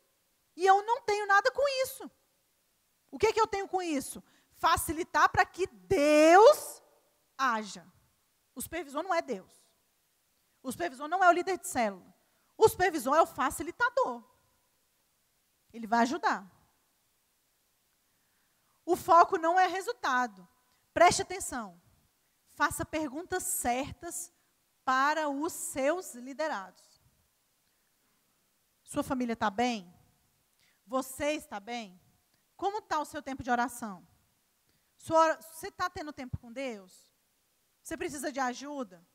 E 0.56 0.66
eu 0.66 0.82
não 0.86 1.02
tenho 1.02 1.28
nada 1.28 1.52
com 1.52 1.68
isso. 1.84 2.10
O 3.12 3.18
que, 3.18 3.34
que 3.34 3.42
eu 3.42 3.48
tenho 3.48 3.68
com 3.68 3.82
isso? 3.82 4.24
Facilitar 4.54 5.28
para 5.30 5.46
que 5.46 5.68
Deus 5.68 6.82
haja. 7.38 7.86
O 8.54 8.62
supervisor 8.62 9.04
não 9.04 9.14
é 9.14 9.22
Deus. 9.22 9.65
O 10.66 10.72
supervisor 10.72 11.08
não 11.08 11.24
é 11.24 11.30
o 11.30 11.32
líder 11.32 11.60
de 11.60 11.68
célula. 11.68 12.12
O 12.58 12.68
supervisor 12.68 13.16
é 13.16 13.22
o 13.22 13.28
facilitador. 13.28 14.24
Ele 15.72 15.86
vai 15.86 16.00
ajudar. 16.00 16.52
O 18.84 18.96
foco 18.96 19.38
não 19.38 19.60
é 19.60 19.68
resultado. 19.68 20.48
Preste 20.92 21.22
atenção. 21.22 21.80
Faça 22.56 22.84
perguntas 22.84 23.44
certas 23.44 24.34
para 24.84 25.30
os 25.30 25.54
seus 25.54 26.16
liderados. 26.16 27.00
Sua 28.84 29.04
família 29.04 29.34
está 29.34 29.52
bem? 29.52 29.94
Você 30.88 31.34
está 31.34 31.60
bem? 31.60 32.02
Como 32.58 32.80
está 32.80 33.00
o 33.00 33.06
seu 33.06 33.22
tempo 33.22 33.44
de 33.44 33.52
oração? 33.52 34.08
Sua, 34.98 35.36
você 35.36 35.68
está 35.68 35.92
tendo 35.92 36.12
tempo 36.12 36.40
com 36.40 36.52
Deus? 36.52 37.14
Você 37.84 37.96
precisa 37.96 38.32
de 38.32 38.40
ajuda? 38.40 39.06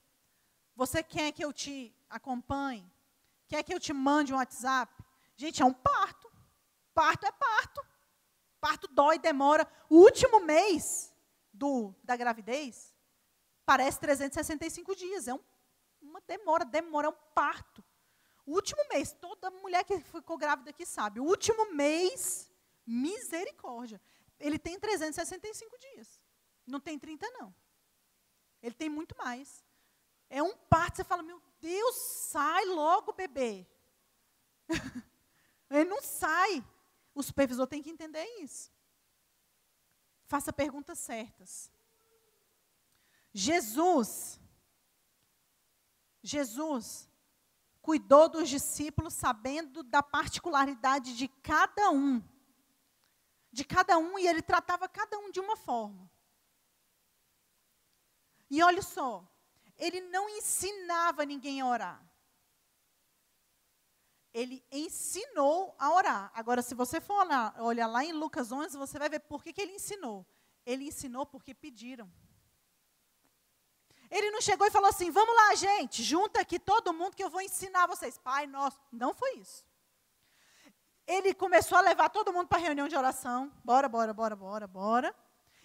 Você 0.80 1.02
quer 1.02 1.30
que 1.32 1.44
eu 1.44 1.52
te 1.52 1.94
acompanhe? 2.08 2.90
Quer 3.46 3.62
que 3.62 3.74
eu 3.74 3.78
te 3.78 3.92
mande 3.92 4.32
um 4.32 4.36
WhatsApp? 4.36 4.90
Gente, 5.36 5.60
é 5.60 5.64
um 5.66 5.74
parto. 5.74 6.26
Parto 6.94 7.26
é 7.26 7.32
parto. 7.32 7.86
Parto 8.58 8.88
dói, 8.88 9.18
demora. 9.18 9.70
O 9.90 9.96
último 9.96 10.40
mês 10.40 11.14
do, 11.52 11.94
da 12.02 12.16
gravidez 12.16 12.94
parece 13.66 14.00
365 14.00 14.96
dias. 14.96 15.28
É 15.28 15.34
um 15.34 15.40
uma 16.00 16.22
demora, 16.22 16.64
demora, 16.64 17.08
é 17.08 17.10
um 17.10 17.18
parto. 17.34 17.84
O 18.46 18.52
último 18.54 18.82
mês, 18.88 19.12
toda 19.12 19.50
mulher 19.50 19.84
que 19.84 20.00
ficou 20.00 20.38
grávida 20.38 20.70
aqui 20.70 20.86
sabe, 20.86 21.20
o 21.20 21.24
último 21.24 21.74
mês, 21.74 22.50
misericórdia. 22.86 24.00
Ele 24.38 24.58
tem 24.58 24.80
365 24.80 25.78
dias. 25.78 26.22
Não 26.66 26.80
tem 26.80 26.98
30, 26.98 27.30
não. 27.32 27.54
Ele 28.62 28.74
tem 28.74 28.88
muito 28.88 29.14
mais. 29.18 29.62
É 30.30 30.42
um 30.42 30.56
parto, 30.56 30.96
você 30.96 31.04
fala, 31.04 31.22
meu 31.22 31.42
Deus, 31.60 31.96
sai 31.96 32.64
logo, 32.64 33.12
bebê. 33.12 33.66
Ele 35.68 35.84
não 35.84 36.00
sai. 36.00 36.64
O 37.14 37.22
supervisor 37.22 37.66
tem 37.66 37.82
que 37.82 37.90
entender 37.90 38.24
isso. 38.40 38.72
Faça 40.26 40.52
perguntas 40.52 40.98
certas. 40.98 41.70
Jesus 43.34 44.40
Jesus 46.22 47.08
cuidou 47.80 48.28
dos 48.28 48.48
discípulos 48.48 49.14
sabendo 49.14 49.82
da 49.82 50.02
particularidade 50.02 51.16
de 51.16 51.28
cada 51.28 51.90
um. 51.90 52.22
De 53.50 53.64
cada 53.64 53.98
um, 53.98 54.18
e 54.18 54.28
ele 54.28 54.42
tratava 54.42 54.88
cada 54.88 55.18
um 55.18 55.30
de 55.30 55.40
uma 55.40 55.56
forma. 55.56 56.08
E 58.48 58.62
olha 58.62 58.82
só, 58.82 59.26
ele 59.80 60.02
não 60.02 60.28
ensinava 60.28 61.24
ninguém 61.24 61.60
a 61.60 61.66
orar. 61.66 62.06
Ele 64.32 64.64
ensinou 64.70 65.74
a 65.78 65.92
orar. 65.92 66.30
Agora, 66.34 66.62
se 66.62 66.74
você 66.74 67.00
for 67.00 67.24
olhar, 67.24 67.60
olhar 67.60 67.86
lá 67.86 68.04
em 68.04 68.12
Lucas 68.12 68.52
11, 68.52 68.76
você 68.76 68.98
vai 68.98 69.08
ver 69.08 69.20
por 69.20 69.42
que, 69.42 69.52
que 69.52 69.60
ele 69.60 69.72
ensinou. 69.72 70.24
Ele 70.64 70.84
ensinou 70.84 71.26
porque 71.26 71.52
pediram. 71.52 72.12
Ele 74.10 74.30
não 74.30 74.40
chegou 74.40 74.66
e 74.66 74.70
falou 74.70 74.88
assim: 74.88 75.10
vamos 75.10 75.34
lá, 75.34 75.54
gente, 75.54 76.02
junta 76.02 76.40
aqui 76.40 76.58
todo 76.58 76.92
mundo 76.92 77.16
que 77.16 77.24
eu 77.24 77.30
vou 77.30 77.40
ensinar 77.40 77.86
vocês. 77.86 78.18
Pai 78.18 78.46
nosso. 78.46 78.78
Não 78.92 79.14
foi 79.14 79.38
isso. 79.38 79.64
Ele 81.06 81.34
começou 81.34 81.78
a 81.78 81.80
levar 81.80 82.08
todo 82.10 82.32
mundo 82.32 82.46
para 82.46 82.58
a 82.58 82.60
reunião 82.60 82.86
de 82.86 82.96
oração. 82.96 83.52
Bora, 83.64 83.88
bora, 83.88 84.12
bora, 84.12 84.36
bora, 84.36 84.66
bora. 84.68 85.16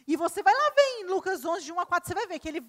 E 0.07 0.15
você 0.15 0.41
vai 0.41 0.53
lá 0.53 0.69
ver 0.71 1.01
em 1.01 1.05
Lucas 1.05 1.43
11, 1.43 1.65
de 1.65 1.71
1 1.73 1.79
a 1.79 1.85
4, 1.85 2.07
você 2.07 2.13
vai 2.13 2.27
ver 2.27 2.39
que 2.39 2.47
ele, 2.47 2.61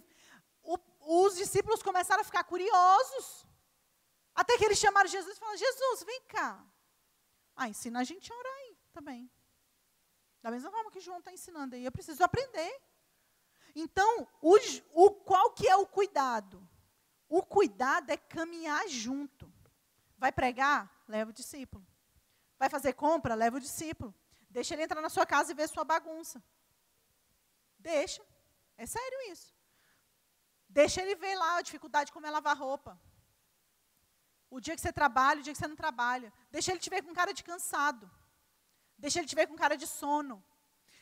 os 1.07 1.37
discípulos 1.37 1.83
começaram 1.83 2.21
a 2.21 2.25
ficar 2.25 2.45
curiosos. 2.45 3.47
Até 4.35 4.59
que 4.59 4.65
eles 4.65 4.79
chamaram 4.79 5.09
Jesus 5.09 5.37
e 5.37 5.41
falaram: 5.41 5.59
Jesus, 5.59 6.03
vem 6.03 6.21
cá. 6.23 6.65
Ah, 7.55 7.69
ensina 7.69 8.01
a 8.01 8.05
gente 8.05 8.31
a 8.31 8.37
orar 8.37 8.53
aí 8.53 8.77
também. 8.93 9.31
Da 10.43 10.51
mesma 10.51 10.71
forma 10.71 10.91
que 10.91 11.01
João 11.01 11.19
está 11.19 11.33
ensinando 11.33 11.75
aí. 11.75 11.85
Eu 11.85 11.93
preciso 11.93 12.23
aprender. 12.23 12.83
Então, 13.75 14.29
o, 14.43 14.57
o, 14.93 15.11
qual 15.11 15.51
que 15.53 15.67
é 15.67 15.77
o 15.77 15.87
cuidado? 15.87 16.67
O 17.29 17.43
cuidado 17.43 18.11
é 18.11 18.17
caminhar 18.17 18.87
junto. 18.89 19.51
Vai 20.19 20.33
pregar? 20.33 20.91
Leva 21.09 21.31
o 21.31 21.35
discípulo. 21.35 21.87
Vai 22.59 22.69
fazer 22.69 22.93
compra? 22.93 23.35
Leva 23.35 23.57
o 23.57 23.61
discípulo. 23.61 24.15
Deixa 24.51 24.75
ele 24.75 24.83
entrar 24.83 25.01
na 25.01 25.09
sua 25.09 25.27
casa 25.27 25.53
e 25.53 25.55
ver 25.55 25.69
sua 25.69 25.85
bagunça. 25.85 26.43
Deixa. 27.79 28.23
É 28.77 28.87
sério 28.87 29.33
isso. 29.33 29.56
Deixa 30.79 31.01
ele 31.03 31.15
ver 31.15 31.35
lá 31.43 31.57
a 31.57 31.63
dificuldade 31.63 32.09
de 32.09 32.13
como 32.13 32.27
é 32.27 32.31
lavar 32.31 32.55
roupa. 32.55 33.01
O 34.51 34.61
dia 34.61 34.75
que 34.75 34.83
você 34.83 34.93
trabalha, 34.93 35.41
o 35.41 35.43
dia 35.43 35.55
que 35.55 35.59
você 35.59 35.67
não 35.73 35.79
trabalha. 35.85 36.31
Deixa 36.51 36.71
ele 36.71 36.81
te 36.85 36.91
ver 36.91 37.01
com 37.03 37.15
cara 37.15 37.33
de 37.33 37.43
cansado. 37.43 38.11
Deixa 38.99 39.19
ele 39.19 39.27
te 39.27 39.35
ver 39.35 39.47
com 39.47 39.57
cara 39.57 39.77
de 39.83 39.87
sono. 39.87 40.45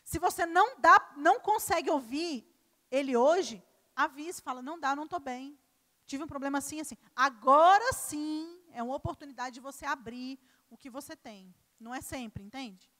Se 0.05 0.20
você 0.20 0.47
não 0.47 0.79
dá, 0.79 0.97
não 1.16 1.41
consegue 1.41 1.91
ouvir 1.91 2.49
ele 2.89 3.16
hoje, 3.16 3.61
avise, 3.97 4.41
fala, 4.41 4.62
não 4.62 4.79
dá, 4.79 4.95
não 4.95 5.07
estou 5.07 5.18
bem. 5.18 5.59
Tive 6.07 6.22
um 6.22 6.29
problema 6.29 6.59
assim, 6.59 6.81
assim. 6.81 6.97
Agora 7.16 7.93
sim 7.93 8.62
é 8.70 8.81
uma 8.81 8.95
oportunidade 8.95 9.55
de 9.55 9.61
você 9.61 9.85
abrir 9.85 10.39
o 10.70 10.77
que 10.77 10.89
você 10.89 11.16
tem. 11.16 11.53
Não 11.81 11.93
é 11.93 12.01
sempre, 12.01 12.45
entende? 12.45 12.93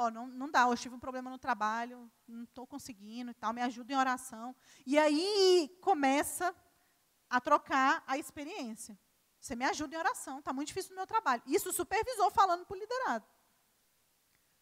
Ó, 0.00 0.12
não, 0.12 0.28
não 0.28 0.48
dá, 0.48 0.68
hoje 0.68 0.82
tive 0.82 0.94
um 0.94 1.00
problema 1.00 1.28
no 1.28 1.40
trabalho, 1.40 2.08
não 2.28 2.44
estou 2.44 2.64
conseguindo 2.64 3.32
e 3.32 3.34
tal, 3.34 3.52
me 3.52 3.60
ajuda 3.60 3.92
em 3.92 3.96
oração. 3.96 4.54
E 4.86 4.96
aí 4.96 5.76
começa 5.80 6.54
a 7.28 7.40
trocar 7.40 8.04
a 8.06 8.16
experiência. 8.16 8.96
Você 9.40 9.56
me 9.56 9.64
ajuda 9.64 9.96
em 9.96 9.98
oração, 9.98 10.38
está 10.38 10.52
muito 10.52 10.68
difícil 10.68 10.90
no 10.90 10.98
meu 10.98 11.06
trabalho. 11.06 11.42
Isso 11.46 11.70
o 11.70 11.72
supervisor 11.72 12.30
falando 12.30 12.64
para 12.64 12.76
o 12.76 12.78
liderado. 12.78 13.26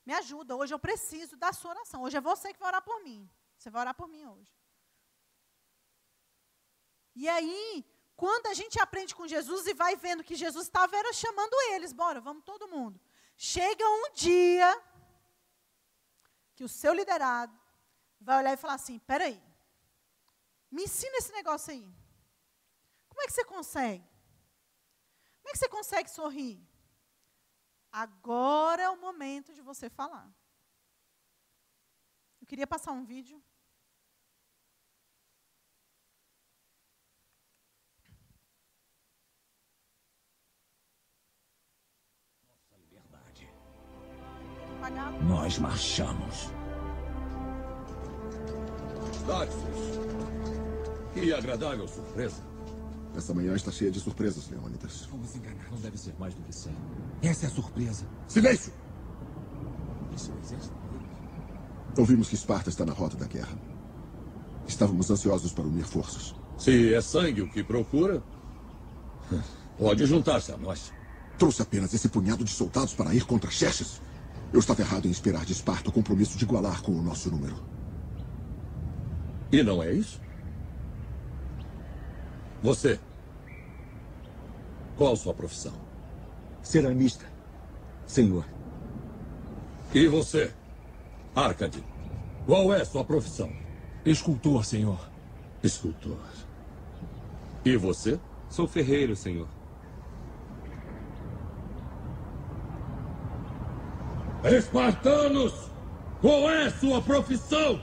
Me 0.07 0.15
ajuda, 0.15 0.57
hoje 0.57 0.73
eu 0.73 0.79
preciso 0.79 1.37
da 1.37 1.53
sua 1.53 1.73
oração. 1.73 2.01
Hoje 2.01 2.17
é 2.17 2.21
você 2.21 2.55
que 2.55 2.59
vai 2.59 2.69
orar 2.69 2.83
por 2.83 3.03
mim. 3.03 3.31
Você 3.59 3.69
vai 3.69 3.83
orar 3.83 3.95
por 3.95 4.09
mim 4.09 4.25
hoje. 4.25 4.57
E 7.15 7.29
aí, 7.29 7.85
quando 8.15 8.47
a 8.47 8.55
gente 8.55 8.81
aprende 8.81 9.15
com 9.15 9.29
Jesus 9.29 9.67
e 9.67 9.75
vai 9.75 9.97
vendo 9.97 10.25
que 10.25 10.35
Jesus 10.35 10.65
estava 10.65 10.97
chamando 11.13 11.55
eles, 11.73 11.93
bora, 11.93 12.23
vamos 12.23 12.43
todo 12.43 12.67
mundo. 12.69 12.99
Chega 13.37 13.85
um 13.87 14.13
dia 14.15 14.96
que 16.57 16.65
o 16.65 16.69
seu 16.69 16.93
liderado 16.95 17.57
vai 18.21 18.39
olhar 18.39 18.55
e 18.55 18.57
falar 18.57 18.75
assim: 18.75 18.99
peraí, 18.99 19.41
me 20.71 20.85
ensina 20.85 21.19
esse 21.19 21.31
negócio 21.33 21.73
aí. 21.73 21.95
Como 23.09 23.23
é 23.23 23.27
que 23.27 23.33
você 23.33 23.45
consegue? 23.45 24.05
Como 25.41 25.51
é 25.51 25.53
que 25.53 25.59
você 25.59 25.69
consegue 25.69 26.11
sorrir? 26.11 26.61
Agora 27.93 28.83
é 28.83 28.91
o 28.91 29.01
momento 29.01 29.55
de 29.55 29.63
você 29.63 29.89
falar. 29.89 30.29
Eu 32.41 32.47
queria 32.47 32.67
passar 32.67 32.93
um 32.93 33.05
vídeo. 33.05 33.43
Nós 45.47 45.61
marchamos. 45.61 46.51
Daxus. 49.29 50.01
Que 51.15 51.33
agradável 51.33 51.87
surpresa. 51.87 52.43
Essa 53.17 53.33
manhã 53.33 53.55
está 53.55 53.71
cheia 53.71 53.93
de 53.93 54.01
surpresas, 54.01 54.51
Leônidas. 54.51 55.07
Vamos 55.09 55.37
enganar, 55.37 55.71
não 55.71 55.79
deve 55.79 55.97
ser 55.97 56.17
mais 56.19 56.35
do 56.35 56.43
que 56.43 56.53
cem. 56.53 56.75
Essa 57.23 57.47
é 57.47 57.49
a 57.49 57.53
surpresa. 57.53 58.05
Silêncio! 58.27 58.73
Isso 60.17 60.33
é 60.33 60.35
o 60.35 60.39
exército 60.41 60.75
Ouvimos 61.97 62.29
que 62.29 62.35
Esparta 62.35 62.69
está 62.69 62.85
na 62.85 62.93
rota 62.93 63.17
da 63.17 63.27
guerra. 63.27 63.57
Estávamos 64.67 65.09
ansiosos 65.13 65.53
para 65.53 65.63
unir 65.63 65.85
forças. 65.85 66.35
Se 66.59 66.93
é 66.93 67.01
sangue 67.01 67.43
o 67.43 67.49
que 67.49 67.63
procura, 67.63 68.21
pode 69.79 70.07
juntar-se 70.07 70.51
a 70.51 70.57
nós. 70.57 70.93
Trouxe 71.39 71.63
apenas 71.63 71.95
esse 71.95 72.09
punhado 72.09 72.43
de 72.43 72.51
soldados 72.51 72.95
para 72.95 73.15
ir 73.15 73.25
contra 73.25 73.49
Xerxes? 73.49 74.01
Eu 74.57 74.61
estava 74.61 74.81
errado 74.81 75.05
em 75.05 75.11
esperar 75.11 75.45
de 75.45 75.53
Esparta 75.53 75.91
o 75.91 75.93
compromisso 75.93 76.39
de 76.39 76.45
igualar 76.45 76.81
com 76.81 76.93
o 76.93 77.03
nosso 77.03 77.31
número. 77.31 77.63
E 79.53 79.63
não 79.63 79.83
é 79.83 79.93
isso? 79.93 80.19
Você. 82.63 82.99
Qual 84.97 85.15
sua 85.15 85.35
profissão? 85.35 85.75
Ceramista, 86.63 87.27
senhor. 88.07 88.47
E 89.93 90.09
você, 90.09 90.51
Arcade? 91.35 91.85
Qual 92.47 92.73
é 92.73 92.83
sua 92.83 93.05
profissão? 93.05 93.53
Escultor, 94.07 94.65
senhor. 94.65 95.11
Escultor. 95.63 96.17
E 97.63 97.77
você? 97.77 98.19
Sou 98.49 98.67
ferreiro, 98.67 99.15
senhor. 99.15 99.49
Espartanos! 104.49 105.53
Qual 106.21 106.49
é 106.49 106.71
sua 106.71 107.03
profissão? 107.03 107.81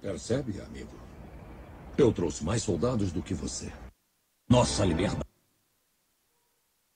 Percebe, 0.00 0.60
amigo? 0.62 0.90
Eu 1.98 2.12
trouxe 2.12 2.42
mais 2.42 2.62
soldados 2.62 3.12
do 3.12 3.22
que 3.22 3.34
você. 3.34 3.72
Nossa 4.48 4.84
liberdade. 4.84 5.22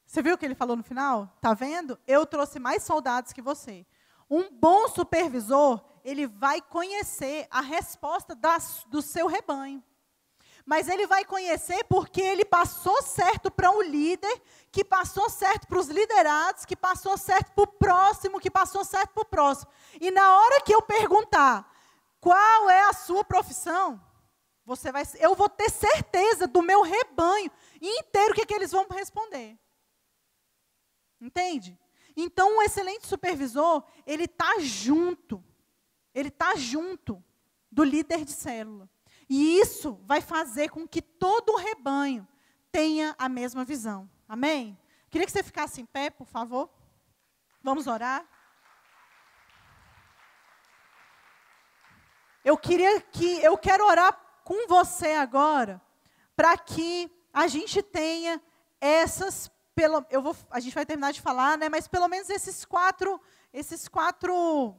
Você 0.06 0.22
viu 0.22 0.34
o 0.34 0.38
que 0.38 0.46
ele 0.46 0.54
falou 0.54 0.76
no 0.76 0.82
final? 0.82 1.28
Tá 1.40 1.52
vendo? 1.52 1.98
Eu 2.06 2.24
trouxe 2.24 2.58
mais 2.58 2.82
soldados 2.84 3.32
que 3.32 3.42
você. 3.42 3.84
Um 4.30 4.50
bom 4.50 4.88
supervisor, 4.88 5.84
ele 6.04 6.26
vai 6.26 6.60
conhecer 6.60 7.46
a 7.50 7.60
resposta 7.60 8.34
das, 8.34 8.84
do 8.88 9.02
seu 9.02 9.26
rebanho. 9.26 9.82
Mas 10.64 10.88
ele 10.88 11.06
vai 11.06 11.24
conhecer 11.24 11.84
porque 11.84 12.20
ele 12.20 12.44
passou 12.44 13.02
certo 13.02 13.50
para 13.50 13.70
um 13.70 13.82
líder, 13.82 14.42
que 14.70 14.84
passou 14.84 15.28
certo 15.28 15.66
para 15.66 15.78
os 15.78 15.88
liderados, 15.88 16.64
que 16.64 16.76
passou 16.76 17.16
certo 17.16 17.52
para 17.52 17.64
o 17.64 17.66
próximo, 17.66 18.38
que 18.38 18.50
passou 18.50 18.84
certo 18.84 19.12
para 19.12 19.22
o 19.22 19.26
próximo. 19.26 19.70
E 20.00 20.10
na 20.10 20.38
hora 20.38 20.60
que 20.60 20.74
eu 20.74 20.82
perguntar, 20.82 21.68
qual 22.20 22.70
é 22.70 22.82
a 22.88 22.92
sua 22.92 23.24
profissão? 23.24 24.00
Você 24.64 24.92
vai, 24.92 25.02
eu 25.18 25.34
vou 25.34 25.48
ter 25.48 25.70
certeza 25.70 26.46
do 26.46 26.62
meu 26.62 26.82
rebanho 26.82 27.50
inteiro 27.80 28.32
o 28.32 28.34
que, 28.34 28.46
que 28.46 28.54
eles 28.54 28.70
vão 28.70 28.86
responder. 28.88 29.58
Entende? 31.20 31.78
Então, 32.16 32.58
um 32.58 32.62
excelente 32.62 33.06
supervisor, 33.06 33.82
ele 34.06 34.24
está 34.24 34.58
junto. 34.60 35.42
Ele 36.14 36.28
está 36.28 36.54
junto 36.56 37.22
do 37.70 37.84
líder 37.84 38.24
de 38.24 38.32
célula. 38.32 38.88
E 39.28 39.58
isso 39.60 40.00
vai 40.04 40.20
fazer 40.20 40.70
com 40.70 40.86
que 40.88 41.00
todo 41.00 41.50
o 41.50 41.56
rebanho 41.56 42.26
tenha 42.72 43.14
a 43.18 43.28
mesma 43.28 43.64
visão. 43.64 44.10
Amém? 44.28 44.78
Queria 45.08 45.26
que 45.26 45.32
você 45.32 45.42
ficasse 45.42 45.80
em 45.80 45.86
pé, 45.86 46.10
por 46.10 46.26
favor. 46.26 46.70
Vamos 47.62 47.86
orar. 47.86 48.26
Eu 52.44 52.56
queria 52.56 53.00
que 53.00 53.42
eu 53.42 53.56
quero 53.58 53.86
orar 53.86 54.18
com 54.44 54.66
você 54.66 55.12
agora 55.12 55.80
para 56.34 56.56
que 56.56 57.10
a 57.32 57.46
gente 57.46 57.82
tenha 57.82 58.42
essas 58.80 59.50
pelo, 59.74 60.04
eu 60.10 60.20
vou, 60.20 60.36
a 60.50 60.58
gente 60.58 60.74
vai 60.74 60.84
terminar 60.84 61.12
de 61.12 61.20
falar, 61.20 61.56
né, 61.56 61.68
mas 61.68 61.86
pelo 61.86 62.08
menos 62.08 62.28
esses 62.28 62.64
quatro 62.64 63.20
esses 63.52 63.88
quatro 63.88 64.74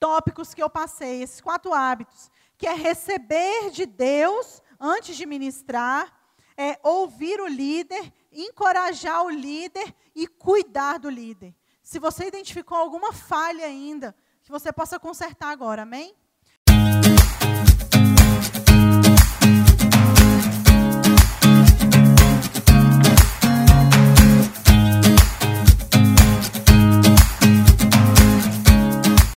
tópicos 0.00 0.54
que 0.54 0.62
eu 0.62 0.70
passei, 0.70 1.22
esses 1.22 1.40
quatro 1.40 1.72
hábitos, 1.72 2.30
que 2.56 2.66
é 2.66 2.72
receber 2.72 3.70
de 3.70 3.86
Deus 3.86 4.62
antes 4.80 5.16
de 5.16 5.26
ministrar, 5.26 6.12
é 6.56 6.78
ouvir 6.82 7.40
o 7.40 7.46
líder, 7.46 8.12
encorajar 8.32 9.24
o 9.24 9.30
líder 9.30 9.94
e 10.14 10.26
cuidar 10.26 10.98
do 10.98 11.08
líder. 11.08 11.54
Se 11.82 11.98
você 11.98 12.26
identificou 12.26 12.76
alguma 12.76 13.12
falha 13.12 13.64
ainda, 13.64 14.14
que 14.42 14.50
você 14.50 14.72
possa 14.72 14.98
consertar 14.98 15.50
agora, 15.50 15.82
amém? 15.82 16.16